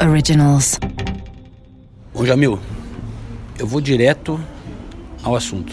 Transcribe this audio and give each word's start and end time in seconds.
Originals. 0.00 0.78
Bom, 2.14 2.24
Jamil, 2.24 2.58
eu 3.58 3.66
vou 3.66 3.80
direto 3.80 4.40
ao 5.22 5.36
assunto. 5.36 5.72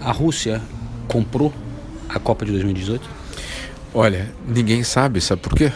A 0.00 0.12
Rússia 0.12 0.62
comprou 1.06 1.52
a 2.08 2.18
Copa 2.18 2.44
de 2.44 2.52
2018? 2.52 3.08
Olha, 3.92 4.32
ninguém 4.46 4.84
sabe, 4.84 5.20
sabe 5.20 5.42
por 5.42 5.54
quê? 5.54 5.72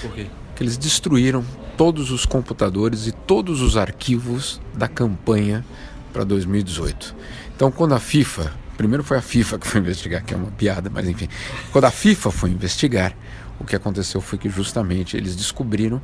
Por 0.00 0.12
quê? 0.12 0.26
Que 0.54 0.62
eles 0.62 0.76
destruíram 0.76 1.44
todos 1.76 2.10
os 2.10 2.24
computadores 2.24 3.06
e 3.06 3.12
todos 3.12 3.60
os 3.60 3.76
arquivos 3.76 4.60
da 4.74 4.88
campanha 4.88 5.64
para 6.12 6.24
2018. 6.24 7.14
Então, 7.54 7.70
quando 7.70 7.94
a 7.94 8.00
FIFA, 8.00 8.52
primeiro 8.76 9.04
foi 9.04 9.18
a 9.18 9.22
FIFA 9.22 9.58
que 9.58 9.66
foi 9.66 9.80
investigar, 9.82 10.24
que 10.24 10.34
é 10.34 10.36
uma 10.36 10.50
piada, 10.50 10.90
mas 10.92 11.08
enfim, 11.08 11.28
quando 11.70 11.84
a 11.84 11.90
FIFA 11.90 12.30
foi 12.30 12.50
investigar, 12.50 13.14
o 13.60 13.64
que 13.64 13.76
aconteceu 13.76 14.20
foi 14.20 14.38
que 14.38 14.48
justamente 14.48 15.16
eles 15.16 15.34
descobriram 15.34 16.00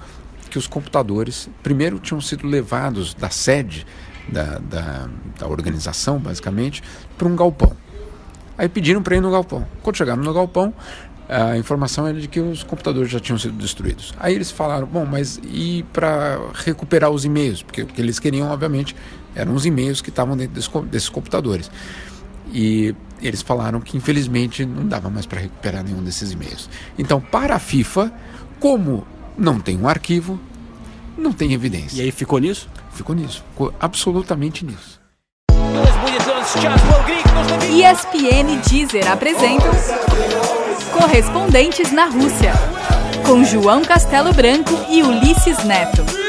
que 0.50 0.58
os 0.58 0.66
computadores, 0.66 1.48
primeiro, 1.62 1.98
tinham 1.98 2.20
sido 2.20 2.46
levados 2.46 3.14
da 3.14 3.30
sede 3.30 3.86
da, 4.28 4.58
da, 4.58 5.08
da 5.38 5.48
organização, 5.48 6.18
basicamente, 6.18 6.82
para 7.18 7.28
um 7.28 7.36
galpão. 7.36 7.76
Aí 8.56 8.68
pediram 8.68 9.02
para 9.02 9.16
ir 9.16 9.20
no 9.20 9.30
galpão. 9.30 9.66
Quando 9.82 9.96
chegaram 9.96 10.22
no 10.22 10.32
galpão, 10.32 10.72
a 11.28 11.56
informação 11.56 12.06
era 12.06 12.20
de 12.20 12.28
que 12.28 12.38
os 12.38 12.62
computadores 12.62 13.10
já 13.10 13.18
tinham 13.18 13.38
sido 13.38 13.54
destruídos. 13.54 14.14
Aí 14.18 14.34
eles 14.34 14.50
falaram, 14.50 14.86
bom, 14.86 15.04
mas 15.04 15.40
e 15.42 15.84
para 15.92 16.38
recuperar 16.54 17.10
os 17.10 17.24
e-mails? 17.24 17.62
Porque 17.62 17.82
o 17.82 17.86
que 17.86 18.00
eles 18.00 18.18
queriam, 18.18 18.48
obviamente, 18.48 18.94
eram 19.34 19.54
os 19.54 19.66
e-mails 19.66 20.00
que 20.00 20.10
estavam 20.10 20.36
dentro 20.36 20.54
desse, 20.54 20.70
desses 20.82 21.08
computadores. 21.08 21.70
E 22.52 22.94
eles 23.20 23.42
falaram 23.42 23.80
que, 23.80 23.96
infelizmente, 23.96 24.64
não 24.64 24.86
dava 24.86 25.08
mais 25.08 25.26
para 25.26 25.40
recuperar 25.40 25.82
nenhum 25.82 26.02
desses 26.02 26.32
e-mails. 26.32 26.68
Então, 26.98 27.20
para 27.20 27.56
a 27.56 27.58
FIFA, 27.58 28.12
como 28.60 29.06
não 29.36 29.58
tem 29.60 29.76
um 29.76 29.88
arquivo, 29.88 30.38
não 31.16 31.32
tem 31.32 31.52
evidência. 31.52 31.98
E 31.98 32.02
aí 32.02 32.10
ficou 32.10 32.38
nisso? 32.38 32.68
Ficou 32.92 33.14
nisso, 33.14 33.42
ficou 33.50 33.72
absolutamente 33.80 34.64
nisso. 34.64 35.00
ESPN 37.70 38.52
e 38.52 38.56
Deezer 38.68 39.10
apresentam 39.10 39.70
Correspondentes 40.92 41.90
na 41.90 42.04
Rússia, 42.06 42.52
com 43.26 43.42
João 43.44 43.82
Castelo 43.82 44.32
Branco 44.32 44.78
e 44.88 45.02
Ulisses 45.02 45.64
Neto. 45.64 46.23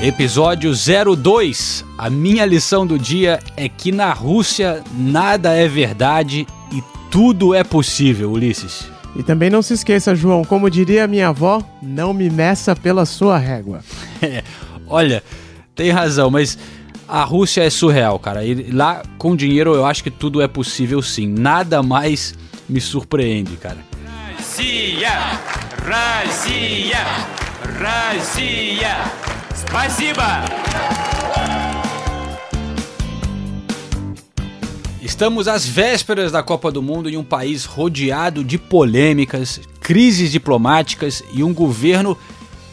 Episódio 0.00 0.72
02. 0.72 1.84
A 1.98 2.08
minha 2.08 2.46
lição 2.46 2.86
do 2.86 2.96
dia 2.96 3.40
é 3.56 3.68
que 3.68 3.90
na 3.90 4.12
Rússia 4.12 4.80
nada 4.94 5.52
é 5.52 5.66
verdade 5.66 6.46
e 6.72 6.80
tudo 7.10 7.52
é 7.52 7.64
possível, 7.64 8.30
Ulisses. 8.30 8.88
E 9.16 9.24
também 9.24 9.50
não 9.50 9.60
se 9.60 9.74
esqueça, 9.74 10.14
João, 10.14 10.44
como 10.44 10.70
diria 10.70 11.08
minha 11.08 11.30
avó, 11.30 11.60
não 11.82 12.14
me 12.14 12.30
meça 12.30 12.76
pela 12.76 13.04
sua 13.04 13.38
régua. 13.38 13.80
É, 14.22 14.44
olha, 14.86 15.20
tem 15.74 15.90
razão, 15.90 16.30
mas 16.30 16.56
a 17.08 17.24
Rússia 17.24 17.64
é 17.64 17.70
surreal, 17.70 18.20
cara. 18.20 18.44
E 18.44 18.70
lá 18.70 19.02
com 19.18 19.34
dinheiro 19.34 19.74
eu 19.74 19.84
acho 19.84 20.04
que 20.04 20.12
tudo 20.12 20.40
é 20.40 20.46
possível 20.46 21.02
sim. 21.02 21.26
Nada 21.26 21.82
mais 21.82 22.36
me 22.68 22.80
surpreende, 22.80 23.56
cara. 23.56 23.78
Rússia! 24.38 25.10
Rússia! 25.82 27.04
Rússia! 27.80 29.37
Спасибо! 29.55 30.21
Estamos 35.01 35.47
às 35.47 35.65
vésperas 35.65 36.31
da 36.31 36.41
Copa 36.41 36.71
do 36.71 36.81
Mundo 36.81 37.09
em 37.09 37.17
um 37.17 37.23
país 37.23 37.65
rodeado 37.65 38.43
de 38.43 38.57
polêmicas, 38.57 39.61
crises 39.79 40.31
diplomáticas 40.31 41.23
e 41.33 41.43
um 41.43 41.53
governo 41.53 42.17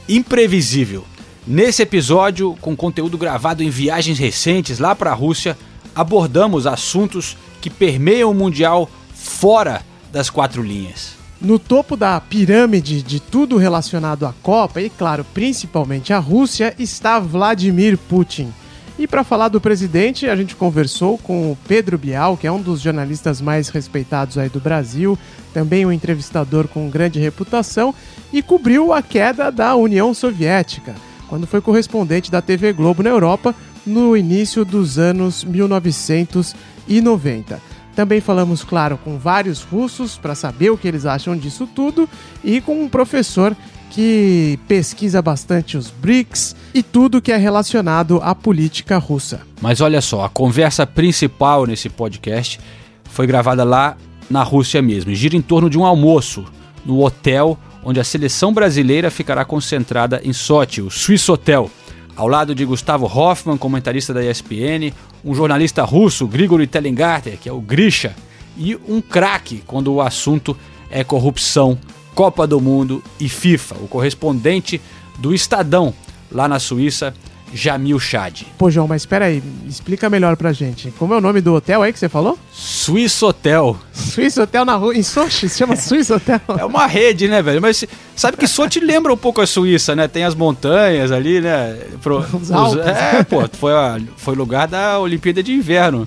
imprevisível. 0.08 1.04
Nesse 1.46 1.82
episódio, 1.82 2.56
com 2.60 2.76
conteúdo 2.76 3.18
gravado 3.18 3.62
em 3.62 3.70
viagens 3.70 4.18
recentes 4.18 4.78
lá 4.78 4.94
para 4.94 5.10
a 5.10 5.14
Rússia, 5.14 5.56
abordamos 5.94 6.66
assuntos 6.66 7.36
que 7.60 7.68
permeiam 7.68 8.30
o 8.30 8.34
Mundial 8.34 8.88
fora 9.14 9.84
das 10.12 10.30
quatro 10.30 10.62
linhas. 10.62 11.14
No 11.45 11.59
topo 11.59 11.95
da 11.95 12.19
pirâmide 12.19 13.03
de 13.03 13.19
tudo 13.19 13.57
relacionado 13.57 14.25
à 14.25 14.33
Copa, 14.41 14.81
e 14.81 14.89
claro, 14.89 15.23
principalmente 15.31 16.11
à 16.11 16.17
Rússia, 16.17 16.73
está 16.79 17.19
Vladimir 17.19 17.99
Putin. 17.99 18.51
E 18.97 19.05
para 19.05 19.23
falar 19.23 19.49
do 19.49 19.61
presidente, 19.61 20.27
a 20.27 20.35
gente 20.35 20.55
conversou 20.55 21.19
com 21.19 21.51
o 21.51 21.57
Pedro 21.67 21.99
Bial, 21.99 22.35
que 22.35 22.47
é 22.47 22.51
um 22.51 22.59
dos 22.59 22.81
jornalistas 22.81 23.41
mais 23.41 23.69
respeitados 23.69 24.39
aí 24.39 24.49
do 24.49 24.59
Brasil, 24.59 25.15
também 25.53 25.85
um 25.85 25.91
entrevistador 25.91 26.67
com 26.67 26.89
grande 26.89 27.19
reputação, 27.19 27.93
e 28.33 28.41
cobriu 28.41 28.91
a 28.91 29.03
queda 29.03 29.51
da 29.51 29.75
União 29.75 30.15
Soviética, 30.15 30.95
quando 31.29 31.45
foi 31.45 31.61
correspondente 31.61 32.31
da 32.31 32.41
TV 32.41 32.73
Globo 32.73 33.03
na 33.03 33.11
Europa 33.11 33.53
no 33.85 34.17
início 34.17 34.65
dos 34.65 34.97
anos 34.97 35.43
1990. 35.43 37.74
Também 37.95 38.19
falamos, 38.19 38.63
claro, 38.63 38.99
com 39.03 39.17
vários 39.17 39.61
russos 39.61 40.17
para 40.17 40.35
saber 40.35 40.69
o 40.69 40.77
que 40.77 40.87
eles 40.87 41.05
acham 41.05 41.35
disso 41.35 41.67
tudo 41.73 42.09
e 42.43 42.59
com 42.59 42.83
um 42.83 42.89
professor 42.89 43.55
que 43.89 44.59
pesquisa 44.67 45.21
bastante 45.21 45.77
os 45.77 45.89
BRICS 45.89 46.55
e 46.73 46.83
tudo 46.83 47.21
que 47.21 47.31
é 47.31 47.37
relacionado 47.37 48.19
à 48.21 48.35
política 48.35 48.97
russa. 48.97 49.41
Mas 49.61 49.79
olha 49.79 50.01
só, 50.01 50.25
a 50.25 50.29
conversa 50.29 50.85
principal 50.85 51.65
nesse 51.65 51.87
podcast 51.87 52.59
foi 53.05 53.25
gravada 53.25 53.63
lá 53.63 53.95
na 54.29 54.43
Rússia 54.43 54.81
mesmo. 54.81 55.15
Gira 55.15 55.37
em 55.37 55.41
torno 55.41 55.69
de 55.69 55.77
um 55.77 55.85
almoço 55.85 56.43
no 56.85 57.01
hotel 57.01 57.57
onde 57.85 57.99
a 57.99 58.03
seleção 58.03 58.51
brasileira 58.51 59.09
ficará 59.11 59.45
concentrada 59.45 60.19
em 60.23 60.33
Sochi, 60.33 60.81
o 60.81 60.89
Swiss 60.89 61.29
Hotel. 61.29 61.69
Ao 62.15 62.27
lado 62.29 62.55
de 62.55 62.63
Gustavo 62.63 63.05
Hoffman, 63.05 63.57
comentarista 63.57 64.13
da 64.13 64.23
ESPN, 64.23 64.93
um 65.23 65.35
jornalista 65.35 65.83
russo, 65.83 66.25
Grigory 66.25 66.65
Telengarter, 66.65 67.37
que 67.37 67.49
é 67.49 67.51
o 67.51 67.59
Grisha, 67.59 68.15
e 68.57 68.75
um 68.87 69.01
craque 69.01 69.61
quando 69.67 69.93
o 69.93 70.01
assunto 70.01 70.55
é 70.89 71.03
corrupção, 71.03 71.77
Copa 72.13 72.47
do 72.47 72.61
Mundo 72.61 73.03
e 73.19 73.27
FIFA, 73.27 73.75
o 73.81 73.87
correspondente 73.89 74.79
do 75.19 75.33
Estadão, 75.33 75.93
lá 76.31 76.47
na 76.47 76.57
Suíça, 76.57 77.13
Jamil 77.55 77.99
Chad. 77.99 78.41
Pô, 78.57 78.69
João, 78.69 78.87
mas 78.87 79.03
espera 79.03 79.25
aí, 79.25 79.41
explica 79.67 80.09
melhor 80.09 80.35
pra 80.35 80.51
gente. 80.51 80.91
Como 80.99 81.13
é 81.13 81.17
o 81.17 81.21
nome 81.21 81.39
do 81.41 81.53
hotel 81.53 81.81
aí 81.81 81.93
que 81.93 81.97
você 81.99 82.09
falou? 82.09 82.37
Swiss 82.51 83.21
Hotel. 83.23 83.77
Swiss 83.93 84.37
Hotel 84.37 84.65
na 84.65 84.75
rua, 84.75 84.95
em 84.95 85.01
Sochi, 85.01 85.47
se 85.47 85.57
chama 85.57 85.75
Swiss 85.75 86.09
Hotel. 86.09 86.39
É 86.59 86.65
uma 86.65 86.85
rede, 86.85 87.27
né, 87.27 87.41
velho? 87.41 87.61
Mas 87.61 87.85
sabe 88.15 88.35
que 88.37 88.45
Sochi 88.47 88.79
lembra 88.83 89.13
um 89.13 89.17
pouco 89.17 89.39
a 89.41 89.47
Suíça, 89.47 89.95
né? 89.95 90.07
Tem 90.07 90.23
as 90.25 90.35
montanhas 90.35 91.11
ali, 91.11 91.39
né? 91.41 91.77
Pro, 92.01 92.19
Os 92.33 92.51
Alpes. 92.51 92.85
é, 92.85 93.23
pô, 93.23 93.47
foi, 93.53 93.73
a- 93.73 93.99
foi 94.17 94.35
lugar 94.35 94.67
da 94.67 94.99
Olimpíada 94.99 95.41
de 95.41 95.53
Inverno. 95.53 96.05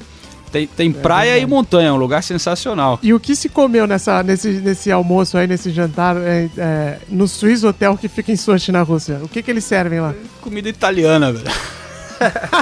Tem, 0.51 0.67
tem 0.67 0.91
praia 0.93 1.39
e 1.39 1.45
montanha, 1.47 1.89
é 1.89 1.93
um 1.93 1.97
lugar 1.97 2.23
sensacional. 2.23 2.99
E 3.03 3.13
o 3.13 3.21
que 3.21 3.37
se 3.37 3.49
comeu 3.49 3.87
nessa, 3.87 4.23
nesse, 4.23 4.49
nesse 4.49 4.91
almoço 4.91 5.37
aí, 5.37 5.47
nesse 5.47 5.71
jantar, 5.71 6.17
é, 6.17 6.49
é, 6.57 6.99
no 7.09 7.29
Swiss 7.29 7.63
Hotel 7.65 7.97
que 7.99 8.09
fica 8.09 8.33
em 8.33 8.37
Sochi, 8.37 8.73
na 8.73 8.83
Rússia? 8.83 9.21
O 9.23 9.29
que 9.29 9.43
que 9.43 9.51
eles 9.51 9.65
servem 9.65 10.01
lá? 10.01 10.15
Comida 10.41 10.69
italiana, 10.69 11.33
velho. 11.33 11.45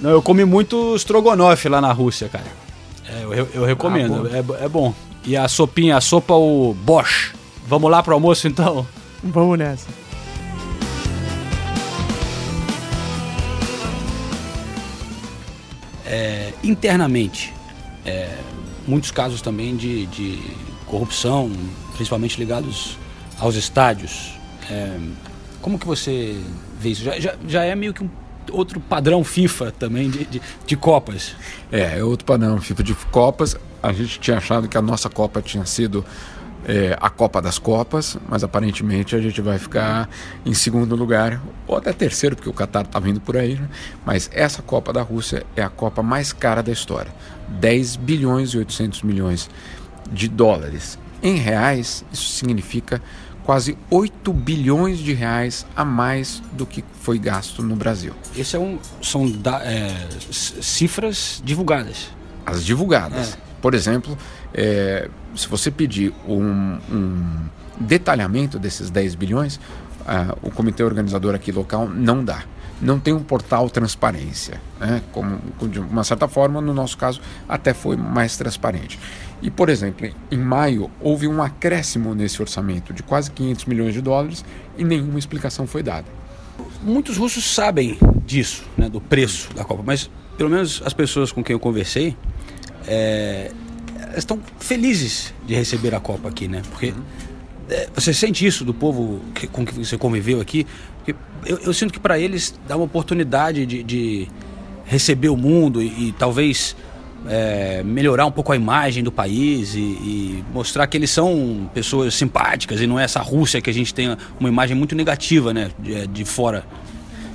Não, 0.00 0.10
eu 0.10 0.22
comi 0.22 0.44
muito 0.44 0.94
strogonoff 0.96 1.68
lá 1.68 1.80
na 1.80 1.92
Rússia, 1.92 2.28
cara. 2.28 2.44
É, 3.08 3.24
eu, 3.24 3.48
eu 3.54 3.64
recomendo, 3.64 4.28
Ah, 4.32 4.36
é, 4.38 4.42
bo- 4.42 4.56
é 4.56 4.68
bom. 4.68 4.94
E 5.24 5.36
a 5.36 5.48
sopinha, 5.48 5.96
a 5.96 6.00
sopa, 6.00 6.34
o 6.34 6.74
Bosch. 6.74 7.32
Vamos 7.66 7.90
lá 7.90 8.02
pro 8.02 8.14
almoço, 8.14 8.46
então? 8.46 8.86
Vamos 9.22 9.58
nessa. 9.58 9.86
É, 16.10 16.54
internamente, 16.64 17.52
é, 18.06 18.34
muitos 18.86 19.10
casos 19.10 19.42
também 19.42 19.76
de, 19.76 20.06
de 20.06 20.40
corrupção, 20.86 21.52
principalmente 21.94 22.38
ligados 22.38 22.96
aos 23.38 23.54
estádios. 23.56 24.32
É, 24.70 24.98
como 25.60 25.78
que 25.78 25.86
você 25.86 26.40
vê 26.80 26.90
isso? 26.90 27.04
Já, 27.04 27.20
já, 27.20 27.34
já 27.46 27.64
é 27.64 27.74
meio 27.74 27.92
que 27.92 28.02
um 28.02 28.08
outro 28.50 28.80
padrão 28.80 29.22
FIFA 29.22 29.70
também 29.72 30.08
de, 30.08 30.24
de, 30.24 30.42
de 30.66 30.76
Copas. 30.76 31.34
É, 31.70 31.98
é 31.98 32.04
outro 32.04 32.24
padrão 32.24 32.58
FIFA 32.58 32.82
de 32.82 32.94
Copas. 33.10 33.56
A 33.82 33.92
gente 33.92 34.18
tinha 34.18 34.38
achado 34.38 34.66
que 34.66 34.78
a 34.78 34.82
nossa 34.82 35.10
Copa 35.10 35.42
tinha 35.42 35.66
sido 35.66 36.04
é, 36.68 36.96
a 37.00 37.08
Copa 37.08 37.40
das 37.40 37.58
Copas, 37.58 38.18
mas 38.28 38.44
aparentemente 38.44 39.16
a 39.16 39.20
gente 39.20 39.40
vai 39.40 39.58
ficar 39.58 40.08
em 40.44 40.52
segundo 40.52 40.94
lugar, 40.94 41.40
ou 41.66 41.78
até 41.78 41.94
terceiro, 41.94 42.36
porque 42.36 42.50
o 42.50 42.52
Qatar 42.52 42.84
está 42.84 43.00
vindo 43.00 43.20
por 43.20 43.38
aí. 43.38 43.54
Né? 43.54 43.66
Mas 44.04 44.30
essa 44.34 44.60
Copa 44.60 44.92
da 44.92 45.00
Rússia 45.00 45.46
é 45.56 45.62
a 45.62 45.70
Copa 45.70 46.02
mais 46.02 46.30
cara 46.30 46.62
da 46.62 46.70
história: 46.70 47.10
10 47.48 47.96
bilhões 47.96 48.50
e 48.50 48.58
800 48.58 49.02
milhões 49.02 49.48
de 50.12 50.28
dólares. 50.28 50.98
Em 51.22 51.36
reais, 51.36 52.04
isso 52.12 52.30
significa 52.32 53.02
quase 53.44 53.78
8 53.90 54.30
bilhões 54.30 54.98
de 54.98 55.14
reais 55.14 55.64
a 55.74 55.86
mais 55.86 56.42
do 56.52 56.66
que 56.66 56.84
foi 57.00 57.18
gasto 57.18 57.62
no 57.62 57.74
Brasil. 57.74 58.12
Esse 58.36 58.56
é 58.56 58.58
um, 58.58 58.78
são 59.00 59.28
da, 59.28 59.64
é, 59.64 60.06
cifras 60.30 61.42
divulgadas. 61.42 62.10
As 62.44 62.62
divulgadas. 62.62 63.32
É. 63.32 63.36
Por 63.60 63.74
exemplo, 63.74 64.16
é, 64.52 65.08
se 65.34 65.48
você 65.48 65.70
pedir 65.70 66.12
um, 66.26 66.78
um, 66.90 67.48
detalhamento 67.80 68.58
desses 68.58 68.90
10 68.90 69.14
bilhões, 69.14 69.56
uh, 69.56 70.36
o 70.42 70.50
comitê 70.50 70.82
organizador 70.82 71.34
aqui 71.34 71.52
local 71.52 71.88
não 71.88 72.24
dá. 72.24 72.44
Não 72.80 72.98
tem 72.98 73.12
um 73.12 73.22
portal 73.22 73.68
transparência. 73.68 74.60
Né? 74.78 75.02
Como, 75.12 75.40
de 75.68 75.80
uma 75.80 76.04
certa 76.04 76.28
forma, 76.28 76.60
no 76.60 76.72
nosso 76.72 76.96
caso, 76.96 77.20
até 77.48 77.74
foi 77.74 77.96
mais 77.96 78.36
transparente. 78.36 78.98
E, 79.42 79.50
por 79.50 79.68
exemplo, 79.68 80.08
em 80.30 80.38
maio 80.38 80.90
houve 81.00 81.26
um 81.28 81.42
acréscimo 81.42 82.14
nesse 82.14 82.40
orçamento 82.40 82.92
de 82.92 83.02
quase 83.02 83.30
500 83.30 83.64
milhões 83.66 83.94
de 83.94 84.00
dólares 84.00 84.44
e 84.76 84.84
nenhuma 84.84 85.18
explicação 85.18 85.66
foi 85.66 85.82
dada. 85.82 86.06
Muitos 86.82 87.16
russos 87.16 87.54
sabem 87.54 87.98
disso, 88.24 88.64
né, 88.76 88.88
do 88.88 89.00
preço 89.00 89.52
da 89.54 89.64
Copa, 89.64 89.82
mas 89.84 90.10
pelo 90.36 90.50
menos 90.50 90.82
as 90.84 90.92
pessoas 90.92 91.32
com 91.32 91.42
quem 91.42 91.54
eu 91.54 91.60
conversei, 91.60 92.16
é, 92.86 93.50
estão 94.16 94.40
felizes 94.58 95.34
de 95.46 95.54
receber 95.54 95.94
a 95.94 96.00
Copa 96.00 96.28
aqui, 96.28 96.48
né? 96.48 96.62
Porque 96.70 96.94
é, 97.68 97.88
você 97.94 98.12
sente 98.14 98.46
isso 98.46 98.64
do 98.64 98.72
povo 98.72 99.20
que, 99.34 99.46
com 99.46 99.64
que 99.64 99.74
você 99.74 99.96
conviveu 99.98 100.40
aqui? 100.40 100.66
Eu, 101.46 101.58
eu, 101.58 101.72
sinto 101.72 101.92
que 101.92 102.00
para 102.00 102.18
eles 102.18 102.54
dá 102.66 102.76
uma 102.76 102.84
oportunidade 102.84 103.64
de, 103.64 103.82
de 103.82 104.28
receber 104.84 105.28
o 105.28 105.36
mundo 105.36 105.80
e, 105.82 106.08
e 106.08 106.12
talvez 106.12 106.76
é, 107.26 107.82
melhorar 107.82 108.26
um 108.26 108.30
pouco 108.30 108.52
a 108.52 108.56
imagem 108.56 109.02
do 109.02 109.10
país 109.10 109.74
e, 109.74 109.78
e, 109.78 110.44
mostrar 110.52 110.86
que 110.86 110.96
eles 110.96 111.10
são 111.10 111.70
pessoas 111.74 112.14
simpáticas 112.14 112.80
e 112.80 112.86
não 112.86 112.98
é 112.98 113.04
essa 113.04 113.20
Rússia 113.20 113.60
que 113.60 113.70
a 113.70 113.74
gente 113.74 113.94
tem 113.94 114.16
uma 114.38 114.48
imagem 114.48 114.76
muito 114.76 114.94
negativa, 114.94 115.52
né, 115.52 115.70
de, 115.78 116.06
de 116.06 116.24
fora. 116.24 116.64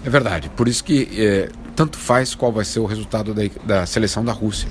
É 0.06 0.10
verdade. 0.10 0.50
Por 0.56 0.68
isso 0.68 0.84
que 0.84 1.08
é, 1.18 1.50
tanto 1.76 1.98
faz 1.98 2.36
qual 2.36 2.52
vai 2.52 2.66
ser 2.66 2.80
o 2.80 2.86
resultado 2.86 3.34
da, 3.34 3.42
da 3.66 3.86
seleção 3.86 4.24
da 4.24 4.32
Rússia 4.32 4.70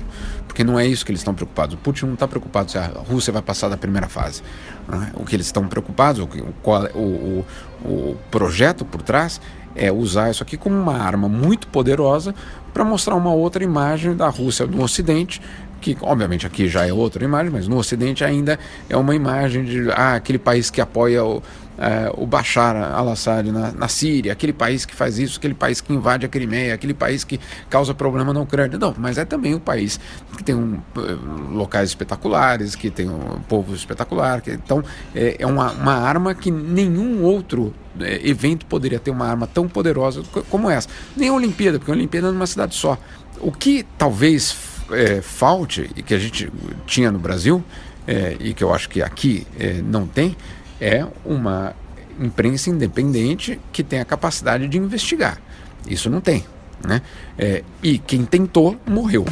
porque 0.53 0.63
não 0.63 0.79
é 0.79 0.85
isso 0.85 1.03
que 1.03 1.09
eles 1.09 1.21
estão 1.21 1.33
preocupados. 1.33 1.73
O 1.73 1.77
Putin 1.79 2.05
não 2.05 2.13
está 2.13 2.27
preocupado 2.27 2.69
se 2.69 2.77
a 2.77 2.85
Rússia 2.85 3.33
vai 3.33 3.41
passar 3.41 3.69
da 3.69 3.75
primeira 3.75 4.07
fase. 4.07 4.43
Né? 4.87 5.11
O 5.15 5.25
que 5.25 5.35
eles 5.35 5.47
estão 5.47 5.67
preocupados, 5.67 6.21
o, 6.21 6.29
o, 6.63 6.99
o, 6.99 7.45
o 7.83 8.17
projeto 8.29 8.85
por 8.85 9.01
trás 9.01 9.41
é 9.75 9.91
usar 9.91 10.29
isso 10.29 10.43
aqui 10.43 10.55
como 10.55 10.79
uma 10.79 10.95
arma 10.95 11.27
muito 11.27 11.65
poderosa 11.65 12.35
para 12.71 12.85
mostrar 12.85 13.15
uma 13.15 13.33
outra 13.33 13.63
imagem 13.63 14.15
da 14.15 14.29
Rússia 14.29 14.67
no 14.67 14.83
Ocidente, 14.83 15.41
que 15.81 15.97
obviamente 16.01 16.45
aqui 16.45 16.67
já 16.67 16.85
é 16.85 16.93
outra 16.93 17.23
imagem, 17.23 17.51
mas 17.51 17.67
no 17.67 17.77
Ocidente 17.77 18.23
ainda 18.23 18.59
é 18.87 18.95
uma 18.95 19.15
imagem 19.15 19.65
de 19.65 19.89
ah, 19.89 20.13
aquele 20.13 20.37
país 20.37 20.69
que 20.69 20.79
apoia 20.79 21.25
o, 21.25 21.41
é, 21.77 22.11
o 22.15 22.25
Bashar 22.25 22.75
al-Assad 22.75 23.51
na, 23.51 23.71
na, 23.71 23.87
Síria, 23.87 24.31
aquele 24.31 24.53
país 24.53 24.85
que 24.85 24.95
faz 24.95 25.17
isso, 25.17 25.37
aquele 25.37 25.53
país 25.53 25.81
que 25.81 25.93
invade 25.93 26.25
a 26.25 26.29
Crimeia, 26.29 26.73
aquele 26.73 26.93
país 26.93 27.23
que 27.23 27.39
causa 27.69 27.93
problema 27.93 28.33
na 28.33 28.41
Ucrânia. 28.41 28.77
Não, 28.77 28.93
mas 28.97 29.17
é 29.17 29.25
também 29.25 29.55
um 29.55 29.59
país 29.59 29.99
que 30.37 30.43
tem 30.43 30.55
um, 30.55 30.79
eh, 30.97 31.17
locais 31.51 31.89
espetaculares, 31.89 32.75
que 32.75 32.89
tem 32.89 33.09
um 33.09 33.39
povo 33.47 33.73
espetacular. 33.73 34.41
Que, 34.41 34.51
então, 34.51 34.83
é, 35.15 35.37
é 35.39 35.47
uma, 35.47 35.71
uma 35.71 35.93
arma 35.93 36.35
que 36.35 36.51
nenhum 36.51 37.23
outro 37.23 37.73
é, 37.99 38.27
evento 38.27 38.65
poderia 38.65 38.99
ter 38.99 39.11
uma 39.11 39.27
arma 39.27 39.47
tão 39.47 39.67
poderosa 39.67 40.23
como 40.49 40.69
essa. 40.69 40.87
Nem 41.15 41.29
a 41.29 41.33
Olimpíada, 41.33 41.79
porque 41.79 41.91
a 41.91 41.95
Olimpíada 41.95 42.27
é 42.27 42.31
numa 42.31 42.47
cidade 42.47 42.75
só. 42.75 42.97
O 43.39 43.51
que 43.51 43.85
talvez 43.97 44.55
é, 44.91 45.21
falte, 45.21 45.89
e 45.95 46.03
que 46.03 46.13
a 46.13 46.19
gente 46.19 46.51
tinha 46.85 47.11
no 47.11 47.19
Brasil, 47.19 47.63
é, 48.07 48.35
e 48.39 48.53
que 48.53 48.63
eu 48.63 48.73
acho 48.73 48.89
que 48.89 49.01
aqui 49.01 49.47
é, 49.59 49.81
não 49.81 50.05
tem, 50.07 50.35
é 50.83 51.07
uma 51.23 51.73
imprensa 52.19 52.69
independente 52.69 53.57
que 53.71 53.81
tem 53.81 54.01
a 54.01 54.05
capacidade 54.05 54.67
de 54.67 54.77
investigar. 54.77 55.39
Isso 55.87 56.09
não 56.09 56.19
tem. 56.19 56.43
Né? 56.85 57.01
É, 57.37 57.63
e 57.81 57.97
quem 57.97 58.25
tentou 58.25 58.77
morreu. 58.85 59.25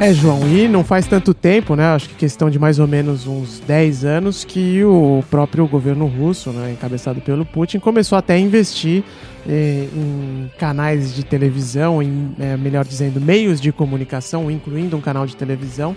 É, 0.00 0.14
João, 0.14 0.46
e 0.46 0.68
não 0.68 0.84
faz 0.84 1.08
tanto 1.08 1.34
tempo, 1.34 1.74
né? 1.74 1.84
Acho 1.86 2.08
que 2.08 2.14
questão 2.14 2.48
de 2.48 2.56
mais 2.56 2.78
ou 2.78 2.86
menos 2.86 3.26
uns 3.26 3.58
10 3.66 4.04
anos 4.04 4.44
que 4.44 4.84
o 4.84 5.24
próprio 5.28 5.66
governo 5.66 6.06
russo, 6.06 6.50
né, 6.50 6.70
encabeçado 6.70 7.20
pelo 7.20 7.44
Putin, 7.44 7.80
começou 7.80 8.16
até 8.16 8.34
a 8.34 8.38
investir 8.38 9.02
eh, 9.44 9.88
em 9.92 10.48
canais 10.56 11.12
de 11.12 11.24
televisão, 11.24 12.00
em, 12.00 12.32
eh, 12.38 12.56
melhor 12.56 12.84
dizendo, 12.84 13.20
meios 13.20 13.60
de 13.60 13.72
comunicação, 13.72 14.48
incluindo 14.48 14.96
um 14.96 15.00
canal 15.00 15.26
de 15.26 15.34
televisão, 15.34 15.96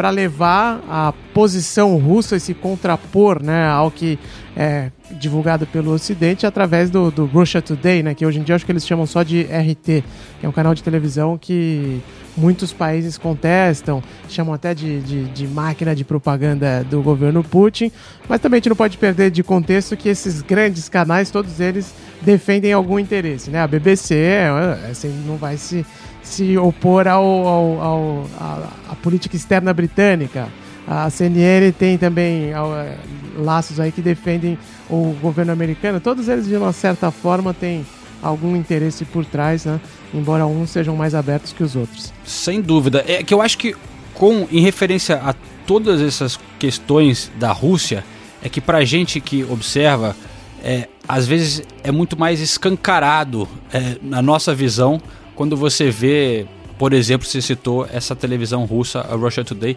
para 0.00 0.08
levar 0.08 0.82
a 0.88 1.12
posição 1.34 1.98
russa 1.98 2.34
e 2.34 2.40
se 2.40 2.54
contrapor 2.54 3.42
né, 3.42 3.68
ao 3.68 3.90
que 3.90 4.18
é 4.56 4.90
divulgado 5.10 5.66
pelo 5.66 5.92
Ocidente 5.92 6.46
através 6.46 6.88
do, 6.88 7.10
do 7.10 7.26
Russia 7.26 7.60
Today, 7.60 8.02
né, 8.02 8.14
que 8.14 8.24
hoje 8.24 8.38
em 8.38 8.42
dia 8.42 8.54
acho 8.54 8.64
que 8.64 8.72
eles 8.72 8.86
chamam 8.86 9.04
só 9.04 9.22
de 9.22 9.42
RT, 9.42 10.02
que 10.40 10.46
é 10.46 10.48
um 10.48 10.52
canal 10.52 10.74
de 10.74 10.82
televisão 10.82 11.36
que 11.36 12.00
muitos 12.34 12.72
países 12.72 13.18
contestam, 13.18 14.02
chamam 14.26 14.54
até 14.54 14.72
de, 14.72 15.00
de, 15.00 15.24
de, 15.24 15.46
máquina 15.46 15.94
de 15.94 16.02
propaganda 16.02 16.82
do 16.82 17.02
governo 17.02 17.44
Putin, 17.44 17.92
mas 18.26 18.40
também 18.40 18.56
a 18.56 18.60
gente 18.60 18.70
não 18.70 18.76
pode 18.76 18.96
perder 18.96 19.30
de 19.30 19.42
contexto 19.42 19.98
que 19.98 20.08
esses 20.08 20.40
grandes 20.40 20.88
canais, 20.88 21.30
todos 21.30 21.60
eles 21.60 21.92
defendem 22.22 22.72
algum 22.72 22.98
interesse, 22.98 23.50
né? 23.50 23.60
A 23.60 23.66
BBC 23.66 24.14
é, 24.14 24.48
assim, 24.90 25.08
não 25.26 25.36
vai 25.36 25.58
se, 25.58 25.84
se 26.30 26.56
opor 26.56 27.08
ao, 27.08 27.24
ao, 27.24 27.82
ao 27.82 28.26
a, 28.38 28.68
a, 28.90 28.96
política 28.96 29.36
externa 29.36 29.72
britânica. 29.74 30.48
A 30.86 31.10
CNN 31.10 31.72
tem 31.72 31.98
também 31.98 32.52
é, 32.52 32.96
laços 33.36 33.80
aí 33.80 33.90
que 33.90 34.00
defendem 34.00 34.56
o 34.88 35.14
governo 35.20 35.52
americano. 35.52 36.00
Todos 36.00 36.28
eles, 36.28 36.46
de 36.46 36.56
uma 36.56 36.72
certa 36.72 37.10
forma, 37.10 37.52
têm 37.52 37.84
algum 38.22 38.54
interesse 38.56 39.04
por 39.04 39.24
trás, 39.24 39.64
né? 39.64 39.80
embora 40.14 40.46
uns 40.46 40.70
sejam 40.70 40.94
mais 40.96 41.14
abertos 41.14 41.52
que 41.52 41.62
os 41.62 41.74
outros. 41.74 42.12
Sem 42.24 42.60
dúvida. 42.60 43.04
É 43.06 43.22
que 43.22 43.34
eu 43.34 43.42
acho 43.42 43.58
que, 43.58 43.74
com 44.14 44.46
em 44.52 44.60
referência 44.60 45.16
a 45.16 45.34
todas 45.66 46.00
essas 46.00 46.38
questões 46.58 47.30
da 47.38 47.52
Rússia, 47.52 48.04
é 48.42 48.48
que 48.48 48.60
para 48.60 48.84
gente 48.84 49.20
que 49.20 49.44
observa, 49.44 50.16
é, 50.62 50.88
às 51.08 51.26
vezes 51.26 51.62
é 51.82 51.90
muito 51.90 52.18
mais 52.18 52.40
escancarado 52.40 53.48
é, 53.72 53.96
na 54.00 54.22
nossa 54.22 54.54
visão 54.54 55.00
quando 55.40 55.56
você 55.56 55.90
vê, 55.90 56.44
por 56.78 56.92
exemplo, 56.92 57.26
você 57.26 57.40
citou 57.40 57.88
essa 57.90 58.14
televisão 58.14 58.66
russa, 58.66 59.00
a 59.00 59.16
Russia 59.16 59.42
Today, 59.42 59.74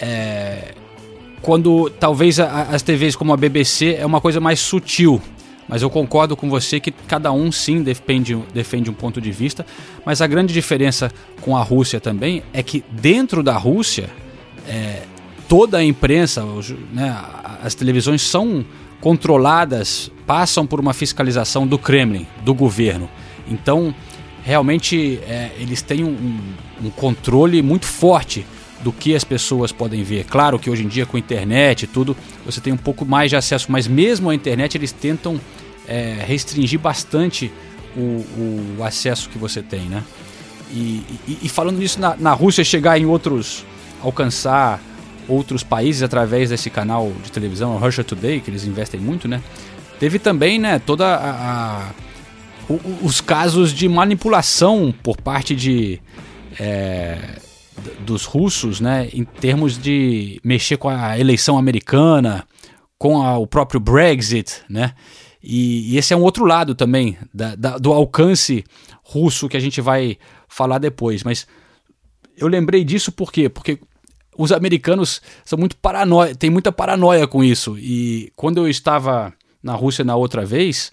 é, 0.00 0.72
quando 1.42 1.90
talvez 1.90 2.38
a, 2.38 2.62
as 2.62 2.80
TVs 2.80 3.16
como 3.16 3.32
a 3.32 3.36
BBC 3.36 3.96
é 3.98 4.06
uma 4.06 4.20
coisa 4.20 4.38
mais 4.38 4.60
sutil, 4.60 5.20
mas 5.68 5.82
eu 5.82 5.90
concordo 5.90 6.36
com 6.36 6.48
você 6.48 6.78
que 6.78 6.92
cada 6.92 7.32
um 7.32 7.50
sim 7.50 7.82
defende, 7.82 8.38
defende 8.54 8.88
um 8.88 8.94
ponto 8.94 9.20
de 9.20 9.32
vista. 9.32 9.66
Mas 10.06 10.22
a 10.22 10.28
grande 10.28 10.54
diferença 10.54 11.10
com 11.40 11.56
a 11.56 11.62
Rússia 11.64 11.98
também 11.98 12.44
é 12.52 12.62
que 12.62 12.84
dentro 12.88 13.42
da 13.42 13.56
Rússia, 13.56 14.08
é, 14.68 15.02
toda 15.48 15.78
a 15.78 15.84
imprensa, 15.84 16.44
né, 16.92 17.20
as 17.64 17.74
televisões 17.74 18.22
são 18.22 18.64
controladas, 19.00 20.08
passam 20.24 20.64
por 20.64 20.78
uma 20.78 20.94
fiscalização 20.94 21.66
do 21.66 21.80
Kremlin, 21.80 22.28
do 22.44 22.54
governo. 22.54 23.10
Então, 23.48 23.92
realmente, 24.44 25.18
é, 25.26 25.50
eles 25.58 25.80
têm 25.80 26.04
um, 26.04 26.38
um 26.84 26.90
controle 26.90 27.62
muito 27.62 27.86
forte 27.86 28.46
do 28.82 28.92
que 28.92 29.14
as 29.14 29.24
pessoas 29.24 29.72
podem 29.72 30.02
ver. 30.02 30.24
Claro 30.24 30.58
que 30.58 30.68
hoje 30.68 30.84
em 30.84 30.88
dia 30.88 31.06
com 31.06 31.16
a 31.16 31.20
internet 31.20 31.84
e 31.84 31.86
tudo, 31.86 32.14
você 32.44 32.60
tem 32.60 32.70
um 32.72 32.76
pouco 32.76 33.06
mais 33.06 33.30
de 33.30 33.36
acesso, 33.36 33.72
mas 33.72 33.88
mesmo 33.88 34.28
a 34.28 34.34
internet 34.34 34.76
eles 34.76 34.92
tentam 34.92 35.40
é, 35.88 36.22
restringir 36.26 36.78
bastante 36.78 37.50
o, 37.96 38.76
o, 38.78 38.84
acesso 38.84 39.30
que 39.30 39.38
você 39.38 39.62
tem, 39.62 39.82
né? 39.82 40.02
E, 40.70 41.02
e, 41.26 41.38
e 41.44 41.48
falando 41.48 41.78
nisso, 41.78 41.98
na, 41.98 42.14
na, 42.16 42.32
Rússia 42.32 42.62
chegar 42.64 42.98
em 43.00 43.06
outros, 43.06 43.64
alcançar 44.02 44.80
outros 45.26 45.62
países 45.62 46.02
através 46.02 46.50
desse 46.50 46.68
canal 46.68 47.12
de 47.22 47.32
televisão, 47.32 47.76
o 47.76 47.78
Russia 47.78 48.04
Today, 48.04 48.40
que 48.40 48.50
eles 48.50 48.64
investem 48.66 49.00
muito, 49.00 49.26
né? 49.26 49.40
Teve 49.98 50.18
também, 50.18 50.58
né, 50.58 50.78
toda 50.78 51.06
a, 51.06 51.30
a 51.30 51.90
os 53.02 53.20
casos 53.20 53.72
de 53.72 53.88
manipulação 53.88 54.94
por 55.02 55.16
parte 55.16 55.54
de 55.54 56.00
é, 56.58 57.18
dos 58.00 58.24
russos, 58.24 58.80
né, 58.80 59.08
em 59.12 59.24
termos 59.24 59.76
de 59.78 60.40
mexer 60.42 60.76
com 60.76 60.88
a 60.88 61.18
eleição 61.18 61.58
americana, 61.58 62.46
com 62.98 63.22
a, 63.22 63.38
o 63.38 63.46
próprio 63.46 63.80
Brexit, 63.80 64.62
né? 64.68 64.94
E, 65.42 65.92
e 65.92 65.98
esse 65.98 66.14
é 66.14 66.16
um 66.16 66.22
outro 66.22 66.46
lado 66.46 66.74
também 66.74 67.18
da, 67.32 67.54
da, 67.54 67.76
do 67.76 67.92
alcance 67.92 68.64
russo 69.02 69.48
que 69.48 69.56
a 69.58 69.60
gente 69.60 69.80
vai 69.80 70.16
falar 70.48 70.78
depois. 70.78 71.22
Mas 71.22 71.46
eu 72.36 72.48
lembrei 72.48 72.82
disso 72.82 73.12
por 73.12 73.30
quê? 73.30 73.50
Porque 73.50 73.78
os 74.38 74.52
americanos 74.52 75.20
são 75.44 75.58
muito 75.58 75.76
paranoia, 75.76 76.34
tem 76.34 76.48
muita 76.48 76.72
paranoia 76.72 77.26
com 77.26 77.44
isso. 77.44 77.76
E 77.78 78.32
quando 78.34 78.58
eu 78.58 78.68
estava 78.68 79.34
na 79.62 79.74
Rússia 79.74 80.04
na 80.04 80.16
outra 80.16 80.46
vez, 80.46 80.90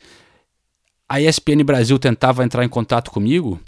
a 1.11 1.19
ESPN 1.19 1.61
Brasil 1.65 1.99
tentava 1.99 2.41
entrar 2.41 2.63
em 2.63 2.69
contato 2.69 3.11
comigo 3.11 3.59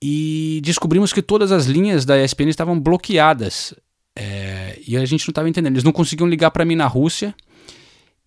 e 0.00 0.60
descobrimos 0.62 1.12
que 1.12 1.20
todas 1.20 1.50
as 1.50 1.66
linhas 1.66 2.04
da 2.04 2.22
ESPN 2.22 2.48
estavam 2.48 2.78
bloqueadas. 2.78 3.74
É, 4.16 4.80
e 4.86 4.96
a 4.96 5.04
gente 5.04 5.26
não 5.26 5.32
estava 5.32 5.48
entendendo. 5.48 5.74
Eles 5.74 5.82
não 5.82 5.90
conseguiam 5.90 6.28
ligar 6.28 6.52
para 6.52 6.64
mim 6.64 6.76
na 6.76 6.86
Rússia. 6.86 7.34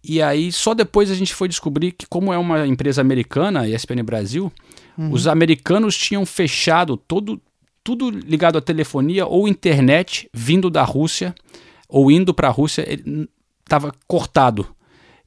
E 0.04 0.22
aí, 0.22 0.52
só 0.52 0.74
depois 0.74 1.10
a 1.10 1.16
gente 1.16 1.34
foi 1.34 1.48
descobrir 1.48 1.94
que, 1.94 2.06
como 2.08 2.34
é 2.34 2.38
uma 2.38 2.68
empresa 2.68 3.00
americana, 3.00 3.62
a 3.62 3.70
ESPN 3.70 4.04
Brasil, 4.04 4.52
uhum. 4.98 5.14
os 5.14 5.26
americanos 5.26 5.98
tinham 5.98 6.26
fechado 6.26 6.98
todo, 6.98 7.42
tudo 7.82 8.10
ligado 8.10 8.58
à 8.58 8.62
telefonia 8.62 9.26
ou 9.26 9.48
internet 9.48 10.30
vindo 10.34 10.70
da 10.70 10.84
Rússia 10.84 11.34
ou 11.88 12.12
indo 12.12 12.34
para 12.34 12.50
a 12.50 12.52
Rússia, 12.52 12.86
estava 13.64 13.94
cortado. 14.06 14.68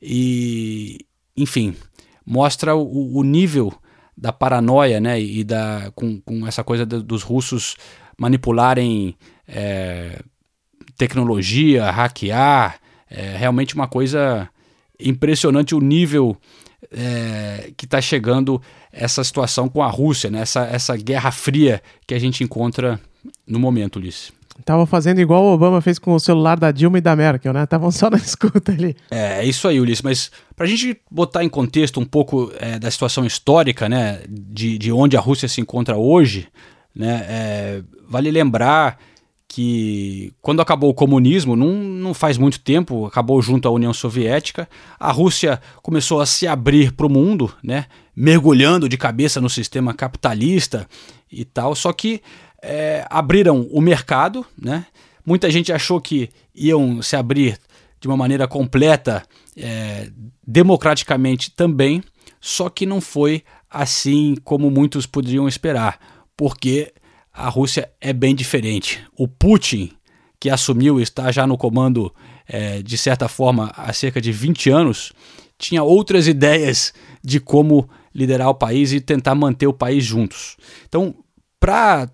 E, 0.00 1.06
enfim, 1.34 1.74
mostra 2.24 2.74
o, 2.74 3.18
o, 3.18 3.22
nível 3.22 3.72
da 4.16 4.32
paranoia, 4.32 5.00
né? 5.00 5.20
E 5.20 5.44
da, 5.44 5.90
com, 5.94 6.20
com 6.20 6.46
essa 6.46 6.62
coisa 6.62 6.84
dos 6.84 7.22
russos 7.22 7.76
manipularem 8.18 9.16
é, 9.46 10.20
tecnologia, 10.96 11.90
hackear. 11.90 12.78
É 13.10 13.36
realmente 13.36 13.74
uma 13.74 13.86
coisa 13.86 14.48
impressionante 14.98 15.74
o 15.74 15.80
nível 15.80 16.36
é, 16.90 17.72
que 17.76 17.84
está 17.84 18.00
chegando 18.00 18.60
essa 18.90 19.22
situação 19.24 19.68
com 19.68 19.82
a 19.82 19.88
Rússia, 19.88 20.30
né? 20.30 20.40
essa, 20.40 20.64
essa 20.66 20.96
guerra 20.96 21.30
fria 21.30 21.82
que 22.06 22.14
a 22.14 22.18
gente 22.18 22.42
encontra 22.44 23.00
no 23.46 23.58
momento, 23.58 23.96
Ulisses. 23.96 24.32
Estavam 24.58 24.86
fazendo 24.86 25.20
igual 25.20 25.42
o 25.44 25.52
Obama 25.52 25.80
fez 25.80 25.98
com 25.98 26.14
o 26.14 26.20
celular 26.20 26.58
da 26.58 26.70
Dilma 26.70 26.98
e 26.98 27.00
da 27.00 27.16
Merkel, 27.16 27.52
né? 27.52 27.64
Estavam 27.64 27.90
só 27.90 28.10
na 28.10 28.18
escuta 28.18 28.72
ali. 28.72 28.94
É, 29.10 29.40
é 29.40 29.44
isso 29.44 29.66
aí, 29.66 29.80
Ulisses. 29.80 30.02
Mas 30.02 30.30
para 30.54 30.66
a 30.66 30.68
gente 30.68 31.00
botar 31.10 31.42
em 31.42 31.48
contexto 31.48 31.98
um 31.98 32.04
pouco 32.04 32.52
é, 32.58 32.78
da 32.78 32.90
situação 32.90 33.24
histórica, 33.24 33.88
né? 33.88 34.22
De, 34.28 34.78
de 34.78 34.92
onde 34.92 35.16
a 35.16 35.20
Rússia 35.20 35.48
se 35.48 35.60
encontra 35.60 35.96
hoje, 35.96 36.48
né? 36.94 37.24
É, 37.28 37.82
vale 38.08 38.30
lembrar 38.30 38.98
que 39.54 40.32
quando 40.40 40.62
acabou 40.62 40.88
o 40.88 40.94
comunismo, 40.94 41.54
não, 41.54 41.74
não 41.74 42.14
faz 42.14 42.38
muito 42.38 42.58
tempo, 42.58 43.04
acabou 43.04 43.40
junto 43.42 43.68
à 43.68 43.70
União 43.70 43.92
Soviética, 43.92 44.66
a 44.98 45.12
Rússia 45.12 45.60
começou 45.82 46.22
a 46.22 46.26
se 46.26 46.46
abrir 46.46 46.90
para 46.92 47.04
o 47.04 47.10
mundo, 47.10 47.52
né, 47.62 47.84
mergulhando 48.16 48.88
de 48.88 48.96
cabeça 48.96 49.42
no 49.42 49.50
sistema 49.50 49.92
capitalista 49.92 50.88
e 51.30 51.44
tal, 51.44 51.74
só 51.74 51.92
que 51.92 52.22
é, 52.62 53.04
abriram 53.10 53.62
o 53.72 53.80
mercado, 53.80 54.46
né, 54.56 54.86
muita 55.26 55.50
gente 55.50 55.72
achou 55.72 56.00
que 56.00 56.30
iam 56.54 57.02
se 57.02 57.16
abrir 57.16 57.58
de 58.00 58.08
uma 58.08 58.16
maneira 58.16 58.46
completa, 58.46 59.22
é, 59.56 60.10
democraticamente 60.46 61.50
também, 61.50 62.02
só 62.40 62.68
que 62.68 62.86
não 62.86 63.00
foi 63.00 63.42
assim 63.70 64.36
como 64.44 64.70
muitos 64.70 65.06
poderiam 65.06 65.48
esperar, 65.48 65.98
porque 66.36 66.92
a 67.32 67.48
Rússia 67.48 67.90
é 68.00 68.12
bem 68.12 68.34
diferente. 68.34 69.02
O 69.16 69.26
Putin, 69.26 69.92
que 70.38 70.50
assumiu 70.50 71.00
está 71.00 71.30
já 71.32 71.46
no 71.46 71.56
comando, 71.56 72.14
é, 72.46 72.82
de 72.82 72.98
certa 72.98 73.28
forma, 73.28 73.72
há 73.76 73.92
cerca 73.92 74.20
de 74.20 74.32
20 74.32 74.70
anos, 74.70 75.12
tinha 75.56 75.82
outras 75.82 76.26
ideias 76.26 76.92
de 77.22 77.38
como 77.38 77.88
liderar 78.14 78.48
o 78.48 78.54
país 78.54 78.92
e 78.92 79.00
tentar 79.00 79.34
manter 79.34 79.66
o 79.66 79.72
país 79.72 80.04
juntos. 80.04 80.56
Então, 80.86 81.14
para 81.60 82.10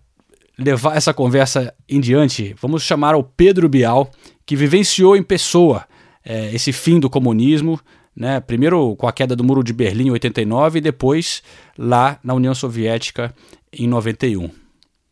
levar 0.59 0.97
essa 0.97 1.15
conversa 1.15 1.73
em 1.89 2.01
diante, 2.01 2.55
vamos 2.61 2.83
chamar 2.83 3.15
o 3.15 3.23
Pedro 3.23 3.69
Bial, 3.69 4.11
que 4.45 4.57
vivenciou 4.57 5.17
em 5.17 5.23
pessoa 5.23 5.85
é, 6.25 6.53
esse 6.55 6.73
fim 6.73 6.99
do 6.99 7.09
comunismo, 7.09 7.81
né? 8.15 8.41
primeiro 8.41 8.97
com 8.97 9.07
a 9.07 9.13
queda 9.13 9.37
do 9.37 9.45
Muro 9.45 9.63
de 9.63 9.73
Berlim 9.73 10.09
em 10.09 10.11
89 10.11 10.79
e 10.79 10.83
depois 10.83 11.43
lá 11.79 12.19
na 12.25 12.35
União 12.35 12.55
Soviética 12.55 13.33
em 13.73 13.87
91. 13.87 14.51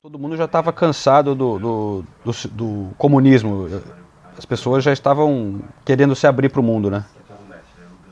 Todo 0.02 0.18
mundo 0.18 0.36
já 0.36 0.44
estava 0.44 0.72
cansado 0.72 1.34
do, 1.34 1.58
do, 1.58 2.04
do, 2.24 2.48
do, 2.50 2.90
comunismo. 2.96 3.68
As 4.36 4.44
pessoas 4.44 4.84
já 4.84 4.92
estavam 4.92 5.62
querendo 5.84 6.14
se 6.14 6.26
abrir 6.26 6.48
para 6.48 6.60
o 6.60 6.64
mundo, 6.64 6.90
né? 6.90 7.04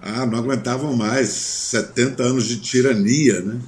Ah, 0.03 0.27
não 0.27 0.39
aguentavam 0.39 0.95
mais 0.97 1.29
70 1.29 2.23
anos 2.23 2.47
de 2.47 2.59
tirania, 2.59 3.41
né? 3.41 3.61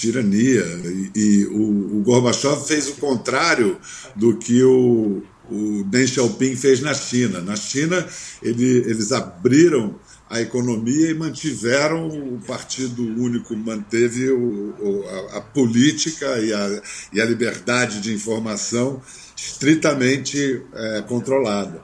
Tirania. 0.00 0.64
E, 0.84 1.10
e 1.14 1.46
o, 1.46 1.98
o 1.98 2.02
Gorbachev 2.02 2.64
fez 2.66 2.88
o 2.88 2.94
contrário 2.94 3.78
do 4.14 4.36
que 4.36 4.62
o, 4.62 5.22
o 5.50 5.84
Deng 5.84 6.06
Xiaoping 6.06 6.56
fez 6.56 6.80
na 6.80 6.94
China. 6.94 7.40
Na 7.40 7.56
China, 7.56 8.06
ele, 8.42 8.78
eles 8.86 9.12
abriram 9.12 9.98
a 10.30 10.40
economia 10.40 11.10
e 11.10 11.14
mantiveram 11.14 12.06
o 12.06 12.38
Partido 12.46 13.02
Único, 13.02 13.56
manteve 13.56 14.30
o, 14.30 14.74
o, 14.78 15.04
a, 15.08 15.38
a, 15.38 15.40
política 15.40 16.38
e 16.38 16.52
a, 16.52 16.82
e 17.14 17.20
a, 17.20 17.24
liberdade 17.24 18.00
de 18.00 18.12
informação 18.12 19.00
estritamente 19.34 20.62
é, 20.74 21.02
controlada. 21.08 21.82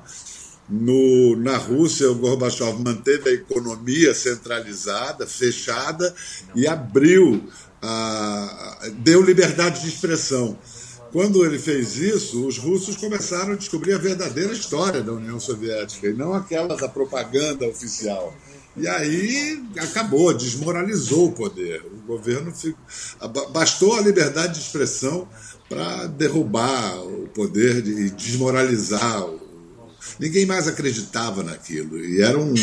No, 0.68 1.36
na 1.36 1.56
Rússia, 1.56 2.10
o 2.10 2.14
Gorbachev 2.14 2.82
manteve 2.82 3.30
a 3.30 3.32
economia 3.32 4.14
centralizada, 4.14 5.26
fechada, 5.26 6.14
e 6.54 6.66
abriu, 6.66 7.48
a, 7.84 8.88
deu 8.98 9.22
liberdade 9.22 9.82
de 9.82 9.88
expressão. 9.88 10.58
Quando 11.12 11.44
ele 11.44 11.58
fez 11.58 11.96
isso, 11.96 12.44
os 12.44 12.58
russos 12.58 12.96
começaram 12.96 13.52
a 13.52 13.56
descobrir 13.56 13.92
a 13.92 13.98
verdadeira 13.98 14.52
história 14.52 15.00
da 15.00 15.12
União 15.12 15.38
Soviética 15.38 16.08
e 16.08 16.12
não 16.12 16.34
aquela 16.34 16.76
da 16.76 16.88
propaganda 16.88 17.68
oficial. 17.68 18.34
E 18.76 18.88
aí 18.88 19.62
acabou, 19.76 20.34
desmoralizou 20.34 21.28
o 21.28 21.32
poder. 21.32 21.84
O 21.86 22.06
governo 22.06 22.52
ficou... 22.52 22.82
bastou 23.52 23.94
a 23.94 24.00
liberdade 24.00 24.54
de 24.54 24.60
expressão 24.60 25.28
para 25.68 26.08
derrubar 26.08 26.98
o 27.04 27.28
poder 27.28 27.86
e 27.86 28.10
desmoralizar. 28.10 29.24
Ninguém 30.18 30.44
mais 30.46 30.66
acreditava 30.66 31.44
naquilo. 31.44 31.96
E 31.98 32.20
era 32.20 32.36
um, 32.36 32.54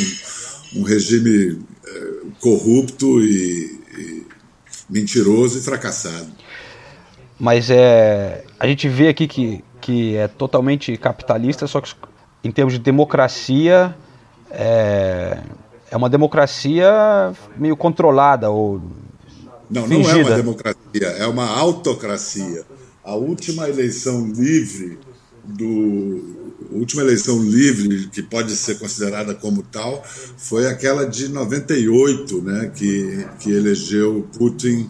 um 0.75 0.83
regime 0.83 1.63
é, 1.85 2.11
corrupto 2.41 3.21
e, 3.23 3.79
e 3.97 4.25
mentiroso 4.91 5.57
e 5.57 5.61
fracassado. 5.61 6.27
Mas 7.39 7.69
é, 7.69 8.43
a 8.59 8.67
gente 8.67 8.87
vê 8.87 9.07
aqui 9.07 9.27
que, 9.27 9.63
que 9.79 10.15
é 10.15 10.27
totalmente 10.27 10.95
capitalista, 10.97 11.65
só 11.65 11.81
que 11.81 11.95
em 12.43 12.51
termos 12.51 12.73
de 12.73 12.79
democracia 12.79 13.95
é, 14.51 15.39
é 15.89 15.97
uma 15.97 16.09
democracia 16.09 17.33
meio 17.57 17.75
controlada 17.75 18.51
ou 18.51 18.81
não, 19.69 19.87
fingida. 19.87 20.13
não 20.13 20.19
é 20.19 20.23
uma 20.23 20.35
democracia, 20.35 21.07
é 21.17 21.25
uma 21.25 21.47
autocracia. 21.47 22.63
A 23.03 23.15
última 23.15 23.67
eleição 23.67 24.27
livre 24.27 24.99
do 25.43 26.50
a 26.71 26.75
última 26.75 27.01
eleição 27.01 27.41
livre 27.41 28.07
que 28.07 28.21
pode 28.21 28.55
ser 28.55 28.77
considerada 28.77 29.33
como 29.33 29.63
tal 29.63 30.03
foi 30.37 30.67
aquela 30.67 31.05
de 31.05 31.27
98, 31.27 32.41
né, 32.41 32.71
que 32.75 33.25
que 33.39 33.51
elegeu 33.51 34.27
Putin 34.37 34.89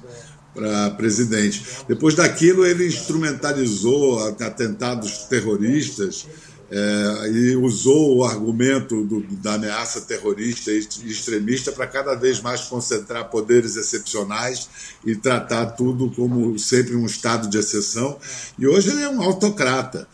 para 0.54 0.92
presidente. 0.92 1.64
Depois 1.88 2.16
daquilo, 2.16 2.66
ele 2.66 2.86
instrumentalizou 2.86 4.20
atentados 4.28 5.24
terroristas 5.30 6.28
é, 6.70 7.30
e 7.30 7.56
usou 7.58 8.18
o 8.18 8.24
argumento 8.24 9.04
do, 9.04 9.22
da 9.38 9.56
ameaça 9.56 10.02
terrorista 10.02 10.72
e 10.72 10.80
extremista 10.80 11.70
para 11.72 11.86
cada 11.86 12.16
vez 12.16 12.40
mais 12.40 12.62
concentrar 12.62 13.30
poderes 13.30 13.76
excepcionais 13.76 14.70
e 15.06 15.14
tratar 15.14 15.66
tudo 15.72 16.10
como 16.12 16.58
sempre 16.58 16.96
um 16.96 17.06
estado 17.06 17.50
de 17.50 17.58
exceção. 17.58 18.18
E 18.58 18.66
hoje 18.66 18.90
ele 18.90 19.02
é 19.02 19.10
um 19.10 19.22
autocrata. 19.22 20.08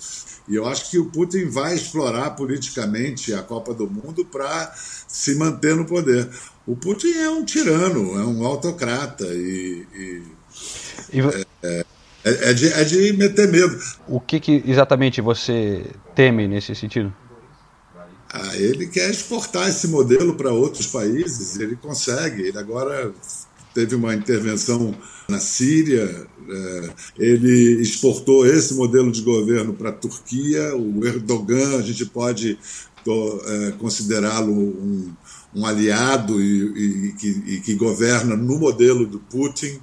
E 0.48 0.56
eu 0.56 0.66
acho 0.66 0.90
que 0.90 0.98
o 0.98 1.06
Putin 1.06 1.46
vai 1.46 1.76
explorar 1.76 2.32
politicamente 2.32 3.34
a 3.34 3.44
Copa 3.44 3.74
do 3.74 3.90
Mundo 3.90 4.24
para 4.26 4.74
se 4.76 5.36
manter 5.36 5.76
no 5.76 5.86
poder. 5.86 6.30
O 6.66 6.76
Putin 6.76 7.12
é 7.12 7.30
um 7.30 7.44
tirano, 7.44 8.18
é 8.18 8.26
um 8.26 8.46
autocrata 8.46 9.26
e. 9.26 9.86
e, 9.94 10.24
e 11.14 11.20
é, 11.64 11.86
é, 12.24 12.50
é, 12.50 12.54
de, 12.54 12.68
é 12.74 12.84
de 12.84 13.14
meter 13.14 13.48
medo. 13.50 13.78
O 14.08 14.20
que, 14.20 14.40
que 14.40 14.64
exatamente 14.66 15.22
você 15.22 15.86
teme 16.16 16.48
nesse 16.48 16.74
sentido? 16.76 17.14
Ah, 18.30 18.56
ele 18.56 18.88
quer 18.88 19.10
exportar 19.10 19.70
esse 19.70 19.88
modelo 19.88 20.36
para 20.36 20.52
outros 20.52 20.88
países, 20.88 21.58
ele 21.60 21.76
consegue. 21.76 22.44
Ele 22.44 22.58
agora 22.58 23.14
teve 23.78 23.94
uma 23.94 24.16
intervenção 24.16 24.96
na 25.30 25.40
Síria, 25.40 26.26
é, 26.50 26.90
ele 27.20 27.80
exportou 27.80 28.44
esse 28.44 28.74
modelo 28.74 29.12
de 29.12 29.22
governo 29.22 29.72
para 29.72 29.90
a 29.90 29.94
Turquia, 29.94 30.76
o 30.76 31.06
Erdogan, 31.06 31.78
a 31.78 31.82
gente 31.84 32.04
pode 32.08 32.58
é, 33.08 33.72
considerá-lo 33.78 34.52
um, 34.52 35.14
um, 35.56 35.64
aliado 35.64 36.42
e, 36.42 37.10
e, 37.10 37.14
que, 37.14 37.28
e, 37.46 37.62
que, 37.62 37.76
governa 37.76 38.36
no 38.36 38.58
modelo 38.58 39.06
do 39.06 39.20
Putin. 39.20 39.80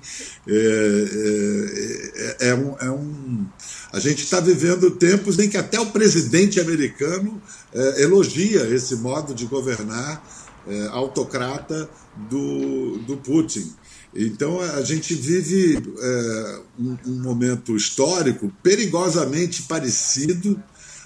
É, 0.47 2.37
é, 2.41 2.49
é 2.49 2.55
um, 2.55 2.77
é 2.81 2.91
um, 2.91 3.47
a 3.93 4.01
gente 4.01 4.25
está 4.25 4.41
vivendo 4.41 4.91
tempos 4.91 5.39
em 5.39 5.49
que 5.49 5.57
até 5.57 5.79
o 5.81 5.87
presidente 5.87 6.59
americano 6.61 7.41
é, 7.73 8.03
elogia 8.03 8.67
esse 8.75 8.97
modo 8.97 9.33
de 9.33 9.47
governar 9.47 10.21
é, 10.67 10.87
autocrata 10.89 11.89
do, 12.29 12.99
do 12.99 13.17
Putin. 13.17 13.73
Então 14.15 14.61
a 14.61 14.83
gente 14.83 15.13
vive 15.15 15.77
é, 15.77 16.61
um, 16.79 16.97
um, 17.07 17.23
momento 17.23 17.75
histórico 17.75 18.53
perigosamente 18.63 19.63
parecido, 19.63 20.63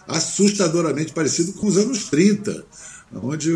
assustadoramente 0.07 1.13
parecido 1.13 1.55
com 1.55 1.67
os 1.67 1.79
anos 1.79 2.05
30, 2.11 2.67
onde, 3.15 3.51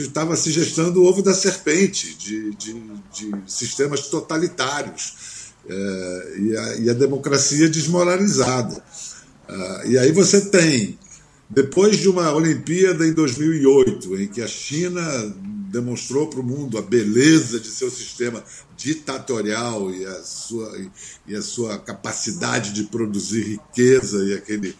estava 0.00 0.34
se 0.36 0.50
gestando 0.50 1.02
o 1.02 1.04
ovo 1.04 1.22
da 1.22 1.34
serpente 1.34 2.14
de, 2.16 2.54
de, 2.54 2.72
de 3.12 3.32
sistemas 3.46 4.08
totalitários 4.08 5.52
é, 5.68 6.34
e, 6.38 6.56
a, 6.56 6.76
e, 6.76 6.90
a, 6.90 6.94
democracia 6.94 7.68
desmoralizada. 7.68 8.82
Ah, 9.46 9.82
e 9.84 9.98
aí 9.98 10.12
você 10.12 10.40
tem, 10.46 10.98
depois 11.50 11.98
de 11.98 12.08
uma 12.08 12.32
Olimpíada 12.32 13.06
em 13.06 13.12
2008, 13.12 14.16
em 14.16 14.28
que 14.28 14.40
a 14.40 14.48
China 14.48 15.02
demonstrou 15.72 16.28
para 16.28 16.38
o 16.38 16.44
mundo 16.44 16.76
a 16.76 16.82
beleza 16.82 17.58
de 17.58 17.68
seu 17.68 17.90
sistema 17.90 18.44
ditatorial 18.76 19.90
e 19.90 20.04
a 20.04 20.22
sua, 20.22 20.78
e 21.26 21.34
a 21.34 21.40
sua 21.40 21.78
capacidade 21.78 22.72
de 22.72 22.84
produzir 22.84 23.42
riqueza 23.42 24.22
e 24.24 24.34
aquele. 24.34 24.76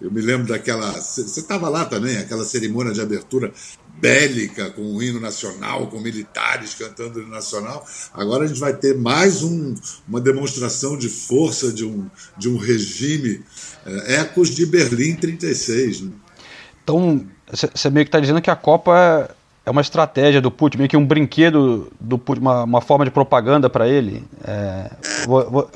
Eu 0.00 0.10
me 0.10 0.20
lembro 0.20 0.46
daquela. 0.46 0.92
Você 0.92 1.22
estava 1.22 1.68
lá 1.68 1.84
também, 1.84 2.18
aquela 2.18 2.44
cerimônia 2.44 2.92
de 2.92 3.00
abertura 3.00 3.52
bélica, 3.98 4.70
com 4.70 4.82
o 4.82 5.02
hino 5.02 5.18
nacional, 5.18 5.88
com 5.88 5.98
militares 5.98 6.74
cantando 6.74 7.18
o 7.18 7.22
hino 7.22 7.30
nacional. 7.30 7.84
Agora 8.12 8.44
a 8.44 8.46
gente 8.46 8.60
vai 8.60 8.76
ter 8.76 8.94
mais 8.94 9.42
um, 9.42 9.74
uma 10.06 10.20
demonstração 10.20 10.96
de 10.96 11.08
força 11.08 11.72
de 11.72 11.84
um, 11.84 12.08
de 12.36 12.48
um 12.48 12.58
regime, 12.58 13.42
é, 13.84 14.16
ecos 14.20 14.50
de 14.50 14.66
Berlim 14.66 15.16
36. 15.16 16.02
Né? 16.02 16.12
Então, 16.84 17.26
você 17.74 17.90
meio 17.90 18.04
que 18.04 18.08
está 18.08 18.20
dizendo 18.20 18.42
que 18.42 18.50
a 18.50 18.56
Copa 18.56 19.34
é 19.66 19.70
uma 19.70 19.80
estratégia 19.80 20.40
do 20.40 20.48
Putin, 20.48 20.78
meio 20.78 20.88
que 20.88 20.96
um 20.96 21.04
brinquedo 21.04 21.92
do 22.00 22.16
Putin, 22.16 22.40
uma, 22.40 22.62
uma 22.62 22.80
forma 22.80 23.04
de 23.04 23.10
propaganda 23.10 23.68
para 23.68 23.88
ele. 23.88 24.24
É, 24.44 24.90
vou, 25.26 25.50
vou... 25.50 25.70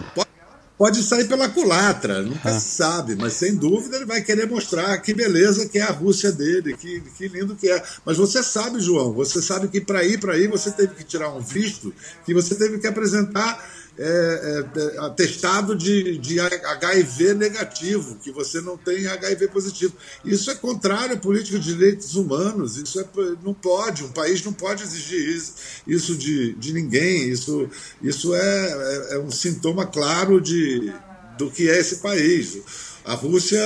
Pode 0.78 1.02
sair 1.02 1.28
pela 1.28 1.46
culatra, 1.46 2.22
nunca 2.22 2.48
ah. 2.48 2.58
se 2.58 2.76
sabe, 2.76 3.14
mas 3.14 3.34
sem 3.34 3.54
dúvida 3.54 3.96
ele 3.96 4.06
vai 4.06 4.22
querer 4.22 4.48
mostrar 4.48 4.96
que 4.98 5.12
beleza 5.12 5.68
que 5.68 5.78
é 5.78 5.82
a 5.82 5.90
Rússia 5.90 6.32
dele, 6.32 6.74
que, 6.74 7.02
que 7.18 7.28
lindo 7.28 7.54
que 7.54 7.68
é. 7.68 7.82
Mas 8.06 8.16
você 8.16 8.42
sabe, 8.42 8.80
João, 8.80 9.12
você 9.12 9.42
sabe 9.42 9.68
que 9.68 9.80
para 9.80 10.02
ir 10.04 10.18
para 10.18 10.34
aí 10.34 10.46
você 10.46 10.70
teve 10.70 10.94
que 10.94 11.04
tirar 11.04 11.28
um 11.34 11.40
visto, 11.40 11.92
que 12.24 12.32
você 12.32 12.54
teve 12.54 12.78
que 12.78 12.86
apresentar 12.86 13.62
é, 14.02 14.64
é, 14.76 14.98
atestado 15.04 15.76
de, 15.76 16.16
de 16.16 16.40
HIV 16.40 17.34
negativo, 17.34 18.16
que 18.16 18.32
você 18.32 18.58
não 18.62 18.74
tem 18.74 19.06
HIV 19.06 19.48
positivo. 19.48 19.92
Isso 20.24 20.50
é 20.50 20.54
contrário 20.54 21.16
à 21.16 21.18
política 21.18 21.58
de 21.58 21.74
direitos 21.74 22.14
humanos, 22.14 22.78
isso 22.78 22.98
é, 22.98 23.04
não 23.44 23.52
pode, 23.52 24.02
um 24.02 24.08
país 24.10 24.42
não 24.42 24.54
pode 24.54 24.84
exigir 24.84 25.36
isso, 25.36 25.52
isso 25.86 26.16
de, 26.16 26.54
de 26.54 26.72
ninguém, 26.72 27.28
isso, 27.28 27.68
isso 28.02 28.34
é, 28.34 28.40
é, 28.40 29.14
é 29.16 29.18
um 29.18 29.30
sintoma 29.30 29.84
claro 29.84 30.40
de, 30.40 30.90
do 31.36 31.50
que 31.50 31.68
é 31.68 31.78
esse 31.78 31.96
país. 31.96 32.56
A 33.04 33.12
Rússia 33.12 33.60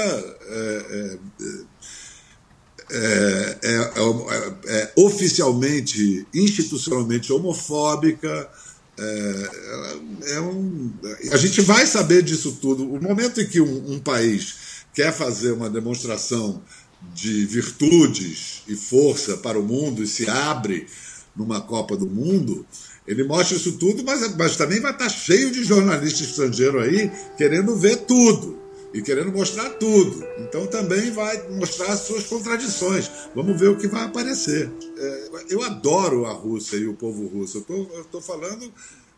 é, 2.91 3.59
é, 4.67 4.93
oficialmente, 4.97 6.27
institucionalmente 6.35 7.33
homofóbica, 7.33 8.51
é, 8.99 10.35
é 10.35 10.41
um, 10.41 10.93
a 11.33 11.37
gente 11.37 11.61
vai 11.61 11.87
saber 11.87 12.23
disso 12.23 12.59
tudo. 12.61 12.85
O 12.93 13.03
momento 13.03 13.41
em 13.41 13.47
que 13.47 13.61
um, 13.61 13.95
um, 13.95 13.99
país 13.99 14.85
quer 14.95 15.13
fazer 15.13 15.53
uma 15.53 15.69
demonstração 15.69 16.63
de 17.13 17.45
virtudes 17.47 18.63
e 18.69 18.77
força 18.77 19.37
para 19.37 19.59
o 19.59 19.63
mundo 19.63 20.03
e 20.03 20.07
se 20.07 20.29
abre 20.29 20.87
numa 21.37 21.61
Copa 21.61 21.97
do 21.97 22.07
Mundo, 22.07 22.65
ele 23.07 23.25
mostra 23.25 23.57
isso 23.57 23.73
tudo, 23.73 24.05
mas, 24.05 24.35
mas 24.37 24.57
também 24.57 24.81
vai 24.81 24.93
estar 24.93 25.09
cheio 25.09 25.51
de 25.51 25.65
jornalista 25.65 26.23
estrangeiro 26.23 26.81
aí 26.81 27.11
querendo 27.37 27.77
ver 27.77 27.97
tudo 28.07 28.64
e 28.95 29.03
querendo 29.03 29.33
mostrar 29.33 29.71
tudo. 29.71 30.25
Então 30.39 30.69
também 30.69 31.11
vai 31.11 31.49
mostrar 31.49 31.93
as 31.93 32.01
suas 32.01 32.25
contradições. 32.25 33.11
Vamos 33.35 33.59
ver 33.59 33.69
o 33.69 33.77
que 33.77 33.89
vai 33.89 34.05
aparecer. 34.05 34.71
É, 34.97 35.29
eu 35.51 35.63
adoro 35.65 36.25
a 36.27 36.33
Rússia 36.33 36.77
e 36.77 36.87
o 36.87 36.95
povo 36.95 37.27
russo. 37.27 37.67
Eu 37.69 38.01
estou 38.01 38.21
falando 38.23 38.73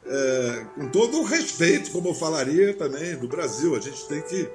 é, 0.07 0.65
com 0.75 0.89
todo 0.89 1.19
o 1.19 1.25
respeito, 1.25 1.91
como 1.91 2.09
eu 2.09 2.15
falaria 2.15 2.73
também 2.73 3.17
do 3.17 3.29
Brasil. 3.29 3.77
A 3.77 3.81
gente 3.81 4.09
tem 4.09 4.23
que. 4.23 4.49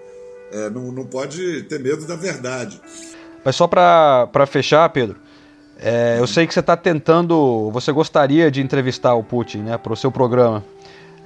É, 0.51 0.69
não, 0.71 0.91
não 0.91 1.05
pode 1.05 1.63
ter 1.63 1.79
medo 1.79 2.05
da 2.07 2.15
verdade. 2.15 2.81
Mas 3.45 3.55
só 3.55 3.67
para 3.67 4.47
fechar, 4.47 4.89
Pedro. 4.89 5.17
É, 5.77 6.17
eu 6.19 6.25
sei 6.25 6.47
que 6.47 6.53
você 6.53 6.61
está 6.61 6.75
tentando. 6.75 7.69
Você 7.71 7.91
gostaria 7.91 8.49
de 8.49 8.59
entrevistar 8.59 9.13
o 9.13 9.23
Putin 9.23 9.59
né, 9.59 9.77
para 9.77 9.93
o 9.93 9.95
seu 9.95 10.11
programa. 10.11 10.65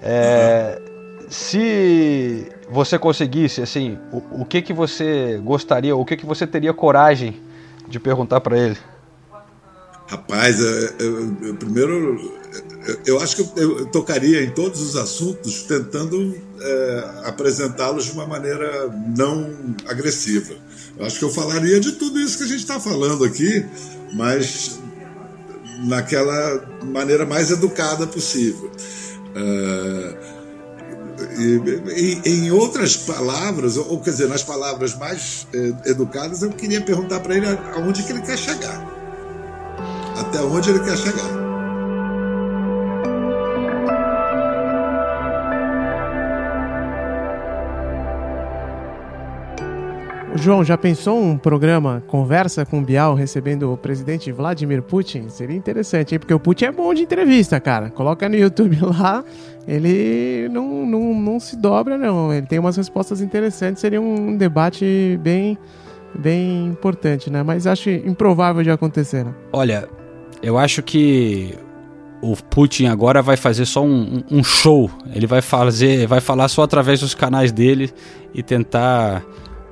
É, 0.01 0.81
uhum 0.81 0.94
se 1.29 2.47
você 2.69 2.97
conseguisse, 2.97 3.61
assim, 3.61 3.97
o, 4.11 4.41
o 4.41 4.45
que 4.45 4.61
que 4.61 4.73
você 4.73 5.39
gostaria, 5.43 5.95
o 5.95 6.05
que 6.05 6.17
que 6.17 6.25
você 6.25 6.45
teria 6.45 6.73
coragem 6.73 7.41
de 7.87 7.99
perguntar 7.99 8.41
para 8.41 8.57
ele? 8.57 8.77
Rapaz, 10.07 10.59
eu, 10.59 10.67
eu, 10.99 11.37
eu, 11.41 11.55
primeiro, 11.55 12.31
eu, 13.07 13.19
acho 13.19 13.35
que 13.37 13.59
eu, 13.59 13.87
tocaria 13.87 14.43
em 14.43 14.51
todos 14.51 14.79
os 14.79 14.95
assuntos 14.95 15.63
tentando 15.63 16.35
é, 16.61 17.09
apresentá-los 17.25 18.05
de 18.05 18.11
uma 18.11 18.27
maneira 18.27 18.87
não 19.15 19.75
agressiva. 19.87 20.53
Eu 20.97 21.05
acho 21.05 21.17
que 21.17 21.25
eu 21.25 21.31
falaria 21.31 21.79
de 21.79 21.93
tudo 21.93 22.19
isso 22.19 22.37
que 22.37 22.43
a 22.43 22.47
gente 22.47 22.59
está 22.59 22.79
falando 22.79 23.23
aqui, 23.23 23.65
mas 24.13 24.79
naquela 25.85 26.63
maneira 26.83 27.25
mais 27.25 27.49
educada 27.49 28.05
possível. 28.05 28.71
É, 29.35 30.34
em 32.25 32.51
outras 32.51 32.97
palavras, 32.97 33.77
ou 33.77 33.99
quer 33.99 34.11
dizer, 34.11 34.27
nas 34.27 34.43
palavras 34.43 34.95
mais 34.95 35.47
eh, 35.53 35.73
educadas, 35.85 36.41
eu 36.41 36.49
queria 36.51 36.81
perguntar 36.81 37.19
para 37.19 37.35
ele 37.35 37.47
aonde 37.75 38.03
que 38.03 38.11
ele 38.11 38.21
quer 38.21 38.37
chegar. 38.37 38.83
Até 40.17 40.39
onde 40.41 40.69
ele 40.69 40.79
quer 40.79 40.97
chegar. 40.97 41.44
João, 50.37 50.65
já 50.65 50.77
pensou 50.77 51.17
um 51.17 51.37
programa 51.37 52.03
Conversa 52.07 52.65
com 52.65 52.83
Bial 52.83 53.15
recebendo 53.15 53.71
o 53.71 53.77
presidente 53.77 54.31
Vladimir 54.33 54.81
Putin? 54.81 55.29
Seria 55.29 55.55
interessante, 55.55 56.13
hein? 56.13 56.19
Porque 56.19 56.33
o 56.33 56.39
Putin 56.39 56.65
é 56.65 56.71
bom 56.71 56.93
de 56.93 57.03
entrevista, 57.03 57.57
cara. 57.59 57.89
Coloca 57.89 58.27
no 58.27 58.35
YouTube 58.35 58.77
lá, 58.83 59.23
ele 59.65 60.49
não, 60.51 60.85
não, 60.85 61.13
não 61.13 61.39
se 61.39 61.55
dobra, 61.55 61.97
não. 61.97 62.33
Ele 62.33 62.45
tem 62.45 62.59
umas 62.59 62.75
respostas 62.75 63.21
interessantes, 63.21 63.79
seria 63.79 64.01
um 64.01 64.35
debate 64.35 65.17
bem, 65.23 65.57
bem 66.13 66.67
importante, 66.67 67.29
né? 67.29 67.41
Mas 67.41 67.65
acho 67.65 67.89
improvável 67.89 68.61
de 68.61 68.69
acontecer, 68.69 69.23
né? 69.23 69.33
Olha, 69.53 69.87
eu 70.43 70.57
acho 70.57 70.83
que 70.83 71.55
o 72.21 72.35
Putin 72.35 72.87
agora 72.87 73.21
vai 73.21 73.37
fazer 73.37 73.65
só 73.65 73.83
um, 73.83 74.21
um 74.29 74.43
show. 74.43 74.91
Ele 75.13 75.27
vai 75.27 75.41
fazer, 75.41 76.07
vai 76.07 76.19
falar 76.19 76.49
só 76.49 76.63
através 76.63 76.99
dos 76.99 77.13
canais 77.13 77.53
dele 77.53 77.89
e 78.33 78.43
tentar 78.43 79.23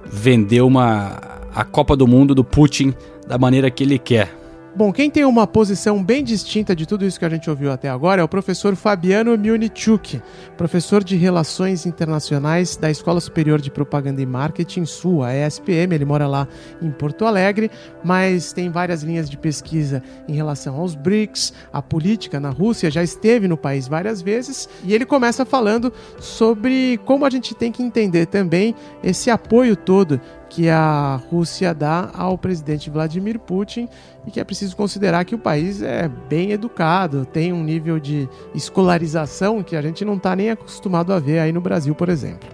vender 0.05 0.61
uma 0.61 1.19
a 1.55 1.63
Copa 1.63 1.95
do 1.95 2.07
Mundo 2.07 2.33
do 2.33 2.43
Putin 2.43 2.93
da 3.27 3.37
maneira 3.37 3.69
que 3.69 3.83
ele 3.83 3.99
quer. 3.99 4.42
Bom, 4.75 4.91
quem 4.91 5.07
tem 5.07 5.23
uma 5.23 5.45
posição 5.45 6.03
bem 6.03 6.23
distinta 6.23 6.75
de 6.75 6.87
tudo 6.87 7.05
isso 7.05 7.19
que 7.19 7.25
a 7.25 7.29
gente 7.29 7.47
ouviu 7.47 7.71
até 7.71 7.89
agora 7.89 8.21
é 8.21 8.23
o 8.23 8.27
professor 8.27 8.75
Fabiano 8.75 9.37
Miunichuk, 9.37 10.19
professor 10.57 11.03
de 11.03 11.15
Relações 11.15 11.85
Internacionais 11.85 12.75
da 12.75 12.89
Escola 12.89 13.21
Superior 13.21 13.61
de 13.61 13.69
Propaganda 13.69 14.19
e 14.19 14.25
Marketing 14.25 14.85
Sul, 14.85 15.21
a 15.21 15.31
ESPM. 15.31 15.93
Ele 15.93 16.05
mora 16.05 16.25
lá 16.25 16.47
em 16.81 16.89
Porto 16.89 17.23
Alegre, 17.23 17.69
mas 18.03 18.51
tem 18.51 18.71
várias 18.71 19.03
linhas 19.03 19.29
de 19.29 19.37
pesquisa 19.37 20.01
em 20.27 20.33
relação 20.33 20.75
aos 20.75 20.95
BRICS, 20.95 21.53
a 21.71 21.79
política 21.79 22.39
na 22.39 22.49
Rússia, 22.49 22.89
já 22.89 23.03
esteve 23.03 23.47
no 23.47 23.55
país 23.55 23.87
várias 23.87 24.23
vezes, 24.23 24.67
e 24.83 24.95
ele 24.95 25.05
começa 25.05 25.45
falando 25.45 25.93
sobre 26.17 26.99
como 27.05 27.27
a 27.27 27.29
gente 27.29 27.53
tem 27.53 27.71
que 27.71 27.83
entender 27.83 28.25
também 28.25 28.73
esse 29.03 29.29
apoio 29.29 29.75
todo 29.75 30.19
que 30.53 30.69
a 30.69 31.15
Rússia 31.31 31.73
dá 31.73 32.11
ao 32.13 32.37
presidente 32.37 32.87
Vladimir 32.87 33.39
Putin 33.39 33.89
e 34.27 34.29
que 34.29 34.39
é 34.39 34.43
preciso 34.43 34.77
considerar 34.77 35.25
que 35.25 35.33
o 35.33 35.39
país 35.39 35.81
é 35.81 36.07
bem 36.07 36.51
educado, 36.51 37.25
tem 37.25 37.51
um 37.51 37.63
nível 37.63 37.99
de 37.99 38.29
escolarização 38.53 39.63
que 39.63 39.75
a 39.75 39.81
gente 39.81 40.05
não 40.05 40.15
está 40.15 40.35
nem 40.35 40.51
acostumado 40.51 41.11
a 41.11 41.19
ver 41.19 41.39
aí 41.39 41.51
no 41.51 41.59
Brasil, 41.59 41.95
por 41.95 42.07
exemplo. 42.07 42.47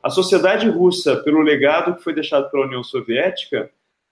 A 0.00 0.08
sociedade 0.08 0.68
russa, 0.68 1.16
pelo 1.16 1.40
legado 1.42 1.96
que 1.96 2.02
foi 2.02 2.14
deixado 2.14 2.48
pela 2.48 2.66
União 2.66 2.84
Soviética, 2.84 3.68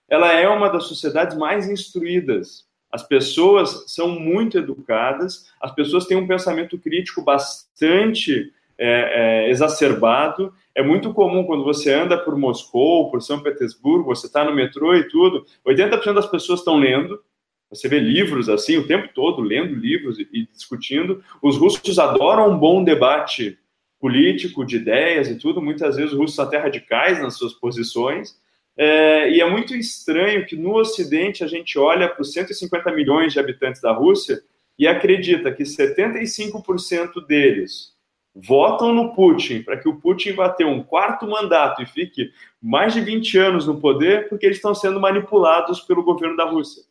ela 0.08 0.32
é 0.32 0.48
uma 0.48 0.68
das 0.68 0.84
sociedades 0.84 1.36
mais 1.36 1.68
instruídas. 1.68 2.64
As 2.90 3.06
pessoas 3.06 3.84
são 3.86 4.08
muito 4.08 4.58
educadas, 4.58 5.46
as 5.60 5.72
pessoas 5.72 6.06
têm 6.06 6.16
um 6.16 6.26
pensamento 6.26 6.76
crítico 6.76 7.22
bastante 7.22 8.52
é, 8.80 9.44
é, 9.44 9.50
exacerbado. 9.50 10.54
É 10.74 10.82
muito 10.82 11.12
comum 11.12 11.44
quando 11.44 11.62
você 11.62 11.92
anda 11.92 12.16
por 12.16 12.34
Moscou, 12.34 13.10
por 13.10 13.20
São 13.20 13.42
Petersburgo, 13.42 14.06
você 14.06 14.26
está 14.26 14.42
no 14.42 14.54
metrô 14.54 14.94
e 14.94 15.06
tudo, 15.06 15.44
80% 15.66 16.14
das 16.14 16.26
pessoas 16.26 16.60
estão 16.60 16.78
lendo. 16.78 17.22
Você 17.68 17.88
vê 17.88 18.00
livros 18.00 18.48
assim 18.48 18.78
o 18.78 18.86
tempo 18.86 19.10
todo, 19.14 19.42
lendo 19.42 19.74
livros 19.74 20.18
e, 20.18 20.26
e 20.32 20.46
discutindo. 20.46 21.22
Os 21.42 21.58
russos 21.58 21.98
adoram 21.98 22.50
um 22.50 22.58
bom 22.58 22.82
debate 22.82 23.58
político, 24.00 24.64
de 24.64 24.76
ideias 24.76 25.28
e 25.28 25.38
tudo. 25.38 25.60
Muitas 25.60 25.96
vezes 25.96 26.12
os 26.12 26.18
russos 26.18 26.38
até 26.38 26.56
radicais 26.56 27.20
nas 27.20 27.36
suas 27.36 27.52
posições. 27.52 28.40
É, 28.76 29.30
e 29.30 29.40
é 29.40 29.48
muito 29.48 29.76
estranho 29.76 30.46
que 30.46 30.56
no 30.56 30.74
Ocidente 30.74 31.44
a 31.44 31.46
gente 31.46 31.78
olha 31.78 32.08
para 32.08 32.22
os 32.22 32.32
150 32.32 32.90
milhões 32.92 33.32
de 33.32 33.38
habitantes 33.38 33.82
da 33.82 33.92
Rússia 33.92 34.42
e 34.78 34.88
acredita 34.88 35.52
que 35.52 35.64
75% 35.64 37.26
deles 37.26 37.99
votam 38.34 38.92
no 38.92 39.14
Putin 39.14 39.62
para 39.62 39.76
que 39.76 39.88
o 39.88 39.96
Putin 39.96 40.32
vá 40.32 40.48
ter 40.48 40.64
um 40.64 40.82
quarto 40.82 41.26
mandato 41.26 41.82
e 41.82 41.86
fique 41.86 42.32
mais 42.62 42.94
de 42.94 43.00
20 43.00 43.38
anos 43.38 43.66
no 43.66 43.80
poder 43.80 44.28
porque 44.28 44.46
eles 44.46 44.58
estão 44.58 44.74
sendo 44.74 45.00
manipulados 45.00 45.80
pelo 45.80 46.02
governo 46.02 46.36
da 46.36 46.44
Rússia. 46.44 46.82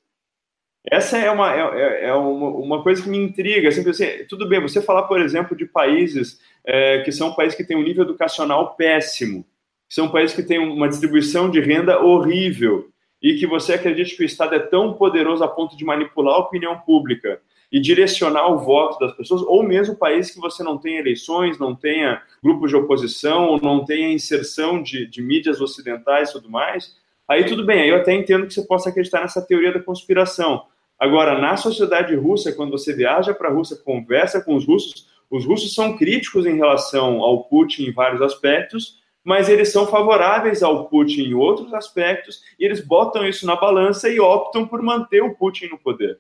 Essa 0.90 1.18
é 1.18 1.30
uma, 1.30 1.54
é, 1.54 1.60
é, 1.60 2.06
é 2.10 2.14
uma, 2.14 2.50
uma, 2.50 2.84
coisa 2.84 3.04
que 3.04 3.10
me 3.10 3.18
intriga. 3.18 3.72
Sempre 3.72 3.92
assim, 3.92 4.26
tudo 4.28 4.48
bem, 4.48 4.62
você 4.62 4.82
falar, 4.82 5.04
por 5.04 5.20
exemplo, 5.20 5.56
de 5.56 5.66
países 5.66 6.40
é, 6.66 7.02
que 7.02 7.12
são 7.12 7.34
países 7.34 7.56
que 7.56 7.64
têm 7.64 7.78
um 7.78 7.84
nível 7.84 8.04
educacional 8.04 8.76
péssimo, 8.76 9.46
que 9.88 9.96
são 9.96 10.10
países 10.10 10.36
que 10.36 10.44
têm 10.44 10.58
uma 10.58 10.88
distribuição 10.88 11.50
de 11.50 11.60
renda 11.60 12.02
horrível, 12.02 12.90
e 13.22 13.36
que 13.36 13.46
você 13.46 13.74
acredita 13.74 14.16
que 14.16 14.24
o 14.24 14.26
Estado 14.26 14.56
é 14.56 14.60
tão 14.60 14.94
poderoso 14.94 15.44
a 15.44 15.48
ponto 15.48 15.76
de 15.76 15.84
manipular 15.84 16.36
a 16.36 16.40
opinião 16.40 16.78
pública 16.80 17.42
e 17.72 17.80
direcionar 17.80 18.52
o 18.52 18.58
voto 18.58 19.00
das 19.00 19.16
pessoas, 19.16 19.42
ou 19.44 19.62
mesmo 19.62 19.96
países 19.96 20.32
que 20.32 20.40
você 20.40 20.64
não 20.64 20.78
tenha 20.78 21.00
eleições, 21.00 21.60
não 21.60 21.76
tenha 21.76 22.22
grupos 22.44 22.70
de 22.70 22.76
oposição, 22.76 23.48
ou 23.50 23.62
não 23.62 23.86
tenha 23.86 24.12
inserção 24.12 24.82
de, 24.82 25.06
de 25.06 25.22
mídias 25.22 25.62
ocidentais 25.62 26.30
e 26.30 26.34
tudo 26.34 26.50
mais, 26.50 26.96
aí 27.28 27.46
tudo 27.46 27.66
bem, 27.66 27.82
aí 27.82 27.90
eu 27.90 27.98
até 27.98 28.14
entendo 28.14 28.48
que 28.48 28.54
você 28.54 28.64
possa 28.64 28.90
acreditar 28.90 29.22
nessa 29.22 29.42
teoria 29.42 29.72
da 29.72 29.80
conspiração. 29.80 30.64
Agora, 30.98 31.40
na 31.40 31.56
sociedade 31.56 32.16
russa, 32.16 32.52
quando 32.52 32.72
você 32.72 32.94
viaja 32.94 33.34
para 33.34 33.50
a 33.50 33.54
Rússia, 33.54 33.78
conversa 33.78 34.42
com 34.42 34.56
os 34.56 34.66
russos, 34.66 35.08
os 35.30 35.46
russos 35.46 35.76
são 35.76 35.96
críticos 35.96 36.46
em 36.46 36.56
relação 36.56 37.22
ao 37.22 37.44
Putin 37.44 37.84
em 37.84 37.94
vários 37.94 38.22
aspectos, 38.22 38.98
mas 39.24 39.48
eles 39.48 39.72
são 39.72 39.86
favoráveis 39.86 40.64
ao 40.64 40.90
Putin 40.90 41.22
em 41.22 41.34
outros 41.36 41.72
aspectos, 41.74 42.42
e 42.60 42.66
eles 42.66 42.84
botam 42.84 43.28
isso 43.28 43.46
na 43.46 43.56
balança 43.56 44.10
e 44.10 44.20
optam 44.20 44.68
por 44.68 44.82
manter 44.82 45.22
o 45.22 45.36
Putin 45.36 45.68
no 45.68 45.78
poder. 45.78 46.20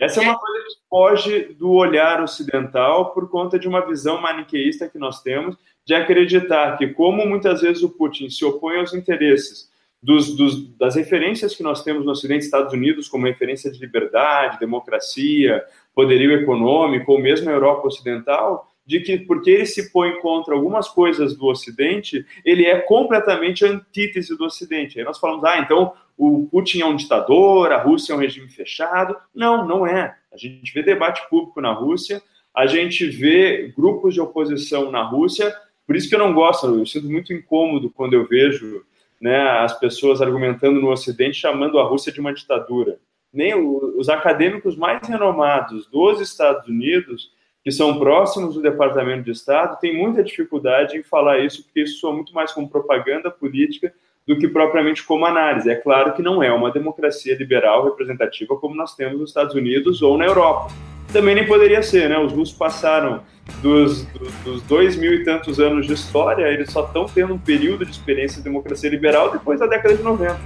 Essa 0.00 0.20
é 0.20 0.22
uma 0.22 0.38
coisa 0.38 0.64
que 0.64 0.88
foge 0.88 1.54
do 1.58 1.72
olhar 1.72 2.22
ocidental 2.22 3.12
por 3.12 3.28
conta 3.28 3.58
de 3.58 3.68
uma 3.68 3.86
visão 3.86 4.18
maniqueísta 4.18 4.88
que 4.88 4.98
nós 4.98 5.22
temos 5.22 5.58
de 5.84 5.94
acreditar 5.94 6.78
que, 6.78 6.88
como 6.88 7.26
muitas 7.26 7.60
vezes 7.60 7.82
o 7.82 7.90
Putin 7.90 8.30
se 8.30 8.42
opõe 8.42 8.78
aos 8.78 8.94
interesses 8.94 9.70
dos, 10.02 10.34
dos, 10.34 10.74
das 10.78 10.94
referências 10.94 11.54
que 11.54 11.62
nós 11.62 11.84
temos 11.84 12.02
no 12.02 12.12
Ocidente, 12.12 12.46
Estados 12.46 12.72
Unidos, 12.72 13.08
como 13.08 13.26
referência 13.26 13.70
de 13.70 13.78
liberdade, 13.78 14.58
democracia, 14.58 15.62
poderio 15.94 16.32
econômico, 16.32 17.12
ou 17.12 17.20
mesmo 17.20 17.50
a 17.50 17.52
Europa 17.52 17.88
Ocidental, 17.88 18.70
de 18.86 19.00
que 19.00 19.18
porque 19.18 19.50
ele 19.50 19.66
se 19.66 19.92
põe 19.92 20.18
contra 20.20 20.54
algumas 20.54 20.88
coisas 20.88 21.36
do 21.36 21.46
Ocidente, 21.46 22.24
ele 22.42 22.64
é 22.64 22.80
completamente 22.80 23.66
antítese 23.66 24.34
do 24.34 24.46
Ocidente. 24.46 24.98
Aí 24.98 25.04
nós 25.04 25.18
falamos, 25.18 25.44
ah, 25.44 25.58
então 25.58 25.92
o 26.20 26.46
Putin 26.48 26.82
é 26.82 26.86
um 26.86 26.96
ditador, 26.96 27.72
a 27.72 27.80
Rússia 27.80 28.12
é 28.12 28.16
um 28.16 28.18
regime 28.18 28.50
fechado. 28.50 29.16
Não, 29.34 29.66
não 29.66 29.86
é. 29.86 30.14
A 30.30 30.36
gente 30.36 30.70
vê 30.74 30.82
debate 30.82 31.26
público 31.30 31.62
na 31.62 31.72
Rússia, 31.72 32.22
a 32.54 32.66
gente 32.66 33.06
vê 33.06 33.72
grupos 33.74 34.12
de 34.12 34.20
oposição 34.20 34.90
na 34.90 35.02
Rússia, 35.02 35.50
por 35.86 35.96
isso 35.96 36.10
que 36.10 36.14
eu 36.14 36.18
não 36.18 36.34
gosto, 36.34 36.66
eu 36.66 36.84
sinto 36.84 37.08
muito 37.08 37.32
incômodo 37.32 37.88
quando 37.88 38.12
eu 38.12 38.26
vejo 38.28 38.84
né, 39.18 39.40
as 39.60 39.78
pessoas 39.80 40.20
argumentando 40.20 40.78
no 40.78 40.90
Ocidente 40.90 41.38
chamando 41.38 41.78
a 41.78 41.84
Rússia 41.84 42.12
de 42.12 42.20
uma 42.20 42.34
ditadura. 42.34 42.98
Nem 43.32 43.54
os 43.54 44.10
acadêmicos 44.10 44.76
mais 44.76 45.08
renomados 45.08 45.86
dos 45.86 46.20
Estados 46.20 46.68
Unidos 46.68 47.32
que 47.64 47.70
são 47.70 47.98
próximos 47.98 48.54
do 48.54 48.62
Departamento 48.62 49.24
de 49.24 49.30
Estado 49.30 49.78
têm 49.80 49.96
muita 49.96 50.22
dificuldade 50.22 50.98
em 50.98 51.02
falar 51.02 51.38
isso, 51.38 51.64
porque 51.64 51.80
isso 51.80 51.98
soa 51.98 52.12
muito 52.12 52.34
mais 52.34 52.52
como 52.52 52.68
propaganda 52.68 53.30
política 53.30 53.92
do 54.30 54.38
que 54.38 54.46
propriamente 54.46 55.02
como 55.02 55.26
análise. 55.26 55.68
É 55.68 55.74
claro 55.74 56.12
que 56.12 56.22
não 56.22 56.40
é 56.40 56.52
uma 56.52 56.70
democracia 56.70 57.36
liberal 57.36 57.84
representativa 57.84 58.54
como 58.54 58.76
nós 58.76 58.94
temos 58.94 59.18
nos 59.18 59.30
Estados 59.30 59.56
Unidos 59.56 60.02
ou 60.02 60.16
na 60.16 60.24
Europa. 60.24 60.72
Também 61.12 61.34
nem 61.34 61.44
poderia 61.44 61.82
ser, 61.82 62.08
né? 62.08 62.16
Os 62.16 62.32
russos 62.32 62.56
passaram 62.56 63.22
dos, 63.60 64.04
dos, 64.04 64.32
dos 64.44 64.62
dois 64.62 64.94
mil 64.94 65.12
e 65.12 65.24
tantos 65.24 65.58
anos 65.58 65.84
de 65.84 65.94
história, 65.94 66.46
eles 66.46 66.70
só 66.70 66.84
estão 66.84 67.06
tendo 67.06 67.34
um 67.34 67.38
período 67.38 67.84
de 67.84 67.90
experiência 67.90 68.38
de 68.38 68.44
democracia 68.44 68.88
liberal 68.88 69.32
depois 69.32 69.58
da 69.58 69.66
década 69.66 69.96
de 69.96 70.02
90. 70.04 70.38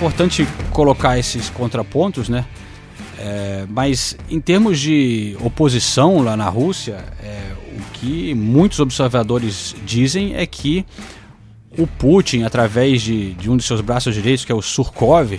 Importante 0.00 0.48
colocar 0.72 1.18
esses 1.18 1.50
contrapontos, 1.50 2.30
né? 2.30 2.46
É, 3.18 3.66
mas 3.68 4.16
em 4.30 4.40
termos 4.40 4.80
de 4.80 5.36
oposição 5.42 6.22
lá 6.22 6.34
na 6.38 6.48
Rússia, 6.48 7.04
é, 7.22 7.52
o 7.76 7.92
que 7.92 8.34
muitos 8.34 8.80
observadores 8.80 9.76
dizem 9.84 10.34
é 10.34 10.46
que 10.46 10.86
o 11.76 11.86
Putin, 11.86 12.44
através 12.44 13.02
de, 13.02 13.34
de 13.34 13.50
um 13.50 13.58
de 13.58 13.62
seus 13.62 13.82
braços 13.82 14.14
direitos, 14.14 14.42
que 14.42 14.50
é 14.50 14.54
o 14.54 14.62
Surkov, 14.62 15.38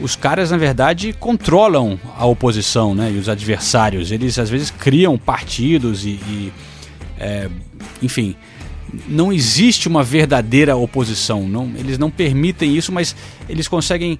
os 0.00 0.16
caras 0.16 0.50
na 0.50 0.56
verdade 0.56 1.12
controlam 1.12 1.96
a 2.18 2.26
oposição 2.26 2.96
né, 2.96 3.12
e 3.12 3.18
os 3.18 3.28
adversários. 3.28 4.10
Eles 4.10 4.36
às 4.36 4.50
vezes 4.50 4.68
criam 4.68 5.16
partidos 5.16 6.04
e, 6.04 6.08
e 6.08 6.52
é, 7.20 7.48
enfim, 8.02 8.34
não 9.08 9.32
existe 9.32 9.88
uma 9.88 10.02
verdadeira 10.02 10.76
oposição. 10.76 11.48
Não, 11.48 11.70
eles 11.76 11.98
não 11.98 12.10
permitem 12.10 12.76
isso, 12.76 12.92
mas 12.92 13.16
eles 13.48 13.68
conseguem 13.68 14.18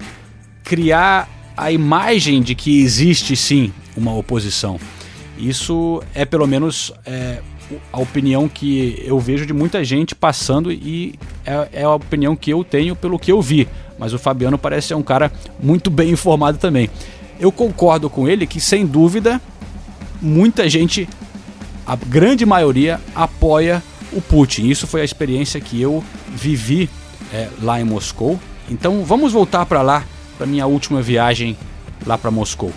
criar 0.65 1.29
a 1.57 1.71
imagem 1.71 2.41
de 2.43 2.55
que 2.55 2.81
existe 2.81 3.37
sim 3.37 3.73
uma 3.97 4.15
oposição. 4.15 4.79
Isso 5.37 6.03
é 6.15 6.25
pelo 6.25 6.47
menos 6.47 6.93
é, 7.05 7.41
a 7.93 8.01
opinião 8.01 8.49
que 8.49 9.03
eu 9.05 9.19
vejo 9.19 9.47
de 9.47 9.53
muita 9.53 9.85
gente 9.85 10.15
passando 10.15 10.73
e 10.73 11.19
é, 11.45 11.69
é, 11.73 11.83
a 11.85 11.95
opinião 11.95 12.37
que 12.37 12.51
eu 12.51 12.65
tenho 12.65 12.97
pelo 12.97 13.19
que 13.19 13.33
eu 13.33 13.41
vi. 13.41 13.69
Mas 13.99 14.13
o 14.13 14.19
Fabiano 14.19 14.59
parece 14.59 14.89
ser 14.89 14.95
um 14.95 15.03
cara 15.03 15.31
muito 15.63 15.91
bem 15.91 16.11
informado 16.11 16.59
também. 16.59 16.89
Eu 17.39 17.53
concordo 17.53 18.09
com 18.09 18.29
ele 18.29 18.47
que, 18.47 18.61
sem 18.61 18.87
dúvida, 18.87 19.41
muita 20.21 20.69
gente, 20.69 21.09
a 21.87 21.97
grande 21.97 22.47
maioria, 22.47 23.01
apoia 23.15 23.83
o 24.13 24.21
Putin. 24.21 24.69
Isso 24.69 24.87
foi 24.87 25.01
a 25.01 25.05
experiência 25.05 25.61
que 25.61 25.81
eu 25.81 26.03
vivi 26.29 26.89
é, 27.33 27.49
lá 27.61 27.81
em 27.81 27.85
Moscou. 27.85 28.39
Então 28.71 29.05
vamos 29.05 29.33
voltar 29.33 29.67
para 29.67 29.83
lá, 29.83 30.05
para 30.37 30.47
minha 30.47 30.67
última 30.67 31.03
viagem 31.03 31.57
lá 32.07 32.17
para 32.19 32.31
Moscou. 32.31 32.73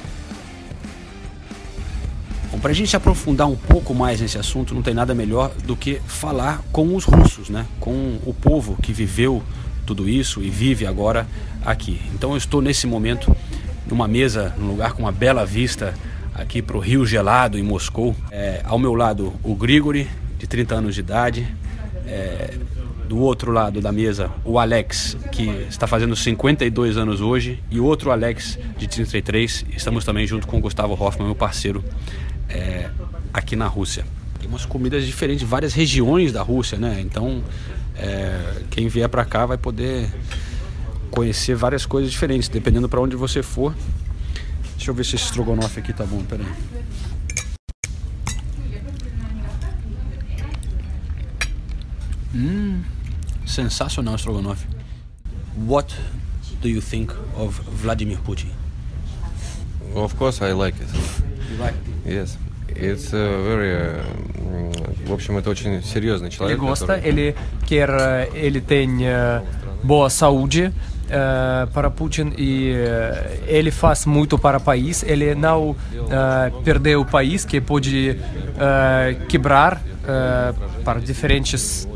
Bom, 2.51 2.59
para 2.59 2.71
a 2.71 2.75
gente 2.75 2.95
aprofundar 2.95 3.47
um 3.47 3.55
pouco 3.55 3.93
mais 3.93 4.21
nesse 4.21 4.37
assunto, 4.37 4.73
não 4.73 4.81
tem 4.81 4.93
nada 4.93 5.13
melhor 5.13 5.51
do 5.65 5.75
que 5.75 6.01
falar 6.05 6.61
com 6.71 6.95
os 6.95 7.03
russos, 7.03 7.49
né? 7.49 7.65
com 7.79 8.17
o 8.25 8.33
povo 8.33 8.77
que 8.81 8.93
viveu 8.93 9.43
tudo 9.85 10.09
isso 10.09 10.41
e 10.41 10.49
vive 10.49 10.85
agora 10.85 11.27
aqui. 11.65 12.01
Então 12.13 12.31
eu 12.31 12.37
estou 12.37 12.61
nesse 12.61 12.87
momento 12.87 13.35
numa 13.87 14.07
mesa, 14.07 14.53
num 14.57 14.67
lugar 14.67 14.93
com 14.93 15.03
uma 15.03 15.11
bela 15.11 15.45
vista 15.45 15.93
aqui 16.33 16.61
para 16.61 16.75
o 16.75 16.79
Rio 16.79 17.05
Gelado, 17.05 17.57
em 17.57 17.63
Moscou. 17.63 18.15
É, 18.31 18.61
ao 18.63 18.79
meu 18.79 18.93
lado, 18.93 19.33
o 19.43 19.55
Grigori, 19.55 20.09
de 20.45 20.47
30 20.47 20.75
anos 20.75 20.95
de 20.95 21.01
idade. 21.01 21.47
É, 22.07 22.53
do 23.09 23.19
outro 23.19 23.51
lado 23.51 23.81
da 23.81 23.91
mesa, 23.91 24.31
o 24.43 24.57
Alex, 24.57 25.15
que 25.31 25.47
está 25.69 25.85
fazendo 25.85 26.15
52 26.15 26.97
anos 26.97 27.21
hoje, 27.21 27.63
e 27.69 27.79
outro 27.79 28.09
Alex, 28.11 28.57
de 28.77 28.87
33. 28.87 29.65
Estamos 29.75 30.03
também 30.03 30.25
junto 30.25 30.47
com 30.47 30.57
o 30.57 30.59
Gustavo 30.59 30.93
Hoffman, 30.93 31.27
meu 31.27 31.35
parceiro, 31.35 31.83
é, 32.49 32.89
aqui 33.31 33.55
na 33.55 33.67
Rússia. 33.67 34.05
Tem 34.39 34.49
umas 34.49 34.65
comidas 34.65 35.05
diferentes 35.05 35.41
de 35.41 35.45
várias 35.45 35.73
regiões 35.73 36.31
da 36.31 36.41
Rússia, 36.41 36.79
né? 36.79 36.99
Então, 36.99 37.43
é, 37.95 38.63
quem 38.71 38.87
vier 38.87 39.07
para 39.07 39.23
cá 39.23 39.45
vai 39.45 39.57
poder 39.57 40.11
conhecer 41.11 41.55
várias 41.55 41.85
coisas 41.85 42.11
diferentes, 42.11 42.49
dependendo 42.49 42.89
para 42.89 42.99
onde 42.99 43.15
você 43.15 43.43
for. 43.43 43.73
Deixa 44.75 44.89
eu 44.89 44.95
ver 44.95 45.05
se 45.05 45.15
esse 45.15 45.25
estrogonofe 45.25 45.79
aqui 45.79 45.93
tá 45.93 46.05
bom, 46.05 46.23
peraí. 46.23 46.47
Hum, 52.34 52.82
sensacional 53.46 54.14
estrogonofe. 54.14 54.66
What 55.66 55.94
do 56.62 56.68
you 56.68 56.80
think 56.80 57.12
of 57.36 57.60
Vladimir 57.82 58.18
Putin? 58.24 58.48
Of 59.94 60.14
course, 60.16 60.40
I 60.44 60.52
like 60.52 60.76
it. 60.80 60.88
You 61.50 61.58
like 61.58 61.74
Yes. 62.06 62.36
It's 62.68 63.12
uh, 63.12 63.18
very... 63.44 63.74
uh, 63.74 64.00
м, 64.38 65.06
в 65.06 65.12
общем, 65.12 65.36
это 65.38 65.50
очень 65.50 65.82
серьезный 65.82 66.28
Ele 66.28 66.36
человек. 66.36 66.58
gosta, 66.60 66.86
который- 66.94 67.08
ele 67.08 67.34
quer, 67.66 67.90
eh, 67.90 68.30
ele 68.34 68.60
tem 68.60 69.04
eh, 69.06 69.42
boa 69.82 70.08
saúde 70.08 70.72
eh, 71.10 71.66
para 71.74 71.90
Putin 71.90 72.32
e 72.38 72.70
eh, 72.72 73.40
ele 73.48 73.72
faz 73.72 74.06
muito 74.06 74.38
para 74.38 74.58
o 74.58 74.60
país. 74.60 75.02
Ele 75.02 75.34
não 75.34 75.74
eh, 75.92 76.52
perdeu 76.64 77.00
o 77.00 77.04
país, 77.04 77.44
que 77.44 77.60
pode 77.60 78.10
eh, 78.56 79.16
quebrar 79.28 79.82
eh, 80.06 80.54
para 80.84 81.00
diferentes 81.00 81.88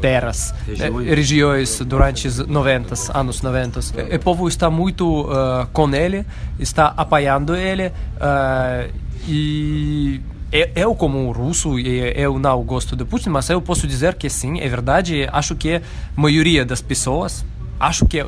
terras, 0.00 0.54
Regiões. 0.66 1.06
eh, 1.08 1.14
regiões 1.14 1.78
durante 1.80 2.28
os 2.28 2.38
90, 2.46 2.94
anos 3.18 3.42
90. 3.42 3.80
O 4.14 4.18
povo 4.20 4.48
está 4.48 4.68
muito 4.70 5.28
eh, 5.30 5.66
com 5.72 5.92
ele, 5.94 6.24
está 6.58 6.92
apoiando 6.96 7.54
ele 7.56 7.92
eh, 8.20 8.90
e 9.28 10.20
eu, 10.52 10.68
eu, 10.74 10.94
como 10.94 11.30
russo, 11.32 11.78
eu 11.78 12.38
não 12.38 12.62
gosto 12.62 12.94
de 12.94 13.04
Putin, 13.04 13.30
mas 13.30 13.48
eu 13.50 13.60
posso 13.60 13.86
dizer 13.86 14.14
que 14.14 14.30
sim, 14.30 14.60
é 14.60 14.68
verdade. 14.68 15.28
Acho 15.32 15.54
que 15.56 15.74
a 15.76 15.80
maioria 16.14 16.64
das 16.64 16.80
pessoas, 16.80 17.44
acho 17.80 18.06
que 18.06 18.24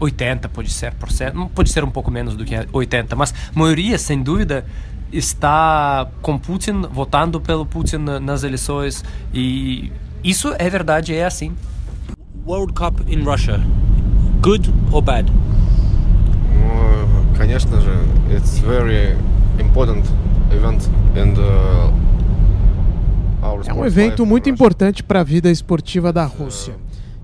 80 0.00 0.48
pode 0.48 0.70
ser 0.70 0.92
pode 1.54 1.70
ser 1.70 1.84
um 1.84 1.90
pouco 1.90 2.10
menos 2.10 2.36
do 2.36 2.44
que 2.44 2.54
80, 2.72 3.14
mas 3.16 3.34
a 3.54 3.58
maioria, 3.58 3.98
sem 3.98 4.22
dúvida, 4.22 4.64
está 5.12 6.06
com 6.22 6.38
Putin, 6.38 6.82
votando 6.90 7.40
pelo 7.40 7.66
Putin 7.66 7.96
na- 7.96 8.20
nas 8.20 8.42
eleições. 8.44 9.04
E 9.32 9.90
isso 10.23 10.53
é 10.57 10.69
verdade, 10.69 11.13
é 11.13 11.25
assim. 11.25 11.51
World 12.45 12.73
Cup 12.73 12.99
in 13.07 13.23
Russia. 13.23 13.59
Good 14.41 14.69
or 14.91 15.01
bad? 15.01 15.31
Ну, 15.31 15.37
конечно 17.37 17.79
же, 17.79 17.89
it's 18.29 18.57
very 18.59 19.15
important 19.59 20.05
event 20.51 20.89
and 21.15 21.37
uh, 21.39 21.93
our 23.41 23.61
É 23.65 23.73
um 23.73 23.85
sports 23.85 23.97
evento 23.97 24.11
life 24.11 24.23
in 24.23 24.25
muito 24.25 24.49
Russia. 24.49 24.53
importante 24.53 25.01
para 25.03 25.21
a 25.21 25.23
vida 25.23 25.49
esportiva 25.49 26.11
da 26.11 26.25
Rússia. 26.25 26.75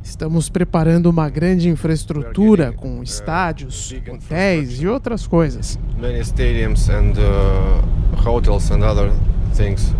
Estamos 0.02 0.50
preparando 0.50 1.08
uma 1.08 1.30
grande 1.30 1.67
infraestrutura 1.69 2.72
com 2.72 3.04
estádios, 3.04 3.93
hotéis 4.08 4.82
e 4.82 4.88
outras 4.88 5.28
coisas. 5.28 5.78
Many 6.00 6.19
stadiums 6.22 6.89
and 6.89 7.13
uh, 7.19 7.84
hotels 8.28 8.72
and 8.72 8.82
other 8.84 9.12
things. 9.56 9.93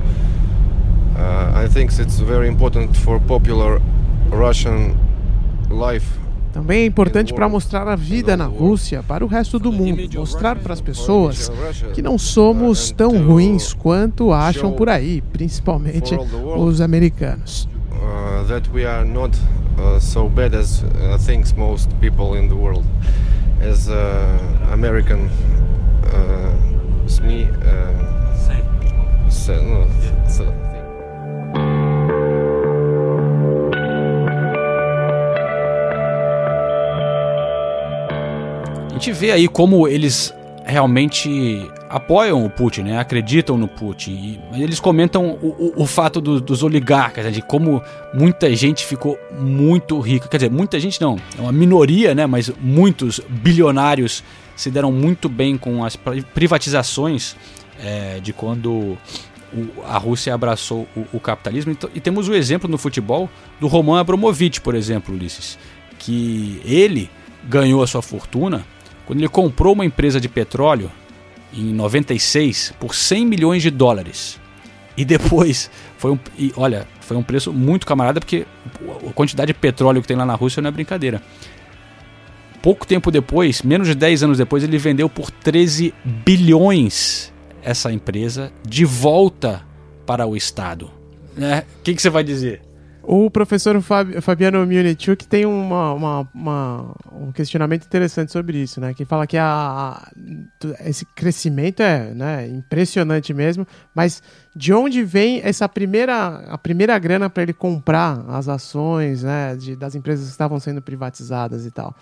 Uh, 1.16 1.64
I 1.64 1.68
think 1.68 1.92
it's 1.98 2.18
very 2.18 2.48
important 2.48 2.96
for 2.96 3.20
popular 3.20 3.81
Russian 4.31 4.94
life. 5.70 6.07
Também 6.53 6.83
é 6.83 6.87
importante 6.87 7.35
para 7.35 7.48
mostrar 7.48 7.88
a 7.88 7.96
vida 7.96 8.37
na 8.37 8.46
Rússia 8.46 9.03
para 9.03 9.24
o 9.24 9.29
resto 9.29 9.59
do 9.59 9.72
mundo, 9.72 10.09
mostrar 10.14 10.57
para 10.57 10.72
as 10.72 10.81
pessoas 10.81 11.50
que 11.92 12.00
não 12.00 12.16
somos 12.16 12.92
tão 12.92 13.18
ruins 13.27 13.72
quanto 13.72 14.33
acham 14.33 14.70
por 14.70 14.88
aí, 14.88 15.20
principalmente 15.33 16.16
os 16.57 16.81
americanos. 16.81 17.68
uh, 18.05 18.42
that 18.44 18.68
we 18.68 18.85
are 18.85 19.05
not 19.05 19.37
uh, 19.79 19.98
so 19.98 20.29
bad 20.29 20.55
as 20.55 20.83
uh, 20.83 21.18
thinks 21.20 21.55
most 21.57 21.88
people 22.00 22.35
in 22.35 22.48
the 22.48 22.57
world. 22.57 22.85
As 23.61 23.88
uh, 23.88 24.68
American 24.72 25.29
uh, 26.12 27.09
SME 27.09 27.48
gente 39.05 39.19
vê 39.19 39.31
aí 39.33 39.49
como 39.49 39.87
eles 39.88 40.33
realmente 40.67 41.71
apoiam 41.90 42.45
o 42.45 42.49
Putin, 42.51 42.83
né? 42.83 42.99
acreditam 42.99 43.59
no 43.59 43.69
Putin. 43.69 44.40
E 44.55 44.62
eles 44.62 44.81
comentam 44.81 45.38
o, 45.43 45.47
o- 45.49 45.83
o 45.83 45.87
fato 45.87 46.21
do- 46.21 46.40
dos 46.40 46.62
oligarcas, 46.62 47.25
né? 47.27 47.31
de 47.31 47.43
como 47.43 47.83
muita 48.14 48.55
gente 48.57 48.85
ficou 48.85 49.19
muito 49.38 49.99
rica. 50.01 50.27
Quer 50.27 50.38
dizer, 50.38 50.51
muita 50.51 50.81
gente 50.81 51.01
não, 51.01 51.17
é 51.38 51.40
uma 51.43 51.53
minoria, 51.53 52.14
né? 52.14 52.27
mas 52.27 52.51
muitos 52.61 53.21
bilionários 53.29 54.25
se 54.57 54.71
deram 54.71 54.90
muito 54.90 55.29
bem 55.29 55.59
com 55.59 55.85
as 55.85 55.97
pri- 55.97 56.23
privatizações 56.23 57.37
é, 57.83 58.19
de 58.21 58.33
quando 58.33 58.97
a 59.87 59.99
Rússia 59.99 60.35
abraçou 60.35 60.88
o, 60.97 61.05
o 61.12 61.21
capitalismo. 61.21 61.71
Então- 61.73 61.90
e 61.95 62.01
temos 62.01 62.27
o 62.29 62.35
exemplo 62.35 62.69
no 62.71 62.79
futebol 62.79 63.29
do 63.61 63.67
Roman 63.67 64.01
Abramovich, 64.01 64.61
por 64.62 64.75
exemplo, 64.75 65.14
Ulisses, 65.14 65.59
que 65.99 66.61
ele 66.64 67.11
ganhou 67.47 67.83
a 67.83 67.87
sua 67.87 68.01
fortuna 68.01 68.64
quando 69.07 69.19
ele 69.19 69.29
comprou 69.29 69.73
uma 69.75 69.85
empresa 69.85 70.21
de 70.21 70.29
petróleo 70.29 70.90
em 71.53 71.73
96 71.73 72.75
por 72.79 72.95
100 72.95 73.27
milhões 73.27 73.62
de 73.62 73.71
dólares. 73.71 74.40
E 74.97 75.05
depois 75.05 75.71
foi 75.99 76.12
um, 76.12 76.19
e 76.38 76.53
olha, 76.57 76.87
foi 77.01 77.17
um 77.17 77.23
preço 77.23 77.53
muito 77.53 77.87
camarada 77.87 78.21
porque 78.21 78.47
a 79.09 79.12
quantidade 79.12 79.53
de 79.53 79.59
petróleo 79.59 80.01
que 80.01 80.09
tem 80.09 80.17
lá 80.17 80.25
na 80.25 80.35
Rússia 80.35 80.62
não 80.62 80.69
é 80.69 80.73
brincadeira. 80.73 81.23
Pouco 82.62 82.87
tempo 82.87 83.11
depois, 83.11 83.62
menos 83.62 83.88
de 83.88 83.95
10 83.95 84.23
anos 84.23 84.38
depois, 84.38 84.64
ele 84.64 84.79
vendeu 84.79 85.09
por 85.09 85.31
13 85.31 85.93
bilhões 86.03 87.33
essa 87.62 87.93
empresa 87.93 88.53
de 88.67 88.85
volta 88.85 89.62
para 90.07 90.27
o 90.27 90.37
Estado. 90.37 90.90
Né? 91.37 91.64
O 91.81 91.83
que, 91.83 91.95
que 91.95 92.01
você 92.01 92.09
vai 92.09 92.25
dizer? 92.25 92.62
O 93.07 93.31
professor 93.31 93.79
Fab- 93.83 94.19
Fabiano 94.23 94.61
Munichuk 94.67 95.27
tem 95.27 95.45
uma, 95.45 95.93
uma- 95.93 96.29
uma- 96.35 96.95
um 97.12 97.33
questionamento 97.33 97.85
interessante 97.85 98.33
sobre 98.33 98.57
isso, 98.59 98.81
né? 98.81 98.95
Que 98.95 99.05
fala 99.05 99.27
que 99.27 99.37
a, 99.37 99.45
a- 99.47 100.09
esse 100.81 101.05
crescimento 101.14 101.81
é 101.83 102.14
né, 102.14 102.49
impressionante 102.49 103.35
mesmo, 103.35 103.67
mas 103.95 104.23
de 104.57 104.73
onde 104.73 105.03
vem 105.05 105.40
essa 105.45 105.69
primeira, 105.69 106.45
a 106.49 106.57
primeira 106.57 106.99
grana 106.99 107.29
para 107.29 107.43
ele 107.43 107.53
comprar 107.53 108.25
as 108.29 108.49
ações 108.49 109.23
né, 109.23 109.55
de- 109.55 109.77
das 109.77 109.95
empresas 109.95 110.25
que 110.25 110.31
estavam 110.33 110.59
sendo 110.59 110.81
privatizadas 110.81 111.67
e 111.67 111.71
tal? 111.71 111.95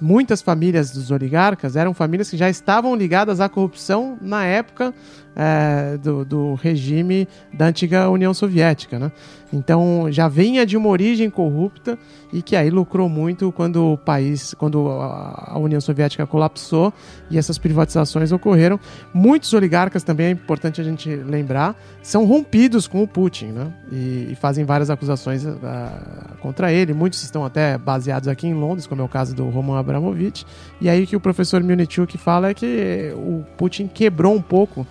Muitas 0.00 0.40
famílias 0.40 0.90
dos 0.92 1.10
oligarcas 1.10 1.74
eram 1.76 1.92
famílias 1.92 2.30
que 2.30 2.36
já 2.36 2.48
estavam 2.48 2.94
ligadas 2.94 3.40
à 3.40 3.48
corrupção 3.48 4.16
na 4.20 4.44
época 4.44 4.94
é, 5.34 5.96
do, 5.98 6.24
do 6.24 6.54
regime 6.54 7.28
da 7.52 7.66
antiga 7.66 8.10
União 8.10 8.32
Soviética, 8.34 8.98
né? 8.98 9.12
Então 9.52 10.06
já 10.10 10.28
vinha 10.28 10.64
de 10.64 10.76
uma 10.76 10.88
origem 10.88 11.28
corrupta 11.28 11.98
e 12.32 12.40
que 12.40 12.56
aí 12.56 12.70
lucrou 12.70 13.08
muito 13.08 13.52
quando 13.52 13.92
o 13.92 13.98
país, 13.98 14.54
quando 14.54 14.88
a 14.88 15.58
União 15.58 15.80
Soviética 15.80 16.26
colapsou 16.26 16.92
e 17.30 17.36
essas 17.36 17.58
privatizações 17.58 18.32
ocorreram. 18.32 18.80
Muitos 19.12 19.52
oligarcas 19.52 20.02
também 20.02 20.26
é 20.26 20.30
importante 20.30 20.80
a 20.80 20.84
gente 20.84 21.14
lembrar 21.14 21.76
são 22.02 22.24
rompidos 22.24 22.88
com 22.88 23.02
o 23.02 23.06
Putin, 23.06 23.46
né? 23.46 23.72
E, 23.90 24.28
e 24.32 24.34
fazem 24.34 24.64
várias 24.64 24.88
acusações 24.88 25.46
ah, 25.46 26.34
contra 26.40 26.72
ele. 26.72 26.94
Muitos 26.94 27.22
estão 27.22 27.44
até 27.44 27.76
baseados 27.76 28.28
aqui 28.28 28.46
em 28.46 28.54
Londres, 28.54 28.86
como 28.86 29.02
é 29.02 29.04
o 29.04 29.08
caso 29.08 29.34
do 29.34 29.48
Roman 29.50 29.78
Abramovich. 29.78 30.46
E 30.80 30.88
aí 30.88 31.04
o 31.04 31.06
que 31.06 31.14
o 31.14 31.20
professor 31.20 31.62
Munichuk 31.62 32.16
fala 32.16 32.48
é 32.48 32.54
que 32.54 33.12
o 33.14 33.44
Putin 33.56 33.86
quebrou 33.86 34.34
um 34.34 34.42
pouco 34.42 34.86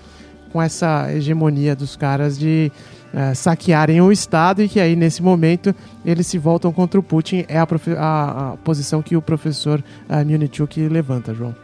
com 0.51 0.61
essa 0.61 1.11
hegemonia 1.13 1.75
dos 1.75 1.95
caras 1.95 2.37
de 2.37 2.71
eh, 3.13 3.33
saquearem 3.33 4.01
o 4.01 4.11
Estado 4.11 4.61
e 4.63 4.69
que 4.69 4.79
aí, 4.79 4.95
nesse 4.95 5.21
momento, 5.23 5.73
eles 6.05 6.27
se 6.27 6.37
voltam 6.37 6.71
contra 6.71 6.99
o 6.99 7.03
Putin. 7.03 7.45
É 7.47 7.57
a, 7.57 7.67
a- 7.97 8.51
a 8.53 8.57
posição 8.57 9.01
que 9.01 9.15
o 9.15 9.21
professor 9.21 9.83
uh, 10.09 10.25
Munichuk 10.25 10.87
levanta, 10.87 11.33
João. 11.33 11.55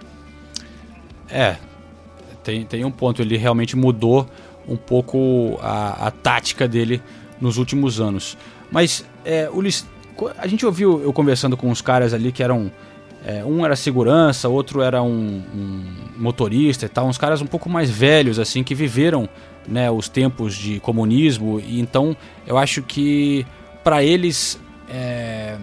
É, 1.29 1.57
tem, 2.43 2.65
tem 2.65 2.85
um 2.85 2.91
ponto. 2.91 3.21
Ele 3.21 3.37
realmente 3.37 3.75
mudou 3.75 4.27
um 4.67 4.75
pouco 4.77 5.57
a, 5.61 6.07
a 6.07 6.11
tática 6.11 6.67
dele 6.67 7.01
nos 7.39 7.57
últimos 7.57 7.99
anos. 7.99 8.37
Mas, 8.71 9.05
é, 9.25 9.49
Ulisses, 9.51 9.85
a 10.37 10.47
gente 10.47 10.65
ouviu 10.65 11.01
eu 11.01 11.13
conversando 11.13 11.55
com 11.55 11.69
uns 11.69 11.81
caras 11.81 12.13
ali 12.13 12.31
que 12.31 12.41
eram. 12.43 12.71
É, 13.27 13.43
um 13.43 13.65
era 13.65 13.75
segurança, 13.75 14.47
outro 14.47 14.81
era 14.81 15.03
um, 15.03 15.43
um 15.53 15.83
motorista 16.17 16.85
e 16.85 16.89
tal, 16.89 17.07
uns 17.07 17.17
caras 17.17 17.41
um 17.41 17.45
pouco 17.45 17.69
mais 17.69 17.89
velhos, 17.89 18.39
assim, 18.39 18.63
que 18.63 18.73
viveram 18.73 19.27
né, 19.67 19.91
os 19.91 20.07
tempos 20.07 20.55
de 20.55 20.79
comunismo. 20.79 21.59
E 21.59 21.81
então 21.81 22.15
eu 22.47 22.57
acho 22.57 22.81
que 22.81 23.45
para 23.83 24.01
eles 24.01 24.57
é, 24.89 25.57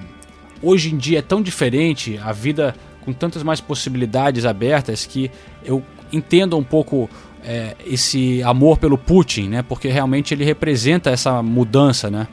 hoje 0.62 0.92
em 0.92 0.98
dia 0.98 1.20
é 1.20 1.22
tão 1.22 1.40
diferente, 1.40 2.20
a 2.22 2.32
vida 2.32 2.74
com 3.00 3.14
tantas 3.14 3.42
mais 3.42 3.62
possibilidades 3.62 4.44
abertas 4.44 5.06
que 5.06 5.30
eu 5.64 5.82
entendo 6.12 6.58
um 6.58 6.64
pouco 6.64 7.08
é, 7.42 7.76
esse 7.86 8.42
amor 8.42 8.76
pelo 8.76 8.98
Putin, 8.98 9.48
né? 9.48 9.62
Porque 9.62 9.88
realmente 9.88 10.34
ele 10.34 10.44
representa 10.44 11.08
essa 11.08 11.42
mudança, 11.42 12.10
né? 12.10 12.28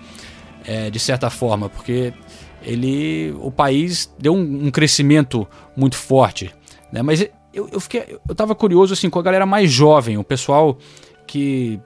É, 0.66 0.90
de 0.90 1.00
certa 1.00 1.30
forma, 1.30 1.70
porque 1.70 2.14
ele, 2.64 3.34
o 3.40 3.52
país 3.52 4.14
deu 4.20 4.34
um, 4.34 4.68
um 4.68 4.72
crescimento 4.72 5.48
muito 5.76 5.96
forte, 5.96 6.54
né? 6.92 7.02
Mas 7.02 7.22
eu, 7.54 7.70
eu 7.72 7.80
fiquei, 7.80 8.18
eu 8.28 8.36
tava 8.36 8.56
curioso 8.56 8.94
assim 8.94 9.10
com 9.10 9.20
a 9.20 9.24
galera 9.24 9.46
mais 9.46 9.72
jovem, 9.72 10.18
o 10.18 10.24
pessoal 10.24 10.78
que 11.28 11.80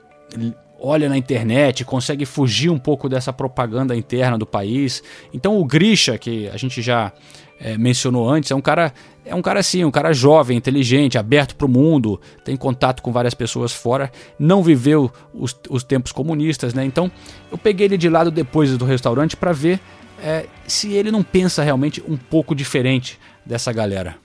olha 0.78 1.08
na 1.08 1.16
internet, 1.16 1.84
consegue 1.84 2.26
fugir 2.26 2.70
um 2.70 2.78
pouco 2.78 3.08
dessa 3.08 3.32
propaganda 3.32 3.96
interna 3.96 4.36
do 4.36 4.46
país. 4.46 5.02
Então 5.32 5.58
o 5.58 5.64
Grisha, 5.64 6.18
que 6.18 6.48
a 6.48 6.56
gente 6.56 6.82
já 6.82 7.12
é, 7.58 7.78
mencionou 7.78 8.28
antes, 8.28 8.50
é 8.50 8.54
um 8.54 8.60
cara 8.60 8.92
é 9.24 9.34
um 9.34 9.42
cara 9.42 9.58
assim, 9.58 9.84
um 9.84 9.90
cara 9.90 10.12
jovem, 10.12 10.56
inteligente, 10.56 11.18
aberto 11.18 11.56
para 11.56 11.66
o 11.66 11.68
mundo, 11.68 12.20
tem 12.44 12.56
contato 12.56 13.02
com 13.02 13.10
várias 13.10 13.34
pessoas 13.34 13.72
fora, 13.72 14.12
não 14.38 14.62
viveu 14.62 15.10
os, 15.34 15.58
os 15.68 15.82
tempos 15.82 16.12
comunistas, 16.12 16.72
né? 16.74 16.84
Então 16.84 17.10
eu 17.50 17.58
peguei 17.58 17.86
ele 17.86 17.98
de 17.98 18.08
lado 18.08 18.30
depois 18.30 18.76
do 18.78 18.84
restaurante 18.84 19.36
para 19.36 19.52
ver 19.52 19.80
é, 20.20 20.46
se 20.66 20.92
ele 20.92 21.10
não 21.10 21.22
pensa 21.22 21.62
realmente 21.62 22.02
um 22.06 22.16
pouco 22.16 22.54
diferente 22.54 23.18
dessa 23.44 23.72
galera. 23.72 24.16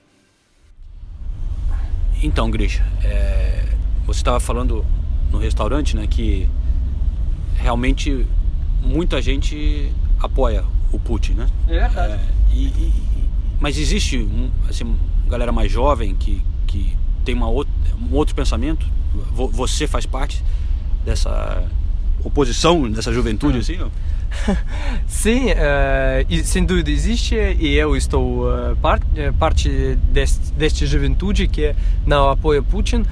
Então, 2.23 2.51
Grisha, 2.51 2.85
é, 3.03 3.65
você 4.05 4.19
estava 4.19 4.39
falando 4.39 4.85
no 5.31 5.37
restaurante, 5.37 5.95
né, 5.95 6.05
que 6.07 6.47
realmente 7.55 8.25
muita 8.81 9.21
gente 9.21 9.91
apoia 10.19 10.63
o 10.91 10.99
Putin, 10.99 11.33
né? 11.33 11.47
É 11.67 11.79
verdade. 11.79 12.13
É, 12.13 12.19
e, 12.53 12.65
e, 12.65 12.93
mas 13.59 13.77
existe 13.77 14.27
assim, 14.69 14.95
galera 15.27 15.51
mais 15.51 15.71
jovem 15.71 16.15
que, 16.15 16.43
que 16.67 16.95
tem 17.23 17.33
uma 17.35 17.47
outra, 17.47 17.73
um 17.99 18.13
outro 18.15 18.35
pensamento? 18.35 18.85
Você 19.33 19.87
faz 19.87 20.05
parte 20.05 20.43
dessa 21.05 21.63
oposição, 22.23 22.89
dessa 22.89 23.11
juventude, 23.11 23.57
hum. 23.57 23.61
assim? 23.61 23.77
Não? 23.77 23.91
Sim, 25.07 25.51
uh, 25.51 26.43
sem 26.43 26.63
dúvida 26.65 26.89
existe 26.89 27.35
e 27.35 27.75
eu 27.75 27.95
estou 27.95 28.47
uh, 28.47 28.75
part, 28.81 29.03
uh, 29.05 29.33
parte 29.33 29.97
deste, 30.11 30.51
deste 30.53 30.85
juventude 30.85 31.47
que 31.47 31.75
não 32.05 32.29
apoia 32.29 32.61
Putin, 32.61 33.03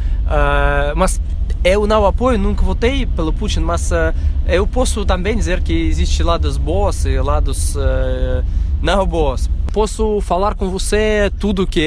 mas 0.96 1.22
eu 1.64 1.86
não 1.86 2.06
apoio, 2.06 2.38
nunca 2.38 2.64
votei 2.64 3.06
pelo 3.06 3.34
Putin, 3.34 3.62
mas 3.62 3.92
eu 4.48 4.66
posso 4.66 5.06
também 5.06 5.36
dizer 5.36 5.62
que 5.62 5.74
existe 5.74 6.24
lados 6.24 6.58
bons 6.58 7.06
e 7.06 7.20
lados 7.20 7.76
não 8.82 9.06
bons. 9.06 9.50
Posso 9.74 10.22
falar 10.22 10.56
com 10.56 10.70
você 10.70 11.32
tudo 11.40 11.68
que 11.68 11.80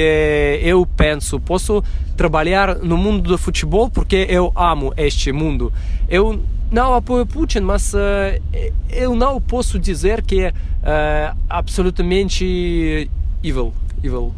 eu 0.61 0.85
penso, 0.85 1.39
posso 1.39 1.83
trabalhar 2.15 2.75
no 2.75 2.97
mundo 2.97 3.29
do 3.29 3.37
futebol 3.37 3.89
porque 3.89 4.27
eu 4.29 4.51
amo 4.55 4.93
este 4.95 5.31
mundo. 5.31 5.73
Eu 6.07 6.39
não 6.73 6.95
apoio 6.95 7.23
Putin, 7.23 7.59
mas 7.59 7.93
uh, 7.93 7.97
eu 8.89 9.15
não 9.15 9.39
posso 9.39 9.77
dizer 9.77 10.23
que 10.23 10.41
é 10.41 10.49
uh, 10.49 11.37
absolutamente 11.47 13.07
evil. 13.43 13.71
evil. 14.03 14.33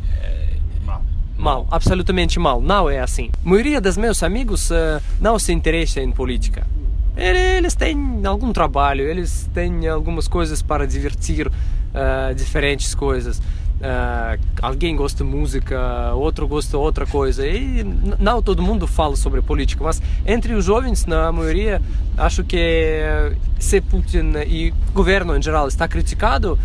mal. 0.86 1.02
mal. 1.38 1.68
absolutamente 1.72 2.38
mal. 2.38 2.60
Não 2.60 2.90
é 2.90 3.00
assim. 3.00 3.30
A 3.44 3.50
maioria 3.50 3.80
dos 3.80 3.96
meus 3.96 4.22
amigos 4.22 4.70
uh, 4.70 5.02
não 5.22 5.40
se 5.40 5.54
interessa 5.54 6.02
em 6.02 6.12
política. 6.12 6.68
Eles 7.16 7.74
têm 7.74 7.98
algum 8.26 8.52
trabalho, 8.52 9.08
eles 9.08 9.50
têm 9.54 9.88
algumas 9.88 10.28
coisas 10.28 10.62
para 10.62 10.86
divertir, 10.86 11.50
diferentes 12.36 12.94
coisas. 12.94 13.42
Uh, 13.76 14.42
alguém 14.62 14.96
gosta 14.96 15.24
de 15.24 15.30
música, 15.30 16.14
outro 16.14 16.48
gosta 16.48 16.72
de 16.72 16.78
outra 16.78 17.06
coisa. 17.06 17.46
E 17.46 17.84
não 18.20 18.42
todo 18.42 18.62
mundo 18.62 18.88
fala 18.88 19.16
sobre 19.16 19.42
política, 19.42 19.84
mas 19.84 20.02
entre 20.26 20.54
os 20.54 20.66
jovens, 20.66 21.06
na 21.06 21.32
maioria, 21.32 21.82
acho 22.18 22.44
que 22.44 23.02
se 23.60 23.82
Putin 23.82 24.34
e 24.48 24.74
o 24.90 24.92
governo 24.94 25.36
em 25.36 25.42
geral 25.42 25.68
está 25.68 25.88
criticado, 25.88 26.58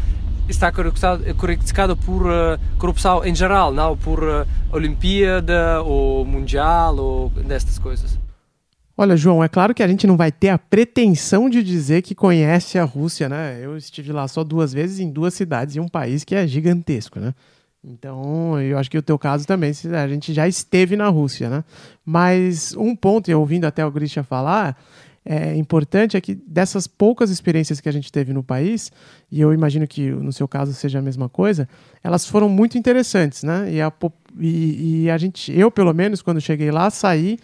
está 0.49 0.71
criticado 0.73 1.97
por 1.97 2.27
uh, 2.27 2.59
corrupção 2.79 3.25
em 3.25 3.35
geral, 3.35 3.73
não 3.73 3.97
por 3.97 4.23
uh, 4.23 4.47
Olimpíada 4.73 5.83
ou 5.83 6.25
Mundial 6.25 6.97
ou 6.97 7.31
destas 7.31 7.79
coisas. 7.79 8.19
Olha, 9.01 9.17
João, 9.17 9.43
é 9.43 9.49
claro 9.49 9.75
que 9.75 9.83
a 9.83 9.89
gente 9.89 10.07
não 10.07 10.15
vai 10.15 10.31
ter 10.31 10.51
a 10.51 10.59
pretensão 10.59 11.49
de 11.49 11.63
dizer 11.63 12.03
que 12.03 12.15
conhece 12.15 12.79
a 12.79 12.85
Rússia, 12.85 13.31
né? 13.31 13.59
Eu 13.59 13.75
estive 13.75 14.13
lá 14.13 14.29
só 14.29 14.45
duas 14.45 14.75
vezes 14.75 15.01
em 15.01 15.11
duas 15.11 15.33
cidades 15.33 15.75
e 15.75 15.81
um 15.81 15.89
país 15.89 16.23
que 16.23 16.35
é 16.35 16.47
gigantesco, 16.47 17.19
né? 17.19 17.33
Então, 17.83 18.61
eu 18.61 18.77
acho 18.77 18.91
que 18.91 18.99
o 18.99 19.03
teu 19.03 19.19
caso 19.19 19.47
também, 19.47 19.73
a 19.99 20.07
gente 20.07 20.35
já 20.35 20.47
esteve 20.47 20.97
na 20.97 21.09
Rússia, 21.09 21.49
né? 21.49 21.65
Mas 22.05 22.77
um 22.77 22.95
ponto, 22.95 23.31
e 23.31 23.35
ouvindo 23.35 23.65
até 23.65 23.83
o 23.87 23.91
Grisha 23.91 24.23
falar, 24.23 24.79
é 25.25 25.57
importante 25.57 26.15
é 26.19 26.21
que 26.21 26.35
dessas 26.35 26.87
poucas 26.87 27.31
experiências 27.31 27.81
que 27.81 27.89
a 27.89 27.93
gente 27.93 28.13
teve 28.13 28.35
no 28.35 28.43
país, 28.43 28.93
e 29.33 29.41
eu 29.41 29.55
imagino 29.55 29.89
que 29.89 30.11
no 30.11 30.31
seu 30.31 30.47
caso 30.47 30.75
seja 30.75 30.99
a 30.99 31.03
mesma 31.03 31.27
coisa, 31.27 31.67
elas 32.05 32.27
foram 32.27 32.51
muito 32.51 32.77
interessantes, 32.77 33.45
né? 33.45 33.73
E 33.73 33.81
a, 33.81 33.91
e, 34.39 35.05
e 35.05 35.11
a 35.11 35.17
gente, 35.17 35.59
eu 35.59 35.71
pelo 35.71 35.95
menos, 35.95 36.21
quando 36.21 36.39
cheguei 36.39 36.71
lá, 36.71 36.91
saí 36.91 37.39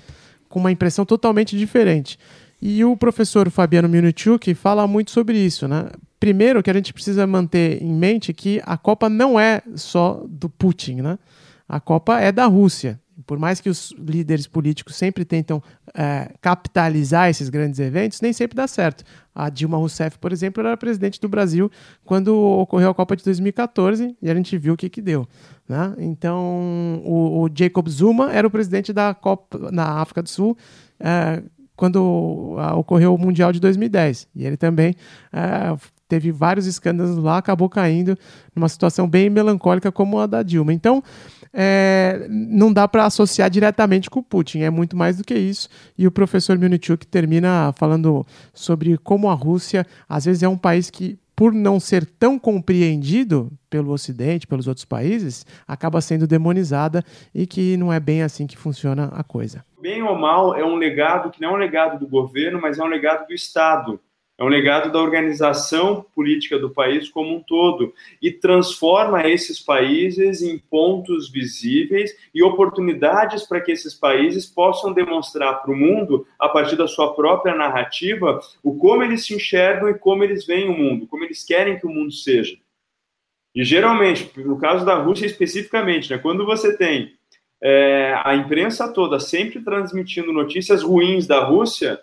com 0.57 0.61
uma 0.61 0.73
impressão 0.73 1.05
totalmente 1.05 1.55
diferente. 1.55 2.19
E 2.63 2.83
o 2.83 2.97
professor 2.97 3.51
Fabiano 3.51 3.91
Minuchuk 3.91 4.55
fala 4.55 4.87
muito 4.87 5.11
sobre 5.11 5.37
isso, 5.37 5.69
né? 5.69 5.91
Primeiro 6.19 6.63
que 6.63 6.71
a 6.71 6.73
gente 6.73 6.95
precisa 6.95 7.27
manter 7.27 7.83
em 7.83 7.93
mente 7.93 8.33
que 8.33 8.63
a 8.65 8.79
Copa 8.79 9.11
não 9.11 9.39
é 9.39 9.61
só 9.75 10.25
do 10.27 10.49
Putin, 10.49 11.03
né? 11.03 11.19
A 11.69 11.79
Copa 11.79 12.19
é 12.21 12.33
da 12.33 12.47
Rússia. 12.47 12.99
Por 13.27 13.39
mais 13.39 13.61
que 13.61 13.69
os 13.69 13.93
líderes 13.99 14.47
políticos 14.47 14.95
sempre 14.95 15.25
tentam 15.25 15.63
é, 15.95 16.33
capitalizar 16.41 17.29
esses 17.29 17.49
grandes 17.49 17.81
eventos, 17.81 18.21
nem 18.21 18.33
sempre 18.33 18.57
dá 18.57 18.69
certo. 18.69 19.03
A 19.35 19.51
Dilma 19.51 19.77
Rousseff, 19.77 20.19
por 20.19 20.33
exemplo, 20.33 20.65
era 20.65 20.77
presidente 20.77 21.21
do 21.21 21.29
Brasil 21.29 21.71
quando 22.05 22.35
ocorreu 22.35 22.91
a 22.91 22.95
Copa 22.95 23.17
de 23.17 23.25
2014 23.25 24.17
e 24.23 24.31
a 24.31 24.35
gente 24.35 24.57
viu 24.57 24.75
o 24.75 24.77
que, 24.77 24.89
que 24.89 25.03
deu. 25.03 25.27
Né? 25.69 25.95
Então, 25.99 27.03
o, 27.05 27.43
o, 27.43 27.51
Jacob 27.53 27.89
Zuma 27.89 28.33
era 28.33 28.47
o 28.47 28.51
presidente 28.51 28.93
da 28.93 29.13
Copa 29.13 29.71
na 29.73 30.01
África 30.01 30.23
do 30.23 30.29
Sul 30.29 30.57
é, 31.01 31.43
quando 31.77 32.55
a, 32.59 32.75
ocorreu 32.77 33.15
o 33.15 33.19
Mundial 33.19 33.53
de 33.53 33.61
2010. 33.61 34.29
E 34.35 34.47
ele 34.47 34.57
também 34.57 34.95
é, 35.33 35.77
teve 36.09 36.31
vários 36.31 36.67
escândalos 36.67 37.17
lá, 37.19 37.39
acabou 37.39 37.69
caindo 37.69 38.17
numa 38.55 38.69
situação 38.69 39.09
bem 39.09 39.29
melancólica 39.29 39.93
como 39.93 40.19
a 40.19 40.27
da 40.27 40.43
Dilma. 40.43 40.73
Então, 40.73 41.03
é, 41.59 42.27
não 42.29 42.71
dá 42.71 42.87
para 42.87 43.07
associar 43.07 43.49
diretamente 43.49 44.11
com 44.11 44.21
o 44.21 44.23
Putin, 44.23 44.61
é 44.61 44.69
muito 44.69 44.95
mais 44.95 45.17
do 45.17 45.25
que 45.25 45.35
isso. 45.35 45.71
E 45.97 46.07
o 46.07 46.11
professor 46.11 46.59
Milnichuk 46.59 47.07
termina 47.07 47.73
falando 47.79 48.27
sobre 48.53 48.99
como 48.99 49.31
a 49.31 49.35
Rússia, 49.35 49.87
às 50.07 50.27
vezes, 50.27 50.43
é 50.43 50.49
um 50.49 50.59
país 50.59 50.91
que 50.91 51.19
por 51.35 51.53
não 51.53 51.79
ser 51.79 52.07
tão 52.07 52.39
compreendido 52.39 53.53
pelo 53.69 53.93
Ocidente, 53.93 54.47
pelos 54.47 54.67
outros 54.67 54.87
países, 54.87 55.45
acaba 55.69 56.01
sendo 56.01 56.27
demonizada 56.27 57.05
e 57.35 57.47
que 57.47 57.77
não 57.77 57.93
é 57.93 58.01
bem 58.01 58.23
assim 58.23 58.47
que 58.47 58.57
funciona 58.57 59.11
a 59.13 59.23
coisa. 59.23 59.63
Bem 59.81 60.03
ou 60.03 60.17
mal, 60.19 60.57
é 60.57 60.65
um 60.65 60.77
legado 60.77 61.31
que 61.31 61.41
não 61.41 61.51
é 61.51 61.53
um 61.53 61.57
legado 61.57 61.99
do 61.99 62.09
governo, 62.09 62.59
mas 62.61 62.79
é 62.79 62.83
um 62.83 62.89
legado 62.89 63.27
do 63.27 63.35
Estado. 63.35 64.01
É 64.39 64.45
um 64.45 64.49
legado 64.49 64.93
da 64.93 64.99
organização 64.99 66.05
política 66.15 66.59
do 66.59 66.69
país 66.69 67.09
como 67.09 67.35
um 67.35 67.43
todo 67.43 67.95
e 68.21 68.31
transforma 68.31 69.27
esses 69.27 69.59
países 69.59 70.43
em 70.43 70.59
pontos 70.59 71.31
visíveis 71.31 72.15
e 72.35 72.43
oportunidades 72.43 73.45
para 73.45 73.63
que 73.63 73.73
esses 73.73 73.95
países 73.95 74.45
possam 74.45 74.93
demonstrar 74.93 75.63
para 75.63 75.73
o 75.73 75.77
mundo, 75.77 76.27
a 76.39 76.51
partir 76.51 76.77
da 76.77 76.87
sua 76.87 77.15
própria 77.15 77.55
narrativa, 77.55 78.39
o 78.63 78.77
como 78.77 79.03
eles 79.03 79.25
se 79.25 79.35
enxergam 79.35 79.89
e 79.89 79.99
como 79.99 80.23
eles 80.23 80.45
veem 80.45 80.69
o 80.69 80.77
mundo, 80.77 81.07
como 81.07 81.25
eles 81.25 81.43
querem 81.43 81.79
que 81.79 81.87
o 81.87 81.91
mundo 81.91 82.13
seja. 82.13 82.59
E 83.55 83.65
geralmente, 83.65 84.31
no 84.39 84.59
caso 84.59 84.85
da 84.85 84.97
Rússia 84.97 85.25
especificamente, 85.25 86.11
né, 86.11 86.19
quando 86.19 86.45
você 86.45 86.77
tem 86.77 87.15
é, 87.63 88.21
a 88.23 88.35
imprensa 88.35 88.93
toda 88.93 89.19
sempre 89.19 89.63
transmitindo 89.63 90.31
notícias 90.31 90.83
ruins 90.83 91.27
da 91.27 91.43
Rússia, 91.43 91.99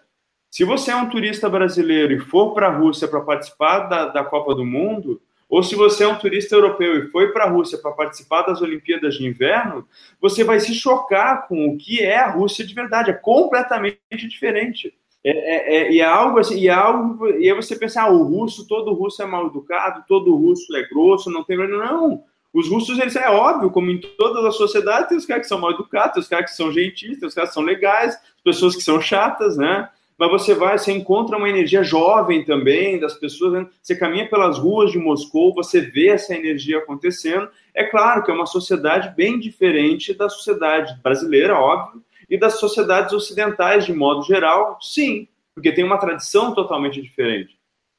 se 0.53 0.63
você 0.63 0.91
é 0.91 0.95
um 0.95 1.09
turista 1.09 1.49
brasileiro 1.49 2.13
e 2.13 2.19
for 2.19 2.53
para 2.53 2.67
a 2.67 2.77
Rússia 2.77 3.07
para 3.07 3.21
participar 3.21 3.89
da, 3.89 4.05
da 4.05 4.23
Copa 4.23 4.53
do 4.53 4.63
Mundo, 4.63 5.19
ou 5.49 5.63
se 5.63 5.73
você 5.73 6.03
é 6.03 6.07
um 6.07 6.19
turista 6.19 6.53
europeu 6.53 6.95
e 6.95 7.07
foi 7.09 7.31
para 7.31 7.45
a 7.45 7.49
Rússia 7.49 7.79
para 7.79 7.89
participar 7.93 8.43
das 8.43 8.61
Olimpíadas 8.61 9.15
de 9.15 9.25
Inverno, 9.25 9.87
você 10.21 10.43
vai 10.43 10.59
se 10.59 10.75
chocar 10.75 11.47
com 11.47 11.69
o 11.69 11.75
que 11.75 12.01
é 12.03 12.19
a 12.19 12.29
Rússia 12.29 12.63
de 12.63 12.71
verdade. 12.71 13.09
É 13.09 13.13
completamente 13.13 13.97
diferente. 14.29 14.93
É, 15.23 15.31
é, 15.31 15.75
é, 15.75 15.91
e 15.91 15.99
é 15.99 16.05
algo 16.05 16.37
assim, 16.37 16.59
e 16.59 16.67
é 16.67 16.71
algo, 16.71 17.27
e 17.29 17.49
aí 17.49 17.55
você 17.55 17.75
pensa, 17.75 18.03
ah, 18.03 18.11
o 18.11 18.21
russo, 18.21 18.67
todo 18.67 18.93
russo 18.93 19.23
é 19.23 19.25
mal 19.25 19.47
educado, 19.47 20.05
todo 20.07 20.35
russo 20.35 20.75
é 20.77 20.87
grosso, 20.87 21.31
não 21.31 21.43
tem 21.43 21.57
não. 21.57 22.23
Os 22.53 22.69
russos, 22.69 22.99
eles 22.99 23.15
é 23.15 23.27
óbvio, 23.27 23.71
como 23.71 23.89
em 23.89 23.99
todas 23.99 24.45
as 24.45 24.55
sociedades, 24.55 25.09
tem 25.09 25.17
os 25.17 25.25
caras 25.25 25.41
que 25.41 25.49
são 25.49 25.57
mal 25.57 25.71
educados, 25.71 26.13
tem 26.13 26.21
os 26.21 26.27
caras 26.27 26.51
que 26.51 26.55
são 26.55 26.71
gentis, 26.71 27.17
tem 27.17 27.27
os 27.27 27.33
caras 27.33 27.49
que 27.49 27.55
são 27.55 27.63
legais, 27.63 28.15
pessoas 28.43 28.75
que 28.75 28.83
são 28.83 29.01
chatas, 29.01 29.57
né? 29.57 29.89
Mas 30.23 30.31
você 30.31 30.55
vai, 30.55 30.77
você 30.77 30.91
encontra 30.91 31.37
uma 31.37 31.49
energia 31.49 31.83
jovem 31.83 32.45
também 32.45 32.97
das 32.97 33.13
pessoas, 33.15 33.53
né? 33.53 33.67
você 33.81 33.95
caminha 33.95 34.29
pelas 34.29 34.57
ruas 34.57 34.91
de 34.91 34.97
Moscou, 34.97 35.53
você 35.53 35.81
vê 35.81 36.09
essa 36.09 36.33
energia 36.33 36.77
acontecendo. 36.77 37.49
É 37.73 37.83
claro 37.83 38.23
que 38.23 38.31
é 38.31 38.33
uma 38.33 38.45
sociedade 38.45 39.13
bem 39.15 39.37
diferente 39.37 40.13
da 40.13 40.29
sociedade 40.29 40.97
brasileira, 41.03 41.59
óbvio, 41.59 42.01
e 42.29 42.37
das 42.37 42.59
sociedades 42.59 43.11
ocidentais 43.11 43.85
de 43.85 43.93
modo 43.93 44.23
geral, 44.23 44.77
sim, 44.81 45.27
porque 45.53 45.73
tem 45.73 45.83
uma 45.83 45.97
tradição 45.97 46.53
totalmente 46.53 47.01
diferente. 47.01 47.57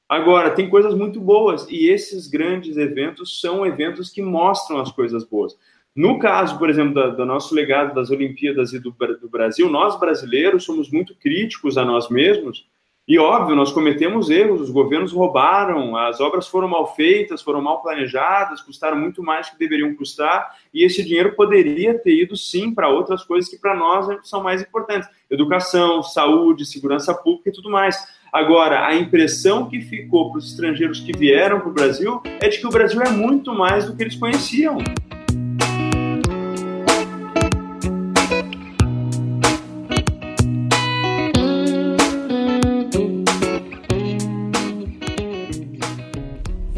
Agora, 0.09 0.51
tem 0.51 0.71
coisas 0.71 0.95
muito 0.95 1.21
boas, 1.21 1.67
e 1.69 1.89
esses 1.89 2.27
grandes 2.27 2.77
eventos 2.77 3.41
são 3.41 3.67
eventos 3.67 4.11
que 4.11 4.23
mostram 4.23 4.79
as 4.79 4.93
coisas 4.93 5.25
boas. 5.25 5.57
No 5.95 6.19
caso, 6.19 6.59
por 6.59 6.69
exemplo, 6.69 7.13
do, 7.13 7.25
nosso 7.25 7.55
legado 7.55 7.95
das 7.95 8.11
Olimpíadas 8.11 8.73
e 8.73 8.81
do, 8.81 8.91
do, 8.91 9.29
Brasil, 9.29 9.71
nós 9.71 9.99
brasileiros 9.99 10.65
somos 10.65 10.91
muito 10.91 11.15
críticos 11.15 11.79
a 11.79 11.85
nós 11.85 12.09
mesmos 12.09 12.67
E 13.07 13.17
óbvio, 13.17 13.55
nós 13.55 13.71
cometemos 13.71 14.29
erros, 14.29 14.61
os 14.63 14.71
governos 14.71 15.13
roubaram, 15.13 15.97
as 15.97 16.21
obras 16.21 16.49
foram 16.49 16.67
mal 16.67 16.97
feitas, 16.97 17.43
foram 17.43 17.61
mal 17.61 17.81
planejadas, 17.81 18.61
custaram 18.61 18.99
muito 18.99 19.23
mais 19.23 19.47
do 19.47 19.53
que 19.53 19.59
deveriam 19.59 19.95
custar, 19.95 20.57
e 20.73 20.85
esse 20.85 21.05
dinheiro 21.05 21.37
poderia 21.37 21.97
ter 21.97 22.23
ido 22.23 22.37
sim 22.37 22.75
para 22.75 22.89
outras 22.89 23.23
coisas 23.23 23.49
que 23.49 23.59
para 23.59 23.77
nós 23.77 24.09
são 24.27 24.43
mais 24.43 24.63
importantes: 24.63 25.09
educação, 25.31 26.03
saúde, 26.03 26.67
segurança 26.67 27.15
pública 27.15 27.51
e 27.51 27.53
tudo 27.53 27.71
mais. 27.71 27.97
Agora, 28.33 28.85
a 28.85 28.97
impressão 28.97 29.69
que 29.69 29.81
ficou 29.81 30.31
para 30.31 30.39
os 30.39 30.51
estrangeiros 30.51 30.99
que 30.99 31.17
vieram 31.17 31.61
para 31.61 31.69
o 31.69 31.73
Brasil 31.73 32.21
é 32.41 32.49
de 32.49 32.59
que 32.59 32.67
o 32.67 32.71
Brasil 32.71 33.01
é 33.01 33.11
muito 33.11 33.55
mais 33.55 33.87
do 33.87 33.95
que 33.95 34.03
eles 34.03 34.17
conheciam. 34.17 34.79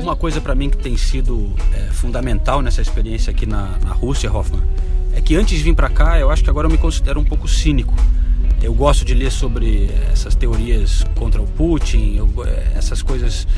Uma 0.07 0.15
coisa 0.15 0.41
para 0.41 0.55
mim 0.55 0.71
que 0.71 0.77
tem 0.77 0.97
sido 0.97 1.53
é, 1.75 1.91
fundamental 1.91 2.63
nessa 2.63 2.81
experiência 2.81 3.33
aqui 3.33 3.45
na, 3.45 3.77
na 3.83 3.91
Rússia, 3.91 4.33
Hoffman, 4.33 4.63
é 5.13 5.21
que 5.21 5.35
antes 5.35 5.59
de 5.59 5.65
vir 5.65 5.75
para 5.75 5.89
cá, 5.89 6.17
eu 6.17 6.31
acho 6.31 6.45
que 6.45 6.49
agora 6.49 6.69
eu 6.69 6.71
me 6.71 6.79
considero 6.79 7.19
um 7.19 7.25
pouco 7.25 7.49
cínico. 7.49 7.93
Eu 8.63 8.73
gosto 8.73 9.05
de 9.05 9.13
ler 9.15 9.33
sobre 9.33 9.91
essas 10.13 10.37
teorias 10.37 11.05
contra 11.17 11.43
o 11.43 11.45
Putin, 11.45 12.15
eu, 12.15 12.31
é, 12.45 12.75
essas 12.77 13.03
coisas 13.03 13.49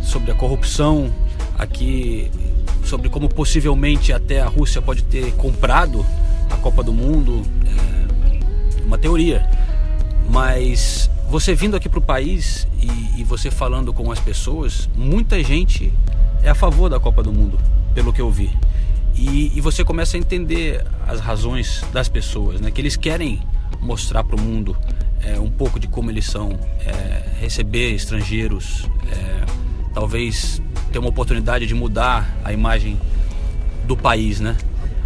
sobre 0.00 0.30
a 0.30 0.36
corrupção 0.36 1.12
aqui, 1.58 2.30
sobre 2.84 3.08
como 3.08 3.28
possivelmente 3.28 4.12
até 4.12 4.40
a 4.40 4.46
Rússia 4.46 4.80
pode 4.80 5.02
ter 5.02 5.32
comprado 5.32 6.06
a 6.48 6.56
Copa 6.58 6.84
do 6.84 6.92
Mundo. 6.92 7.42
É 7.66 8.84
uma 8.84 8.98
teoria. 8.98 9.44
Mas 10.30 11.10
você 11.32 11.54
vindo 11.54 11.74
aqui 11.74 11.88
para 11.88 11.98
o 11.98 12.02
país 12.02 12.68
e, 12.78 13.22
e, 13.22 13.24
você 13.24 13.50
falando 13.50 13.90
com 13.94 14.12
as 14.12 14.20
pessoas, 14.20 14.86
muita 14.94 15.42
gente 15.42 15.90
é 16.42 16.50
a 16.50 16.54
favor 16.54 16.90
da 16.90 17.00
Copa 17.00 17.22
do 17.22 17.32
Mundo, 17.32 17.58
pelo 17.94 18.12
que 18.12 18.20
eu 18.20 18.30
vi. 18.30 18.50
E, 19.14 19.50
e 19.56 19.60
você 19.62 19.82
começa 19.82 20.18
a 20.18 20.20
entender 20.20 20.84
as 21.08 21.20
razões 21.20 21.82
das 21.90 22.06
pessoas, 22.06 22.60
né? 22.60 22.70
Que 22.70 22.82
eles 22.82 22.96
querem 22.96 23.40
mostrar 23.80 24.22
para 24.24 24.36
o 24.36 24.38
mundo 24.38 24.76
é, 25.22 25.40
um 25.40 25.48
pouco 25.48 25.80
de 25.80 25.88
como 25.88 26.10
eles 26.10 26.26
são, 26.26 26.50
é, 26.84 27.22
receber 27.40 27.94
estrangeiros, 27.94 28.86
é, 29.10 29.46
talvez 29.94 30.60
ter 30.92 30.98
uma 30.98 31.08
oportunidade 31.08 31.66
de 31.66 31.72
mudar 31.72 32.30
a 32.44 32.52
imagem 32.52 33.00
do 33.86 33.96
país, 33.96 34.38
né? 34.38 34.54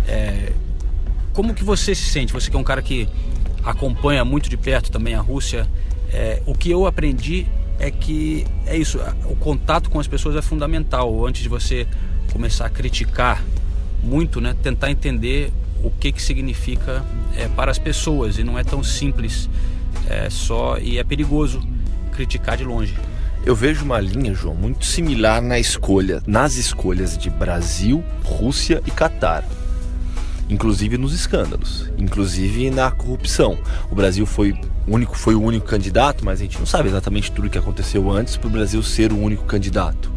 É, 0.08 0.52
como 1.32 1.54
que 1.54 1.62
você 1.62 1.94
se 1.94 2.10
sente? 2.10 2.32
Você 2.32 2.50
que 2.50 2.56
é 2.56 2.58
um 2.58 2.64
cara 2.64 2.82
que 2.82 3.08
acompanha 3.62 4.24
muito 4.24 4.50
de 4.50 4.56
perto 4.56 4.90
também 4.90 5.14
a 5.14 5.20
Rússia, 5.20 5.68
é, 6.16 6.42
o 6.46 6.54
que 6.54 6.70
eu 6.70 6.86
aprendi 6.86 7.46
é 7.78 7.90
que 7.90 8.46
é 8.64 8.74
isso, 8.74 8.98
o 9.26 9.36
contato 9.36 9.90
com 9.90 10.00
as 10.00 10.06
pessoas 10.06 10.34
é 10.34 10.40
fundamental 10.40 11.26
antes 11.26 11.42
de 11.42 11.48
você 11.48 11.86
começar 12.32 12.64
a 12.64 12.70
criticar 12.70 13.44
muito, 14.02 14.40
né? 14.40 14.56
Tentar 14.62 14.90
entender 14.90 15.52
o 15.84 15.90
que 15.90 16.10
que 16.10 16.22
significa 16.22 17.04
é, 17.36 17.48
para 17.48 17.70
as 17.70 17.78
pessoas 17.78 18.38
e 18.38 18.44
não 18.44 18.58
é 18.58 18.64
tão 18.64 18.82
simples 18.82 19.50
é, 20.08 20.30
só 20.30 20.78
e 20.78 20.98
é 20.98 21.04
perigoso 21.04 21.62
criticar 22.12 22.56
de 22.56 22.64
longe. 22.64 22.94
Eu 23.44 23.54
vejo 23.54 23.84
uma 23.84 24.00
linha, 24.00 24.32
João, 24.32 24.54
muito 24.54 24.86
similar 24.86 25.42
na 25.42 25.58
escolha, 25.58 26.22
nas 26.26 26.56
escolhas 26.56 27.16
de 27.18 27.28
Brasil, 27.28 28.02
Rússia 28.24 28.82
e 28.86 28.90
Catar. 28.90 29.44
Inclusive 30.49 30.97
nos 30.97 31.12
escândalos, 31.12 31.90
inclusive 31.99 32.70
na 32.70 32.90
corrupção. 32.90 33.59
O 33.90 33.94
Brasil 33.94 34.24
foi 34.24 34.55
único, 34.86 35.16
foi 35.16 35.34
o 35.34 35.42
único 35.42 35.66
candidato, 35.66 36.24
mas 36.24 36.40
a 36.40 36.44
gente 36.44 36.59
não 36.59 36.66
sabe 36.66 36.88
exatamente 36.88 37.32
tudo 37.32 37.49
o 37.49 37.51
que 37.51 37.59
aconteceu 37.59 38.11
antes 38.11 38.36
para 38.36 38.47
o 38.47 38.51
Brasil 38.51 38.82
ser 38.82 39.12
o 39.12 39.18
único 39.18 39.44
candidato. 39.44 40.12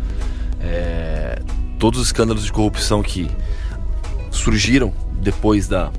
É, 0.61 1.41
todos 1.79 1.99
os 1.99 2.07
escândalos 2.07 2.43
de 2.43 2.51
corrupção 2.51 3.01
que 3.01 3.29
surgiram 4.29 4.93
depois 5.21 5.67
da, 5.67 5.91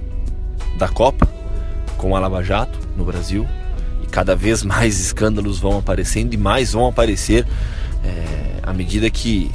da 0.79 0.89
Copa, 0.89 1.29
com 1.97 2.15
a 2.15 2.21
Lava 2.21 2.43
Jato 2.43 2.79
no 2.97 3.05
Brasil, 3.05 3.47
e 4.03 4.07
cada 4.07 4.37
vez 4.37 4.63
mais 4.63 5.01
escândalos 5.01 5.59
vão 5.59 5.79
aparecendo 5.79 6.35
e 6.35 6.37
mais 6.37 6.73
vão 6.73 6.87
aparecer 6.87 7.47
é, 8.05 8.61
à 8.63 8.73
medida 8.73 9.11
que 9.11 9.51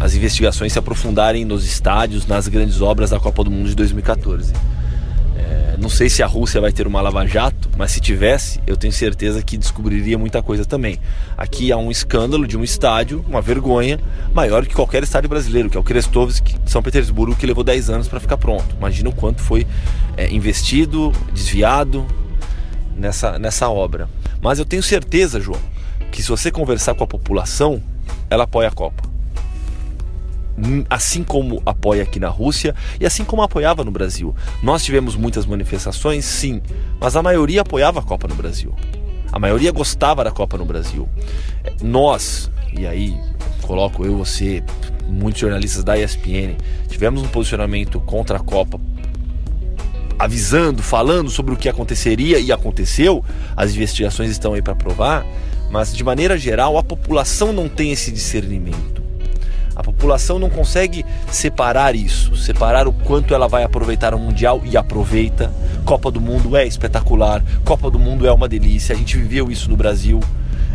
as 0.00 0.14
investigações 0.14 0.72
se 0.72 0.78
aprofundarem 0.78 1.44
nos 1.44 1.62
estádios, 1.62 2.26
nas 2.26 2.48
grandes 2.48 2.80
obras 2.80 3.10
da 3.10 3.20
Copa 3.20 3.44
do 3.44 3.50
Mundo 3.50 3.68
de 3.68 3.74
2014. 3.74 4.54
É, 5.36 5.76
não 5.78 5.90
sei 5.90 6.08
se 6.08 6.22
a 6.22 6.26
Rússia 6.26 6.58
vai 6.58 6.72
ter 6.72 6.86
uma 6.86 7.02
lava-jato, 7.02 7.68
mas 7.76 7.92
se 7.92 8.00
tivesse, 8.00 8.58
eu 8.66 8.78
tenho 8.78 8.94
certeza 8.94 9.42
que 9.42 9.58
descobriria 9.58 10.16
muita 10.16 10.42
coisa 10.42 10.64
também. 10.64 10.98
Aqui 11.36 11.70
há 11.70 11.76
um 11.76 11.90
escândalo 11.90 12.46
de 12.46 12.56
um 12.56 12.64
estádio, 12.64 13.22
uma 13.28 13.42
vergonha, 13.42 14.00
maior 14.32 14.64
que 14.64 14.74
qualquer 14.74 15.02
estádio 15.02 15.28
brasileiro, 15.28 15.68
que 15.68 15.76
é 15.76 15.80
o 15.80 15.84
Krestovsk 15.84 16.46
de 16.46 16.70
São 16.70 16.82
Petersburgo, 16.82 17.36
que 17.36 17.44
levou 17.44 17.62
10 17.62 17.90
anos 17.90 18.08
para 18.08 18.18
ficar 18.18 18.38
pronto. 18.38 18.74
Imagina 18.78 19.10
o 19.10 19.12
quanto 19.12 19.42
foi 19.42 19.66
é, 20.16 20.32
investido, 20.32 21.12
desviado 21.34 22.06
nessa, 22.96 23.38
nessa 23.38 23.68
obra. 23.68 24.08
Mas 24.40 24.58
eu 24.58 24.64
tenho 24.64 24.82
certeza, 24.82 25.38
João, 25.38 25.60
que 26.10 26.22
se 26.22 26.28
você 26.30 26.50
conversar 26.50 26.94
com 26.94 27.04
a 27.04 27.06
população, 27.06 27.82
ela 28.30 28.44
apoia 28.44 28.68
a 28.68 28.72
Copa 28.72 29.09
assim 30.88 31.22
como 31.22 31.62
apoia 31.64 32.02
aqui 32.02 32.18
na 32.18 32.28
Rússia 32.28 32.74
e 32.98 33.06
assim 33.06 33.24
como 33.24 33.42
apoiava 33.42 33.84
no 33.84 33.90
Brasil. 33.90 34.34
Nós 34.62 34.84
tivemos 34.84 35.16
muitas 35.16 35.46
manifestações, 35.46 36.24
sim, 36.24 36.60
mas 37.00 37.16
a 37.16 37.22
maioria 37.22 37.62
apoiava 37.62 38.00
a 38.00 38.02
Copa 38.02 38.28
no 38.28 38.34
Brasil. 38.34 38.74
A 39.32 39.38
maioria 39.38 39.70
gostava 39.70 40.24
da 40.24 40.30
Copa 40.30 40.58
no 40.58 40.64
Brasil. 40.64 41.08
Nós, 41.82 42.50
e 42.76 42.86
aí 42.86 43.16
coloco 43.62 44.04
eu, 44.04 44.16
você, 44.16 44.62
muitos 45.08 45.40
jornalistas 45.40 45.84
da 45.84 45.96
ESPN, 45.96 46.56
tivemos 46.88 47.22
um 47.22 47.28
posicionamento 47.28 48.00
contra 48.00 48.38
a 48.38 48.40
Copa 48.40 48.80
avisando, 50.20 50.82
falando 50.82 51.30
sobre 51.30 51.54
o 51.54 51.56
que 51.56 51.66
aconteceria 51.66 52.38
e 52.38 52.52
aconteceu. 52.52 53.24
As 53.56 53.70
investigações 53.72 54.30
estão 54.30 54.52
aí 54.52 54.60
para 54.60 54.74
provar, 54.74 55.24
mas 55.70 55.94
de 55.94 56.04
maneira 56.04 56.36
geral 56.36 56.76
a 56.76 56.82
população 56.82 57.54
não 57.54 57.70
tem 57.70 57.90
esse 57.90 58.12
discernimento. 58.12 58.99
A 59.74 59.82
população 59.82 60.38
não 60.38 60.50
consegue 60.50 61.04
separar 61.30 61.94
isso, 61.94 62.36
separar 62.36 62.88
o 62.88 62.92
quanto 62.92 63.34
ela 63.34 63.48
vai 63.48 63.62
aproveitar 63.62 64.14
o 64.14 64.18
Mundial 64.18 64.60
e 64.64 64.76
aproveita. 64.76 65.52
Copa 65.84 66.10
do 66.10 66.20
Mundo 66.20 66.56
é 66.56 66.66
espetacular, 66.66 67.42
Copa 67.64 67.90
do 67.90 67.98
Mundo 67.98 68.26
é 68.26 68.32
uma 68.32 68.48
delícia, 68.48 68.94
a 68.94 68.98
gente 68.98 69.16
viveu 69.16 69.50
isso 69.50 69.70
no 69.70 69.76
Brasil. 69.76 70.20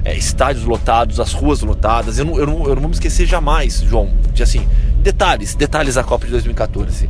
É, 0.03 0.15
estádios 0.15 0.65
lotados, 0.65 1.19
as 1.19 1.33
ruas 1.33 1.61
lotadas. 1.61 2.19
Eu 2.19 2.25
não, 2.25 2.37
eu, 2.37 2.45
não, 2.45 2.63
eu 2.67 2.75
não 2.75 2.81
vou 2.81 2.89
me 2.89 2.93
esquecer 2.93 3.25
jamais, 3.25 3.81
João, 3.81 4.09
de 4.33 4.43
assim, 4.43 4.67
detalhes, 4.99 5.55
detalhes 5.55 5.95
da 5.95 6.03
Copa 6.03 6.25
de 6.25 6.31
2014. 6.31 7.09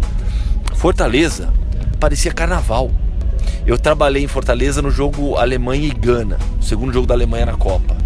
Fortaleza 0.75 1.53
parecia 1.99 2.31
carnaval. 2.31 2.89
Eu 3.65 3.77
trabalhei 3.77 4.23
em 4.23 4.27
Fortaleza 4.27 4.81
no 4.81 4.91
jogo 4.91 5.35
Alemanha 5.35 5.87
e 5.87 5.91
Gana, 5.91 6.37
o 6.59 6.63
segundo 6.63 6.93
jogo 6.93 7.07
da 7.07 7.13
Alemanha 7.13 7.47
na 7.47 7.55
Copa. 7.55 7.97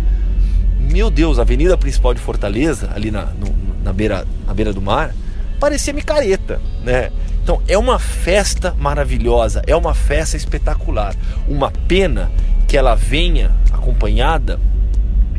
Meu 0.80 1.10
Deus, 1.12 1.38
a 1.38 1.44
avenida 1.44 1.78
principal 1.78 2.14
de 2.14 2.20
Fortaleza, 2.20 2.90
ali 2.96 3.12
na, 3.12 3.26
no, 3.26 3.48
na 3.84 3.94
beira, 3.94 4.26
na 4.46 4.54
beira 4.54 4.74
do 4.74 4.82
mar, 4.82 5.14
parecia 5.60 5.94
micareta, 5.94 6.62
né? 6.84 7.12
Então 7.44 7.62
é 7.68 7.78
uma 7.78 7.98
festa 7.98 8.76
maravilhosa, 8.78 9.62
é 9.66 9.76
uma 9.76 9.94
festa 9.94 10.38
espetacular. 10.38 11.16
Uma 11.48 11.72
pena 11.88 12.32
que 12.68 12.78
ela 12.78 12.96
venha 12.96 13.52
acompanhada 13.72 14.60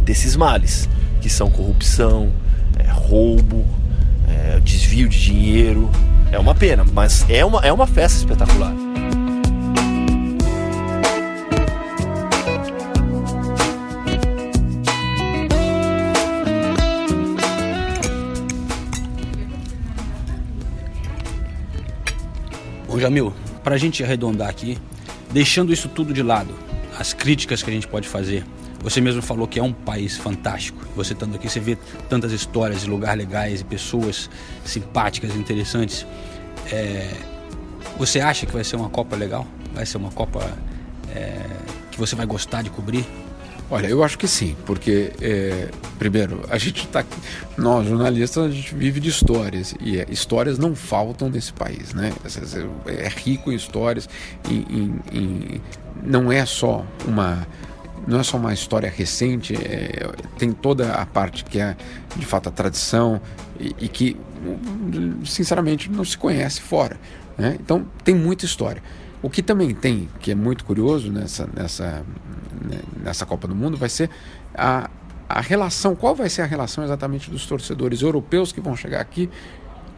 desses 0.03 0.35
males, 0.35 0.89
que 1.21 1.31
são 1.31 1.51
corrupção, 1.51 2.33
é, 2.79 2.91
roubo, 2.91 3.65
é, 4.29 4.59
desvio 4.61 5.09
de 5.09 5.21
dinheiro. 5.21 5.91
É 6.33 6.39
uma 6.39 6.55
pena, 6.55 6.85
mas 6.93 7.25
é 7.29 7.45
uma, 7.45 7.61
é 7.61 7.73
uma 7.73 7.87
festa 7.87 8.19
espetacular. 8.19 8.90
Jamil, 23.01 23.33
para 23.65 23.75
a 23.75 23.79
gente 23.79 24.03
arredondar 24.05 24.49
aqui, 24.49 24.79
deixando 25.31 25.73
isso 25.73 25.89
tudo 25.89 26.13
de 26.13 26.23
lado, 26.23 26.55
as 26.99 27.13
críticas 27.13 27.63
que 27.63 27.71
a 27.71 27.73
gente 27.73 27.89
pode 27.89 28.09
fazer, 28.09 28.45
você 28.83 29.01
mesmo 29.01 29.21
falou 29.21 29.47
que 29.47 29.59
é 29.59 29.63
um 29.63 29.73
país 29.73 30.17
fantástico. 30.17 30.87
Você 30.97 31.13
estando 31.13 31.35
aqui, 31.35 31.49
você 31.49 31.61
vê 31.61 31.77
tantas 32.09 32.33
histórias 32.33 32.83
de 32.83 32.89
lugares 32.89 33.25
legais 33.25 33.61
e 33.61 33.65
pessoas 33.65 34.31
simpáticas, 34.65 35.35
interessantes. 35.37 36.07
É... 36.73 37.11
Você 37.99 38.21
acha 38.21 38.47
que 38.47 38.53
vai 38.53 38.65
ser 38.65 38.77
uma 38.77 38.89
Copa 38.89 39.17
legal? 39.17 39.47
Vai 39.75 39.85
ser 39.85 39.99
uma 39.99 40.11
Copa 40.11 40.51
é... 41.15 41.45
que 41.91 41.99
você 41.99 42.17
vai 42.17 42.25
gostar 42.25 42.63
de 42.63 42.71
cobrir? 42.71 43.05
Olha, 43.71 43.87
eu 43.87 44.03
acho 44.03 44.19
que 44.19 44.27
sim, 44.27 44.57
porque, 44.67 45.13
é, 45.21 45.69
primeiro, 45.97 46.45
a 46.51 46.59
gente 46.59 46.85
está. 46.85 47.05
Nós, 47.57 47.87
jornalistas, 47.87 48.47
a 48.47 48.51
gente 48.51 48.75
vive 48.75 48.99
de 48.99 49.09
histórias, 49.09 49.77
e 49.81 50.01
é, 50.01 50.07
histórias 50.11 50.59
não 50.59 50.75
faltam 50.75 51.31
nesse 51.31 51.53
país, 51.53 51.95
né? 51.95 52.13
É 52.87 53.09
rico 53.09 53.53
em 53.53 53.55
histórias, 53.55 54.09
em, 54.51 55.61
não 56.03 56.33
é 56.33 56.45
só 56.45 56.85
uma. 57.07 57.47
não 58.09 58.19
é 58.19 58.23
só 58.25 58.39
uma 58.39 58.53
história 58.53 58.91
recente, 58.91 59.55
é, 59.55 60.05
tem 60.37 60.51
toda 60.51 60.93
a 60.95 61.07
parte 61.07 61.45
que 61.45 61.61
é 61.61 61.77
de 62.17 62.27
fato 62.27 62.49
a 62.49 62.53
tradição 62.53 63.21
e, 63.61 63.73
e 63.79 63.89
que, 63.89 64.17
sinceramente, 65.25 65.89
não 65.89 66.05
se 66.05 66.19
conhece 66.19 66.61
fora. 66.61 66.99
Né? 67.39 67.57
Então 67.61 67.87
tem 68.03 68.17
muita 68.17 68.45
história. 68.45 68.83
O 69.23 69.29
que 69.29 69.43
também 69.43 69.75
tem, 69.75 70.09
que 70.19 70.31
é 70.31 70.35
muito 70.35 70.65
curioso 70.65 71.13
nessa, 71.13 71.49
nessa, 71.55 72.05
nessa 73.03 73.27
Copa 73.27 73.47
do 73.47 73.55
Mundo, 73.55 73.77
vai 73.77 73.89
ser 73.89 74.09
a, 74.55 74.89
a 75.29 75.41
relação, 75.41 75.95
qual 75.95 76.15
vai 76.15 76.29
ser 76.29 76.43
a 76.43 76.47
relação 76.47 76.83
exatamente 76.83 77.31
dos 77.31 77.47
torcedores 77.47 78.01
europeus 78.03 78.51
que 78.51 78.61
vão 78.61 78.75
chegar 78.75 79.01
aqui 79.01 79.29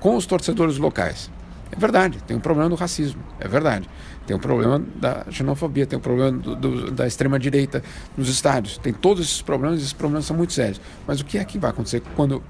com 0.00 0.16
os 0.16 0.26
torcedores 0.26 0.76
locais. 0.76 1.30
É 1.70 1.76
verdade, 1.78 2.18
tem 2.26 2.36
um 2.36 2.40
problema 2.40 2.68
do 2.68 2.74
racismo, 2.74 3.22
é 3.40 3.48
verdade. 3.48 3.88
Tem 4.26 4.36
um 4.36 4.40
problema 4.40 4.78
da 4.96 5.24
xenofobia, 5.30 5.86
tem 5.86 5.98
um 5.98 6.02
problema 6.02 6.30
do, 6.32 6.54
do, 6.54 6.90
da 6.90 7.06
extrema-direita 7.06 7.82
nos 8.16 8.28
estádios. 8.28 8.78
Tem 8.78 8.92
todos 8.92 9.24
esses 9.24 9.42
problemas, 9.42 9.78
esses 9.78 9.92
problemas 9.92 10.26
são 10.26 10.36
muito 10.36 10.52
sérios. 10.52 10.80
Mas 11.06 11.20
o 11.20 11.24
que 11.24 11.38
é 11.38 11.44
que 11.44 11.58
vai 11.58 11.70
acontecer 11.70 12.02
quando 12.14 12.42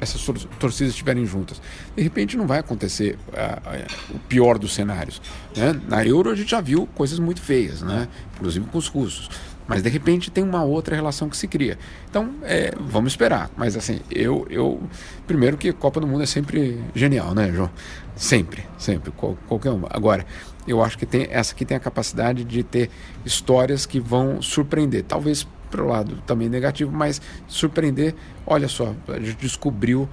essas 0.00 0.24
torcidas 0.58 0.92
estiverem 0.92 1.24
juntas? 1.26 1.60
De 1.94 2.02
repente 2.02 2.36
não 2.36 2.46
vai 2.46 2.58
acontecer 2.58 3.18
uh, 3.28 4.12
uh, 4.12 4.16
o 4.16 4.18
pior 4.20 4.58
dos 4.58 4.74
cenários. 4.74 5.20
Né? 5.56 5.80
Na 5.88 6.04
Euro 6.04 6.30
a 6.30 6.34
gente 6.34 6.50
já 6.50 6.60
viu 6.60 6.86
coisas 6.94 7.18
muito 7.18 7.40
feias, 7.40 7.82
né? 7.82 8.08
inclusive 8.34 8.66
com 8.66 8.78
os 8.78 8.88
russos. 8.88 9.30
Mas 9.68 9.82
de 9.82 9.88
repente 9.88 10.30
tem 10.30 10.44
uma 10.44 10.62
outra 10.62 10.94
relação 10.94 11.28
que 11.28 11.36
se 11.36 11.48
cria. 11.48 11.76
Então, 12.08 12.34
é, 12.42 12.72
vamos 12.78 13.12
esperar. 13.12 13.50
Mas 13.56 13.76
assim, 13.76 14.00
eu, 14.10 14.46
eu. 14.48 14.80
Primeiro 15.26 15.56
que 15.56 15.72
Copa 15.72 16.00
do 16.00 16.06
Mundo 16.06 16.22
é 16.22 16.26
sempre 16.26 16.80
genial, 16.94 17.34
né, 17.34 17.50
João? 17.52 17.70
Sempre, 18.14 18.64
sempre. 18.78 19.10
Qual, 19.10 19.36
qualquer 19.48 19.70
uma. 19.70 19.88
Agora, 19.90 20.24
eu 20.68 20.82
acho 20.82 20.96
que 20.96 21.04
tem, 21.04 21.26
essa 21.30 21.52
aqui 21.52 21.64
tem 21.64 21.76
a 21.76 21.80
capacidade 21.80 22.44
de 22.44 22.62
ter 22.62 22.90
histórias 23.24 23.86
que 23.86 23.98
vão 23.98 24.40
surpreender. 24.40 25.02
Talvez 25.02 25.46
pelo 25.76 25.88
lado 25.88 26.16
também 26.26 26.48
negativo, 26.48 26.90
mas 26.90 27.20
surpreender. 27.46 28.14
Olha 28.46 28.68
só, 28.68 28.94
a 29.08 29.20
gente 29.20 29.36
descobriu 29.36 30.08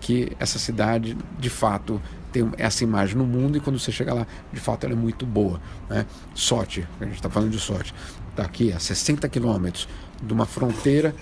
que 0.00 0.32
essa 0.38 0.58
cidade 0.58 1.16
de 1.38 1.48
fato 1.48 2.00
tem 2.32 2.50
essa 2.58 2.82
imagem 2.82 3.16
no 3.16 3.24
mundo 3.24 3.56
e 3.56 3.60
quando 3.60 3.78
você 3.78 3.92
chega 3.92 4.12
lá, 4.12 4.26
de 4.52 4.60
fato 4.60 4.84
ela 4.84 4.92
é 4.92 4.96
muito 4.96 5.24
boa. 5.24 5.60
Né? 5.88 6.04
Sorte, 6.34 6.86
a 7.00 7.04
gente 7.04 7.14
está 7.14 7.30
falando 7.30 7.50
de 7.50 7.60
sorte 7.60 7.94
daqui 8.34 8.72
a 8.72 8.80
60 8.80 9.28
quilômetros 9.28 9.88
de 10.20 10.32
uma 10.32 10.44
fronteira 10.44 11.14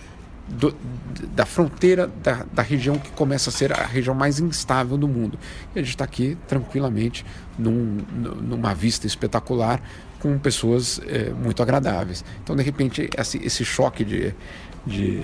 do, 0.49 0.75
da 1.35 1.47
fronteira 1.47 2.11
da, 2.23 2.45
da, 2.53 2.63
região 2.63 2.99
que 2.99 3.11
começa 3.13 3.51
a 3.51 3.53
ser 3.53 3.73
a 3.73 3.87
região 3.87 4.15
mais 4.15 4.41
instável 4.41 4.97
do 4.97 5.07
mundo. 5.07 5.39
E 5.75 5.79
a 5.79 5.83
gente 5.83 5.91
está 5.95 6.05
aqui 6.05 6.37
tranquilamente 6.49 7.25
num, 7.59 7.99
numa 8.41 8.75
vista 8.75 9.07
espetacular 9.07 9.81
com 10.23 10.39
pessoas 10.39 11.01
é, 11.09 11.31
muito 11.31 11.61
agradáveis. 11.61 12.25
Então, 12.45 12.55
de 12.55 12.63
repente, 12.63 13.11
esse, 13.19 13.39
esse 13.39 13.65
choque 13.65 14.05
de, 14.05 14.33
de, 14.87 15.21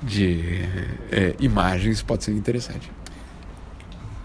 de 0.00 0.64
é, 1.10 1.34
imagens 1.40 2.00
pode 2.00 2.22
ser 2.22 2.30
interessante. 2.30 2.88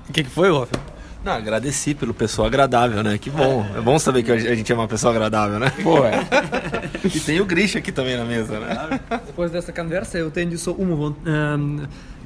O 0.08 0.14
que, 0.14 0.24
que 0.24 0.30
foi, 0.30 0.56
Rafa? 0.56 0.80
Não, 1.24 1.32
agradeci 1.32 1.96
pelo 1.96 2.14
pessoal 2.14 2.48
agradável, 2.48 3.02
né? 3.02 3.18
Que 3.18 3.32
bom. 3.32 3.66
É 3.76 3.82
bom 3.82 3.98
saber 3.98 4.22
que 4.22 4.32
a 4.32 4.56
gente 4.56 4.72
é 4.72 4.76
uma 4.76 4.88
pessoa 4.88 5.12
agradável, 5.12 5.58
né? 5.58 5.74
Pô, 5.82 6.06
é. 6.06 6.20
e 7.04 7.20
tem 7.20 7.42
o 7.42 7.46
Grisha 7.46 7.80
aqui 7.80 7.92
também 7.92 8.16
na 8.16 8.24
mesa, 8.24 8.60
né? 8.60 9.00
Depois 9.26 9.50
dessa 9.50 9.74
conversa, 9.74 10.20
eu 10.20 10.30
tenho 10.30 10.56
só 10.56 10.72
uma 10.72 11.16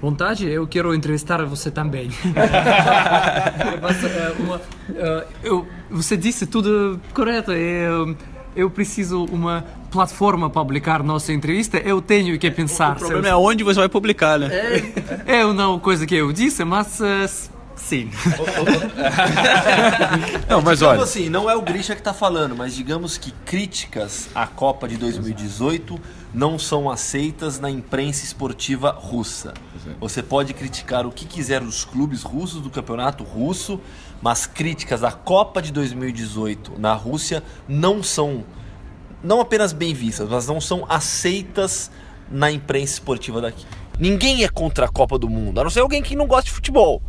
vontade, 0.02 0.47
eu 0.47 0.68
quero 0.68 0.93
entrevistar 0.93 1.43
você 1.45 1.70
também. 1.70 2.10
Mas, 3.82 4.04
uh, 4.04 4.43
uma, 4.43 4.56
uh, 4.58 5.28
eu, 5.43 5.68
você 5.89 6.16
disse 6.16 6.45
tudo 6.45 7.00
correto. 7.14 7.52
Eu, 7.52 8.16
eu 8.56 8.70
preciso 8.70 9.26
uma 9.26 9.64
plataforma 9.91 10.50
para 10.50 10.62
publicar 10.62 11.04
nossa 11.04 11.34
entrevista, 11.34 11.78
eu 11.78 12.02
tenho 12.02 12.38
que 12.38 12.50
pensar. 12.52 12.95
O 12.95 13.00
problema 13.00 13.28
é 13.28 13.36
onde 13.36 13.64
você 13.64 13.80
vai 13.80 13.89
publicar, 13.89 14.38
né? 14.38 14.50
É, 15.26 15.39
é 15.39 15.54
não 15.54 15.80
coisa 15.80 16.06
que 16.06 16.16
eu 16.16 16.32
disse, 16.32 16.64
mas 16.64 17.00
uh, 17.00 17.50
Sim. 17.80 18.12
não, 20.50 20.62
mas 20.62 20.82
olha. 20.82 21.02
assim, 21.02 21.30
não 21.30 21.50
é 21.50 21.56
o 21.56 21.62
Grisha 21.62 21.95
que 21.95 22.02
está 22.02 22.14
falando, 22.14 22.56
mas 22.56 22.76
digamos 22.76 23.18
que 23.18 23.32
críticas 23.45 24.30
à 24.36 24.45
Copa 24.45 24.88
de 24.88 24.97
2018 24.97 26.00
não 26.34 26.60
são 26.60 26.90
aceitas 26.90 27.60
na 27.60 27.70
imprensa 27.70 28.24
esportiva 28.24 28.92
russa. 28.92 29.54
Você 30.00 30.22
pode 30.22 30.54
criticar 30.54 31.06
o 31.06 31.12
que 31.12 31.26
quiser 31.26 31.62
dos 31.62 31.84
clubes 31.84 32.24
russos, 32.24 32.62
do 32.62 32.70
campeonato 32.70 33.24
russo, 33.24 33.80
mas 34.22 34.46
críticas 34.46 35.04
à 35.04 35.12
Copa 35.12 35.62
de 35.62 35.72
2018 35.72 36.80
na 36.80 36.94
Rússia 36.94 37.44
não 37.68 38.04
são 38.04 38.44
não 39.22 39.42
apenas 39.42 39.74
bem 39.74 39.94
vistas, 39.94 40.30
mas 40.30 40.48
não 40.48 40.62
são 40.62 40.86
aceitas 40.88 41.92
na 42.32 42.50
imprensa 42.50 42.94
esportiva 42.94 43.42
daqui. 43.42 43.66
Ninguém 44.00 44.46
é 44.46 44.48
contra 44.48 44.86
a 44.86 44.88
Copa 44.88 45.20
do 45.20 45.30
Mundo, 45.30 45.60
a 45.60 45.64
não 45.64 45.70
ser 45.70 45.82
alguém 45.82 46.02
que 46.02 46.16
não 46.16 46.26
gosta 46.26 46.46
de 46.46 46.52
futebol. 46.52 47.02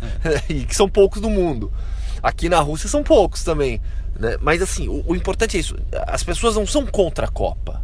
e 0.48 0.64
que 0.64 0.76
são 0.76 0.88
poucos 0.88 1.22
do 1.22 1.30
mundo. 1.30 1.72
Aqui 2.22 2.50
na 2.50 2.60
Rússia 2.60 2.88
são 2.88 3.02
poucos 3.02 3.42
também. 3.42 3.80
Né? 4.18 4.36
Mas 4.42 4.60
assim, 4.60 4.88
o, 4.88 5.02
o 5.06 5.16
importante 5.16 5.56
é 5.56 5.60
isso. 5.60 5.74
As 6.06 6.22
pessoas 6.22 6.56
não 6.56 6.66
são 6.66 6.84
contra 6.84 7.26
a 7.26 7.30
Copa. 7.30 7.82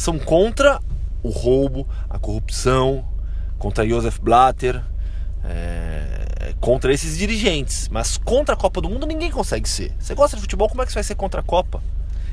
São 0.00 0.18
contra 0.18 0.80
o 1.22 1.28
roubo, 1.28 1.86
a 2.08 2.18
corrupção, 2.18 3.04
contra 3.58 3.86
Josef 3.86 4.18
Blatter, 4.18 4.82
é, 5.44 6.54
contra 6.58 6.90
esses 6.90 7.18
dirigentes. 7.18 7.86
Mas 7.90 8.16
contra 8.16 8.54
a 8.54 8.56
Copa 8.56 8.80
do 8.80 8.88
Mundo 8.88 9.06
ninguém 9.06 9.30
consegue 9.30 9.68
ser. 9.68 9.92
Você 9.98 10.14
gosta 10.14 10.36
de 10.36 10.40
futebol, 10.40 10.70
como 10.70 10.80
é 10.80 10.86
que 10.86 10.92
você 10.92 10.96
vai 10.96 11.04
ser 11.04 11.16
contra 11.16 11.42
a 11.42 11.44
Copa? 11.44 11.82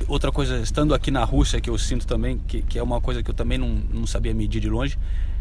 Outra 0.08 0.32
coisa, 0.32 0.56
estando 0.60 0.94
aqui 0.94 1.10
na 1.10 1.22
Rússia, 1.24 1.60
que 1.60 1.68
eu 1.68 1.76
sinto 1.76 2.06
também, 2.06 2.38
que, 2.38 2.62
que 2.62 2.78
é 2.78 2.82
uma 2.82 3.02
coisa 3.02 3.22
que 3.22 3.30
eu 3.30 3.34
também 3.34 3.58
não, 3.58 3.68
não 3.68 4.06
sabia 4.06 4.32
medir 4.32 4.62
de 4.62 4.70
longe, 4.70 4.98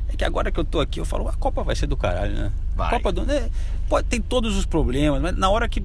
é 0.10 0.18
que 0.18 0.26
agora 0.26 0.52
que 0.52 0.60
eu 0.60 0.66
tô 0.66 0.82
aqui, 0.82 1.00
eu 1.00 1.06
falo, 1.06 1.30
a 1.30 1.34
Copa 1.34 1.64
vai 1.64 1.78
ser 1.78 1.88
do 1.88 1.96
caralho, 1.96 2.34
né? 2.34 2.52
Vai. 2.76 2.90
Copa 2.90 3.10
do. 3.14 3.26
Né, 3.26 3.50
pode, 3.88 4.06
tem 4.06 4.22
todos 4.22 4.58
os 4.58 4.66
problemas, 4.66 5.22
mas 5.22 5.38
na 5.38 5.50
hora 5.50 5.70
que. 5.70 5.82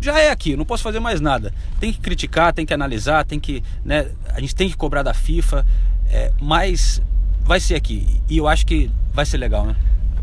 Já 0.00 0.18
é 0.18 0.30
aqui, 0.30 0.56
não 0.56 0.64
posso 0.64 0.82
fazer 0.82 1.00
mais 1.00 1.20
nada. 1.20 1.52
Tem 1.80 1.92
que 1.92 2.00
criticar, 2.00 2.52
tem 2.52 2.66
que 2.66 2.74
analisar, 2.74 3.24
tem 3.24 3.40
que. 3.40 3.62
Né, 3.84 4.08
a 4.32 4.40
gente 4.40 4.54
tem 4.54 4.68
que 4.68 4.76
cobrar 4.76 5.02
da 5.02 5.14
FIFA, 5.14 5.66
é, 6.08 6.32
mas 6.40 7.02
vai 7.40 7.60
ser 7.60 7.74
aqui. 7.74 8.20
E 8.28 8.36
eu 8.36 8.46
acho 8.46 8.66
que 8.66 8.90
vai 9.12 9.24
ser 9.24 9.38
legal, 9.38 9.64
né? 9.64 9.76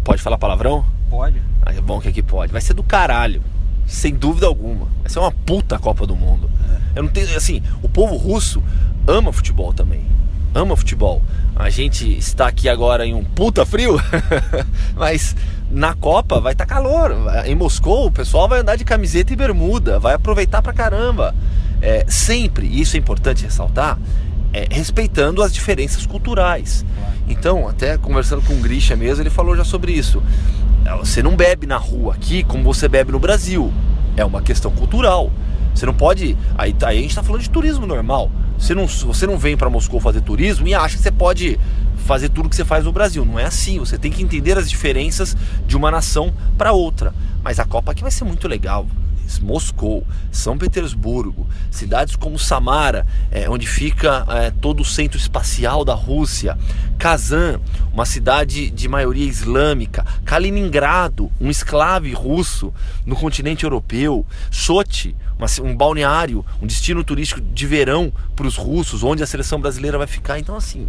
Pode 0.04 0.22
falar 0.22 0.38
palavrão? 0.38 0.86
Pode. 1.10 1.42
Ah, 1.66 1.74
é 1.74 1.82
bom 1.82 2.00
que 2.00 2.08
aqui 2.08 2.22
pode. 2.22 2.52
Vai 2.52 2.62
ser 2.62 2.74
do 2.74 2.84
caralho. 2.84 3.42
Sem 3.86 4.14
dúvida 4.14 4.46
alguma. 4.46 4.88
Vai 5.02 5.10
ser 5.10 5.20
uma 5.20 5.32
puta 5.32 5.78
Copa 5.78 6.06
do 6.08 6.16
Mundo. 6.16 6.50
É. 6.96 7.00
Eu 7.00 7.04
não 7.04 7.10
tenho. 7.10 7.36
Assim, 7.36 7.62
o 7.82 7.90
povo 7.90 8.16
russo 8.16 8.64
ama 9.08 9.34
futebol 9.34 9.74
também 9.74 10.06
ama 10.54 10.78
futebol. 10.78 11.22
A 11.56 11.70
gente 11.70 12.18
está 12.18 12.48
aqui 12.48 12.70
agora 12.70 13.06
em 13.06 13.14
um 13.14 13.24
puta 13.24 13.66
frio, 13.66 14.00
mas 14.96 15.36
na 15.74 15.96
Copa 15.96 16.40
vai 16.40 16.54
estar 16.54 16.66
tá 16.66 16.74
calor. 16.74 17.12
Em 17.46 17.56
Moscou 17.56 18.06
o 18.06 18.12
pessoal 18.12 18.48
vai 18.48 18.60
andar 18.60 18.76
de 18.76 18.86
camiseta 18.86 19.34
e 19.34 19.36
bermuda, 19.36 20.00
vai 20.00 20.14
aproveitar 20.14 20.62
pra 20.62 20.72
caramba. 20.72 21.36
É, 21.82 22.06
sempre, 22.08 22.68
e 22.68 22.80
isso 22.80 22.96
é 22.96 23.00
importante 23.00 23.44
ressaltar, 23.44 23.98
é, 24.54 24.68
respeitando 24.70 25.42
as 25.42 25.54
diferenças 25.54 26.06
culturais. 26.06 26.86
Então, 27.28 27.68
até 27.68 27.98
conversando 27.98 28.42
com 28.44 28.54
o 28.54 28.58
Grisha 28.58 28.96
mesmo, 28.96 29.24
ele 29.24 29.30
falou 29.30 29.56
já 29.56 29.66
sobre 29.66 29.92
isso. 29.92 30.22
Você 31.00 31.24
não 31.24 31.36
bebe 31.36 31.66
na 31.66 31.78
rua 31.78 32.14
aqui 32.14 32.44
como 32.44 32.64
você 32.64 32.88
bebe 32.88 33.12
no 33.12 33.20
Brasil. 33.20 33.74
É 34.16 34.24
uma 34.24 34.42
questão 34.42 34.72
cultural. 34.72 35.32
Você 35.74 35.86
não 35.86 35.94
pode. 35.94 36.38
Aí, 36.58 36.76
aí 36.84 36.98
a 36.98 37.02
gente 37.02 37.10
está 37.10 37.24
falando 37.24 37.42
de 37.42 37.50
turismo 37.50 37.88
normal. 37.88 38.30
Você 38.58 38.76
não, 38.76 38.88
você 38.88 39.26
não 39.26 39.38
vem 39.38 39.58
para 39.58 39.70
Moscou 39.70 40.00
fazer 40.00 40.22
turismo 40.22 40.68
e 40.68 40.76
acha 40.76 40.96
que 40.96 41.02
você 41.02 41.12
pode 41.12 41.60
fazer 42.04 42.30
tudo 42.30 42.50
que 42.50 42.56
você 42.56 42.66
faz 42.66 42.86
no 42.86 42.92
Brasil. 42.92 43.26
Não 43.26 43.40
é 43.40 43.46
assim. 43.46 43.80
Você 43.80 43.98
tem 43.98 44.12
que 44.12 44.22
entender 44.22 44.58
as 44.58 44.70
diferenças 44.70 45.36
de 45.66 45.76
uma 45.76 45.90
nação 45.90 46.34
para 46.58 46.72
outra. 46.72 47.14
Mas 47.44 47.60
a 47.60 47.66
Copa 47.66 47.92
aqui 47.92 48.02
vai 48.02 48.12
ser 48.12 48.24
muito 48.24 48.48
legal. 48.48 48.88
Moscou, 49.42 50.06
São 50.32 50.58
Petersburgo, 50.58 51.48
cidades 51.72 52.16
como 52.16 52.38
Samara, 52.38 53.06
é, 53.32 53.50
onde 53.50 53.66
fica 53.66 54.26
é, 54.30 54.52
todo 54.52 54.82
o 54.82 54.86
centro 54.86 55.18
espacial 55.18 55.84
da 55.84 55.94
Rússia, 55.94 56.58
Kazan, 56.98 57.60
uma 57.92 58.06
cidade 58.06 58.70
de 58.70 58.88
maioria 58.88 59.26
islâmica, 59.26 60.06
Kaliningrado, 60.26 61.32
um 61.40 61.50
esclave 61.50 62.14
russo 62.14 62.74
no 63.06 63.16
continente 63.16 63.64
europeu, 63.64 64.26
Sochi, 64.52 65.16
uma, 65.38 65.48
um 65.68 65.76
balneário, 65.76 66.46
um 66.62 66.68
destino 66.68 67.04
turístico 67.04 67.42
de 67.42 67.68
verão 67.68 68.12
para 68.36 68.48
os 68.48 68.56
russos, 68.56 69.04
onde 69.04 69.24
a 69.24 69.28
seleção 69.28 69.60
brasileira 69.60 69.98
vai 69.98 70.08
ficar. 70.08 70.40
Então, 70.40 70.56
assim, 70.56 70.88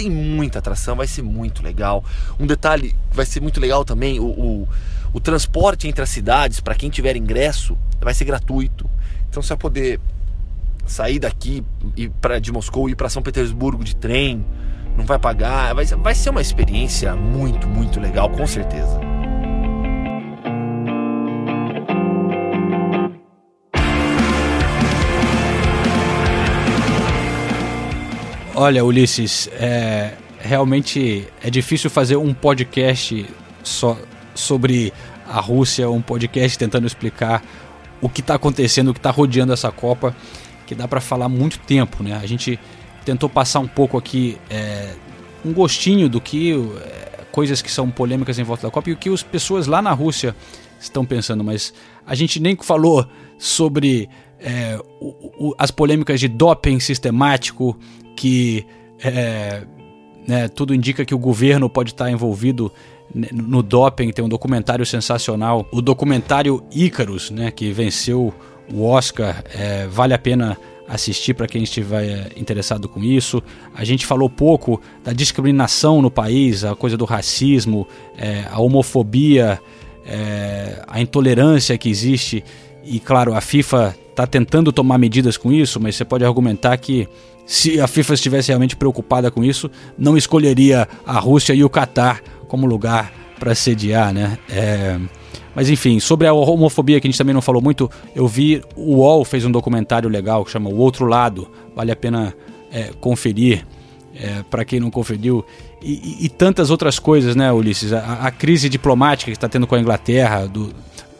tem 0.00 0.08
muita 0.08 0.60
atração, 0.60 0.96
vai 0.96 1.06
ser 1.06 1.20
muito 1.20 1.62
legal. 1.62 2.02
Um 2.38 2.46
detalhe 2.46 2.96
vai 3.12 3.26
ser 3.26 3.40
muito 3.40 3.60
legal 3.60 3.84
também: 3.84 4.18
o, 4.18 4.24
o, 4.24 4.68
o 5.12 5.20
transporte 5.20 5.86
entre 5.86 6.02
as 6.02 6.08
cidades, 6.08 6.58
para 6.58 6.74
quem 6.74 6.88
tiver 6.88 7.16
ingresso, 7.16 7.76
vai 8.00 8.14
ser 8.14 8.24
gratuito. 8.24 8.88
Então 9.28 9.42
você 9.42 9.50
vai 9.50 9.58
poder 9.58 10.00
sair 10.86 11.18
daqui 11.18 11.62
e 11.96 12.08
para 12.08 12.40
de 12.40 12.50
Moscou 12.50 12.88
e 12.88 12.92
ir 12.92 12.94
para 12.96 13.10
São 13.10 13.22
Petersburgo 13.22 13.84
de 13.84 13.94
trem, 13.94 14.44
não 14.96 15.04
vai 15.04 15.18
pagar, 15.18 15.74
vai, 15.74 15.84
vai 15.84 16.14
ser 16.14 16.30
uma 16.30 16.40
experiência 16.40 17.14
muito, 17.14 17.68
muito 17.68 18.00
legal, 18.00 18.30
com 18.30 18.46
certeza. 18.46 19.09
Olha, 28.62 28.84
Ulisses, 28.84 29.48
é, 29.54 30.12
realmente 30.38 31.26
é 31.42 31.48
difícil 31.48 31.88
fazer 31.88 32.16
um 32.16 32.34
podcast 32.34 33.24
só 33.62 33.96
sobre 34.34 34.92
a 35.26 35.40
Rússia, 35.40 35.88
um 35.88 36.02
podcast 36.02 36.58
tentando 36.58 36.86
explicar 36.86 37.42
o 38.02 38.08
que 38.10 38.20
está 38.20 38.34
acontecendo, 38.34 38.88
o 38.88 38.92
que 38.92 38.98
está 38.98 39.10
rodeando 39.10 39.54
essa 39.54 39.72
Copa, 39.72 40.14
que 40.66 40.74
dá 40.74 40.86
para 40.86 41.00
falar 41.00 41.26
muito 41.26 41.58
tempo, 41.60 42.02
né? 42.02 42.20
A 42.22 42.26
gente 42.26 42.60
tentou 43.02 43.30
passar 43.30 43.60
um 43.60 43.66
pouco 43.66 43.96
aqui 43.96 44.36
é, 44.50 44.92
um 45.42 45.54
gostinho 45.54 46.06
do 46.06 46.20
que 46.20 46.52
é, 46.52 47.24
coisas 47.32 47.62
que 47.62 47.70
são 47.70 47.90
polêmicas 47.90 48.38
em 48.38 48.42
volta 48.42 48.66
da 48.66 48.70
Copa 48.70 48.90
e 48.90 48.92
o 48.92 48.96
que 48.98 49.08
as 49.08 49.22
pessoas 49.22 49.66
lá 49.66 49.80
na 49.80 49.92
Rússia 49.92 50.36
estão 50.78 51.06
pensando, 51.06 51.42
mas 51.42 51.72
a 52.06 52.14
gente 52.14 52.38
nem 52.38 52.54
falou 52.56 53.06
sobre 53.38 54.06
é, 54.38 54.78
o, 55.00 55.48
o, 55.48 55.54
as 55.56 55.70
polêmicas 55.70 56.20
de 56.20 56.28
doping 56.28 56.78
sistemático 56.78 57.74
que 58.20 58.66
é, 59.02 59.62
né, 60.28 60.46
tudo 60.46 60.74
indica 60.74 61.06
que 61.06 61.14
o 61.14 61.18
governo 61.18 61.70
pode 61.70 61.92
estar 61.92 62.10
envolvido 62.10 62.70
no 63.32 63.62
doping. 63.62 64.10
Tem 64.10 64.22
um 64.22 64.28
documentário 64.28 64.84
sensacional, 64.84 65.66
o 65.72 65.80
documentário 65.80 66.62
Ícaros, 66.70 67.30
né, 67.30 67.50
que 67.50 67.72
venceu 67.72 68.34
o 68.70 68.84
Oscar. 68.84 69.42
É, 69.54 69.86
vale 69.86 70.12
a 70.12 70.18
pena 70.18 70.58
assistir 70.86 71.32
para 71.32 71.46
quem 71.46 71.62
estiver 71.62 72.30
interessado 72.36 72.90
com 72.90 73.02
isso. 73.02 73.42
A 73.74 73.84
gente 73.84 74.04
falou 74.04 74.28
pouco 74.28 74.78
da 75.02 75.14
discriminação 75.14 76.02
no 76.02 76.10
país, 76.10 76.62
a 76.62 76.74
coisa 76.74 76.98
do 76.98 77.06
racismo, 77.06 77.88
é, 78.18 78.44
a 78.50 78.60
homofobia, 78.60 79.58
é, 80.04 80.84
a 80.86 81.00
intolerância 81.00 81.78
que 81.78 81.88
existe. 81.88 82.44
E 82.84 83.00
claro, 83.00 83.32
a 83.32 83.40
FIFA 83.40 83.96
está 84.20 84.26
tentando 84.26 84.72
tomar 84.72 84.98
medidas 84.98 85.36
com 85.36 85.50
isso, 85.50 85.80
mas 85.80 85.96
você 85.96 86.04
pode 86.04 86.24
argumentar 86.24 86.76
que 86.76 87.08
se 87.46 87.80
a 87.80 87.86
FIFA 87.86 88.14
estivesse 88.14 88.48
realmente 88.48 88.76
preocupada 88.76 89.30
com 89.30 89.42
isso, 89.42 89.70
não 89.98 90.16
escolheria 90.16 90.86
a 91.06 91.18
Rússia 91.18 91.54
e 91.54 91.64
o 91.64 91.70
Catar 91.70 92.22
como 92.46 92.66
lugar 92.66 93.12
para 93.38 93.54
sediar, 93.54 94.12
né? 94.12 94.38
É... 94.48 94.98
Mas 95.54 95.68
enfim, 95.68 95.98
sobre 95.98 96.26
a 96.26 96.32
homofobia 96.32 97.00
que 97.00 97.06
a 97.06 97.10
gente 97.10 97.18
também 97.18 97.34
não 97.34 97.42
falou 97.42 97.60
muito, 97.60 97.90
eu 98.14 98.28
vi 98.28 98.62
o 98.76 98.96
UOL 98.96 99.24
fez 99.24 99.44
um 99.44 99.50
documentário 99.50 100.08
legal 100.08 100.44
que 100.44 100.50
chama 100.50 100.70
O 100.70 100.76
Outro 100.76 101.06
Lado, 101.06 101.50
vale 101.74 101.90
a 101.90 101.96
pena 101.96 102.34
é, 102.70 102.90
conferir 103.00 103.66
é, 104.14 104.44
para 104.48 104.64
quem 104.64 104.78
não 104.78 104.90
conferiu. 104.90 105.44
E, 105.82 106.24
e, 106.24 106.28
tantas 106.28 106.70
outras 106.70 106.98
coisas, 106.98 107.34
né, 107.34 107.50
Ulisses? 107.50 107.92
A, 107.92 108.26
a 108.26 108.30
crise 108.30 108.68
diplomática 108.68 109.30
que 109.30 109.36
está 109.36 109.48
tendo 109.48 109.66
com 109.66 109.74
a 109.74 109.80
Inglaterra, 109.80 110.46
do, 110.46 110.72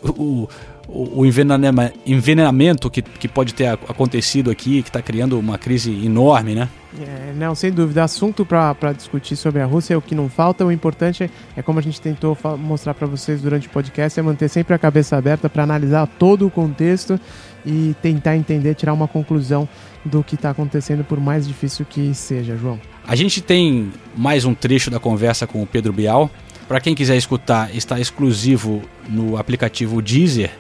o, 0.03 0.48
o, 0.93 1.24
envenenamento 1.24 2.91
que, 2.91 3.03
que 3.03 3.28
pode 3.28 3.55
ter 3.55 3.66
acontecido 3.66 4.51
aqui, 4.51 4.82
que 4.82 4.88
está 4.88 5.01
criando 5.01 5.38
uma 5.38 5.57
crise 5.57 5.91
enorme, 6.05 6.55
né? 6.55 6.68
É, 6.99 7.32
não, 7.36 7.55
sem 7.55 7.70
dúvida. 7.70 8.03
Assunto 8.03 8.45
para 8.45 8.93
discutir 8.93 9.36
sobre 9.36 9.62
a 9.62 9.66
Rússia 9.66 9.95
é 9.95 9.97
o 9.97 10.03
que 10.03 10.14
não 10.14 10.28
falta. 10.28 10.64
O 10.64 10.72
importante 10.72 11.24
é, 11.24 11.30
é 11.57 11.62
como 11.62 11.78
a 11.78 11.82
gente 11.82 12.01
tentou 12.01 12.36
mostrar 12.59 12.95
para 12.95 13.07
vocês 13.07 13.41
durante 13.41 13.68
o 13.68 13.70
podcast, 13.70 14.18
é 14.18 14.22
manter 14.22 14.49
sempre 14.49 14.74
a 14.74 14.78
cabeça 14.78 15.16
aberta 15.16 15.49
para 15.49 15.62
analisar 15.62 16.07
todo 16.18 16.47
o 16.47 16.51
contexto 16.51 17.18
e 17.64 17.95
tentar 18.03 18.36
entender, 18.36 18.74
tirar 18.74 18.93
uma 18.93 19.07
conclusão 19.07 19.68
do 20.05 20.24
que 20.24 20.34
está 20.34 20.51
acontecendo, 20.51 21.05
por 21.05 21.20
mais 21.20 21.47
difícil 21.47 21.86
que 21.88 22.12
seja, 22.14 22.57
João. 22.57 22.80
A 23.07 23.14
gente 23.14 23.41
tem 23.41 23.93
mais 24.16 24.45
um 24.45 24.55
trecho 24.55 24.91
da 24.91 24.99
conversa 24.99 25.47
com 25.47 25.62
o 25.62 25.66
Pedro 25.66 25.93
Bial. 25.93 26.30
Para 26.66 26.80
quem 26.80 26.95
quiser 26.95 27.16
escutar, 27.16 27.74
está 27.74 28.01
exclusivo 28.01 28.82
no 29.09 29.36
aplicativo 29.36 30.01
Deezer 30.01 30.51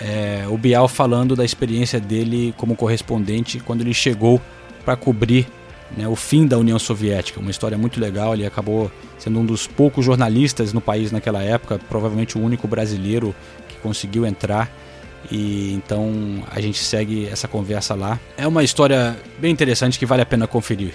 é, 0.00 0.44
o 0.48 0.56
Bial 0.58 0.88
falando 0.88 1.34
da 1.34 1.44
experiência 1.44 1.98
dele 2.00 2.54
como 2.56 2.76
correspondente 2.76 3.60
quando 3.60 3.80
ele 3.80 3.94
chegou 3.94 4.40
para 4.84 4.96
cobrir 4.96 5.46
né, 5.96 6.06
o 6.06 6.16
fim 6.16 6.46
da 6.46 6.58
União 6.58 6.78
Soviética. 6.78 7.40
Uma 7.40 7.50
história 7.50 7.78
muito 7.78 8.00
legal. 8.00 8.34
Ele 8.34 8.46
acabou 8.46 8.90
sendo 9.18 9.38
um 9.40 9.44
dos 9.44 9.66
poucos 9.66 10.04
jornalistas 10.04 10.72
no 10.72 10.80
país 10.80 11.12
naquela 11.12 11.42
época, 11.42 11.78
provavelmente 11.88 12.36
o 12.36 12.40
único 12.42 12.66
brasileiro 12.68 13.34
que 13.68 13.76
conseguiu 13.76 14.26
entrar. 14.26 14.70
E 15.30 15.72
então 15.74 16.44
a 16.50 16.60
gente 16.60 16.78
segue 16.78 17.26
essa 17.26 17.48
conversa 17.48 17.94
lá. 17.94 18.20
É 18.36 18.46
uma 18.46 18.62
história 18.62 19.16
bem 19.38 19.50
interessante 19.50 19.98
que 19.98 20.06
vale 20.06 20.22
a 20.22 20.26
pena 20.26 20.46
conferir. 20.46 20.94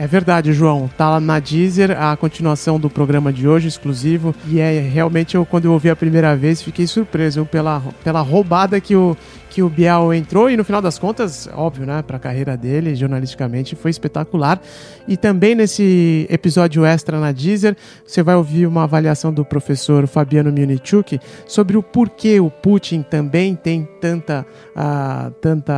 É 0.00 0.06
verdade, 0.06 0.52
João. 0.52 0.88
Tá 0.96 1.10
lá 1.10 1.20
na 1.20 1.40
Deezer 1.40 1.90
a 2.00 2.16
continuação 2.16 2.78
do 2.78 2.88
programa 2.88 3.32
de 3.32 3.48
hoje, 3.48 3.66
exclusivo. 3.66 4.32
E 4.46 4.60
é 4.60 4.78
realmente 4.80 5.34
eu, 5.34 5.44
quando 5.44 5.64
eu 5.64 5.72
ouvi 5.72 5.90
a 5.90 5.96
primeira 5.96 6.36
vez, 6.36 6.62
fiquei 6.62 6.86
surpreso 6.86 7.44
pela, 7.44 7.82
pela 8.04 8.20
roubada 8.20 8.80
que 8.80 8.94
o, 8.94 9.16
que 9.48 9.62
o 9.62 9.68
Biel 9.68 10.12
entrou 10.12 10.50
e 10.50 10.56
no 10.56 10.64
final 10.64 10.82
das 10.82 10.98
contas, 10.98 11.48
óbvio, 11.54 11.86
né, 11.86 12.02
para 12.02 12.16
a 12.16 12.20
carreira 12.20 12.56
dele 12.56 12.94
jornalisticamente 12.94 13.74
foi 13.74 13.90
espetacular. 13.90 14.60
E 15.06 15.16
também 15.16 15.54
nesse 15.54 16.26
episódio 16.28 16.84
extra 16.84 17.18
na 17.18 17.32
Deezer, 17.32 17.76
você 18.06 18.22
vai 18.22 18.36
ouvir 18.36 18.66
uma 18.66 18.84
avaliação 18.84 19.32
do 19.32 19.44
professor 19.44 20.06
Fabiano 20.06 20.52
Munichuk 20.52 21.18
sobre 21.46 21.76
o 21.76 21.82
porquê 21.82 22.40
o 22.40 22.50
Putin 22.50 23.02
também 23.02 23.54
tem 23.54 23.88
tanta, 24.00 24.44
uh, 24.76 25.30
tanta 25.40 25.74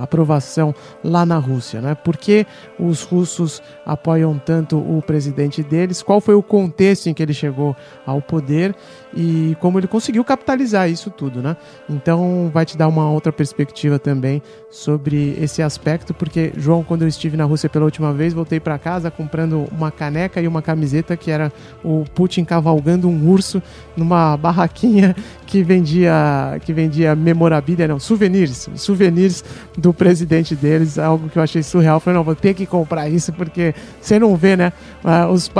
aprovação 0.00 0.74
lá 1.02 1.26
na 1.26 1.38
Rússia, 1.38 1.80
né? 1.80 1.94
Por 1.94 2.16
que 2.16 2.46
os 2.78 3.02
russos 3.02 3.62
apoiam 3.84 4.38
tanto 4.38 4.78
o 4.78 5.02
presidente 5.02 5.62
deles? 5.62 6.02
Qual 6.02 6.20
foi 6.20 6.34
o 6.34 6.42
contexto 6.42 7.08
em 7.08 7.14
que 7.14 7.22
ele 7.22 7.34
chegou 7.34 7.74
ao 8.06 8.22
poder 8.22 8.74
e 9.14 9.56
como 9.60 9.78
ele 9.78 9.86
conseguiu 9.86 10.24
capitalizar 10.24 10.88
isso 10.88 11.10
tudo, 11.10 11.42
né? 11.42 11.56
Então 11.88 12.50
vai 12.52 12.64
te 12.64 12.76
dar 12.76 12.88
uma 12.88 13.07
outra 13.10 13.32
perspectiva 13.32 13.98
também 13.98 14.42
sobre 14.70 15.36
esse 15.40 15.62
aspecto, 15.62 16.12
porque 16.12 16.52
João, 16.56 16.82
quando 16.82 17.02
eu 17.02 17.08
estive 17.08 17.36
na 17.36 17.44
Rússia 17.44 17.68
pela 17.68 17.84
última 17.84 18.12
vez, 18.12 18.34
voltei 18.34 18.60
para 18.60 18.78
casa 18.78 19.10
comprando 19.10 19.66
uma 19.72 19.90
caneca 19.90 20.40
e 20.40 20.48
uma 20.48 20.60
camiseta 20.60 21.16
que 21.16 21.30
era 21.30 21.52
o 21.82 22.04
Putin 22.14 22.44
cavalgando 22.44 23.08
um 23.08 23.28
urso 23.28 23.62
numa 23.96 24.36
barraquinha 24.36 25.16
que 25.46 25.62
vendia 25.62 26.60
que 26.64 26.72
vendia 26.72 27.14
memorabilia, 27.14 27.88
não, 27.88 27.98
souvenirs, 27.98 28.68
souvenirs 28.76 29.44
do 29.76 29.92
presidente 29.92 30.54
deles, 30.54 30.98
algo 30.98 31.28
que 31.28 31.38
eu 31.38 31.42
achei 31.42 31.62
surreal. 31.62 32.00
Falei, 32.00 32.18
não, 32.18 32.24
vou 32.24 32.34
ter 32.34 32.54
que 32.54 32.66
comprar 32.66 33.08
isso 33.08 33.32
porque 33.32 33.74
você 34.00 34.18
não 34.18 34.36
vê, 34.36 34.56
né, 34.56 34.72
ah, 35.04 35.28
os 35.28 35.50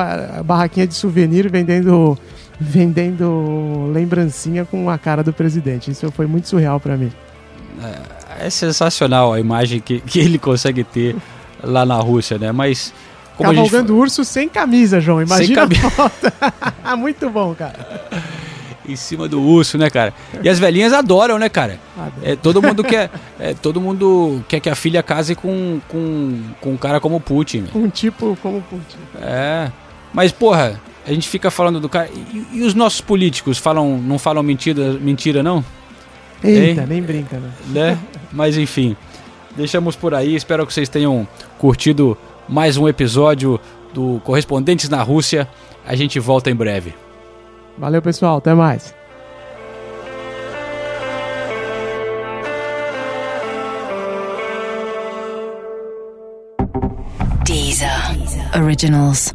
barraquinha 0.44 0.86
de 0.86 0.94
souvenir 0.94 1.50
vendendo 1.50 2.18
vendendo 2.60 3.90
lembrancinha 3.92 4.64
com 4.64 4.90
a 4.90 4.98
cara 4.98 5.22
do 5.22 5.32
presidente. 5.32 5.90
Isso 5.90 6.10
foi 6.10 6.26
muito 6.26 6.48
surreal 6.48 6.80
para 6.80 6.96
mim. 6.96 7.12
É, 7.82 8.46
é, 8.46 8.50
sensacional 8.50 9.32
a 9.32 9.40
imagem 9.40 9.80
que, 9.80 10.00
que 10.00 10.18
ele 10.18 10.38
consegue 10.38 10.84
ter 10.84 11.16
lá 11.62 11.84
na 11.84 11.96
Rússia, 11.96 12.38
né? 12.38 12.52
Mas. 12.52 12.92
Como 13.36 13.50
Cavalgando 13.50 13.92
gente... 13.92 14.00
urso 14.00 14.24
sem 14.24 14.48
camisa, 14.48 15.00
João. 15.00 15.22
Imagina 15.22 15.68
sem 15.68 15.86
a 15.86 15.90
foto. 15.90 16.32
muito 16.98 17.30
bom, 17.30 17.54
cara. 17.54 18.08
em 18.88 18.96
cima 18.96 19.28
do 19.28 19.40
urso, 19.40 19.78
né, 19.78 19.88
cara? 19.90 20.12
E 20.42 20.48
as 20.48 20.58
velhinhas 20.58 20.92
adoram, 20.92 21.38
né, 21.38 21.48
cara? 21.48 21.78
É, 22.22 22.34
todo 22.34 22.60
mundo 22.60 22.82
quer, 22.82 23.10
é, 23.38 23.54
todo 23.54 23.80
mundo 23.80 24.44
quer 24.48 24.58
que 24.58 24.68
a 24.68 24.74
filha 24.74 25.02
case 25.02 25.34
com, 25.34 25.80
com, 25.88 26.40
com 26.60 26.72
um 26.72 26.76
cara 26.76 26.98
como 26.98 27.20
Putin. 27.20 27.66
Um 27.74 27.88
tipo 27.88 28.36
como 28.42 28.60
Putin. 28.62 28.98
É. 29.20 29.70
Mas, 30.12 30.32
porra, 30.32 30.80
a 31.06 31.12
gente 31.12 31.28
fica 31.28 31.50
falando 31.50 31.80
do 31.80 31.88
cara. 31.88 32.08
E, 32.32 32.58
e 32.58 32.62
os 32.62 32.74
nossos 32.74 33.00
políticos 33.00 33.58
falam, 33.58 33.98
não 33.98 34.18
falam 34.18 34.42
mentira, 34.42 34.94
mentira 34.94 35.42
não? 35.42 35.64
Eita, 36.42 36.82
Ei? 36.82 36.86
nem 36.86 37.02
brinca, 37.02 37.38
né? 37.38 37.50
né? 37.68 37.98
Mas 38.32 38.56
enfim, 38.56 38.96
deixamos 39.56 39.96
por 39.96 40.14
aí. 40.14 40.34
Espero 40.34 40.66
que 40.66 40.72
vocês 40.72 40.88
tenham 40.88 41.26
curtido 41.58 42.16
mais 42.48 42.76
um 42.76 42.88
episódio 42.88 43.60
do 43.92 44.20
Correspondentes 44.24 44.88
na 44.88 45.02
Rússia. 45.02 45.48
A 45.86 45.94
gente 45.96 46.20
volta 46.20 46.50
em 46.50 46.54
breve. 46.54 46.94
Valeu, 47.76 48.02
pessoal. 48.02 48.38
Até 48.38 48.54
mais. 48.54 48.94
Deezer. 57.44 57.88
Originals. 58.54 59.32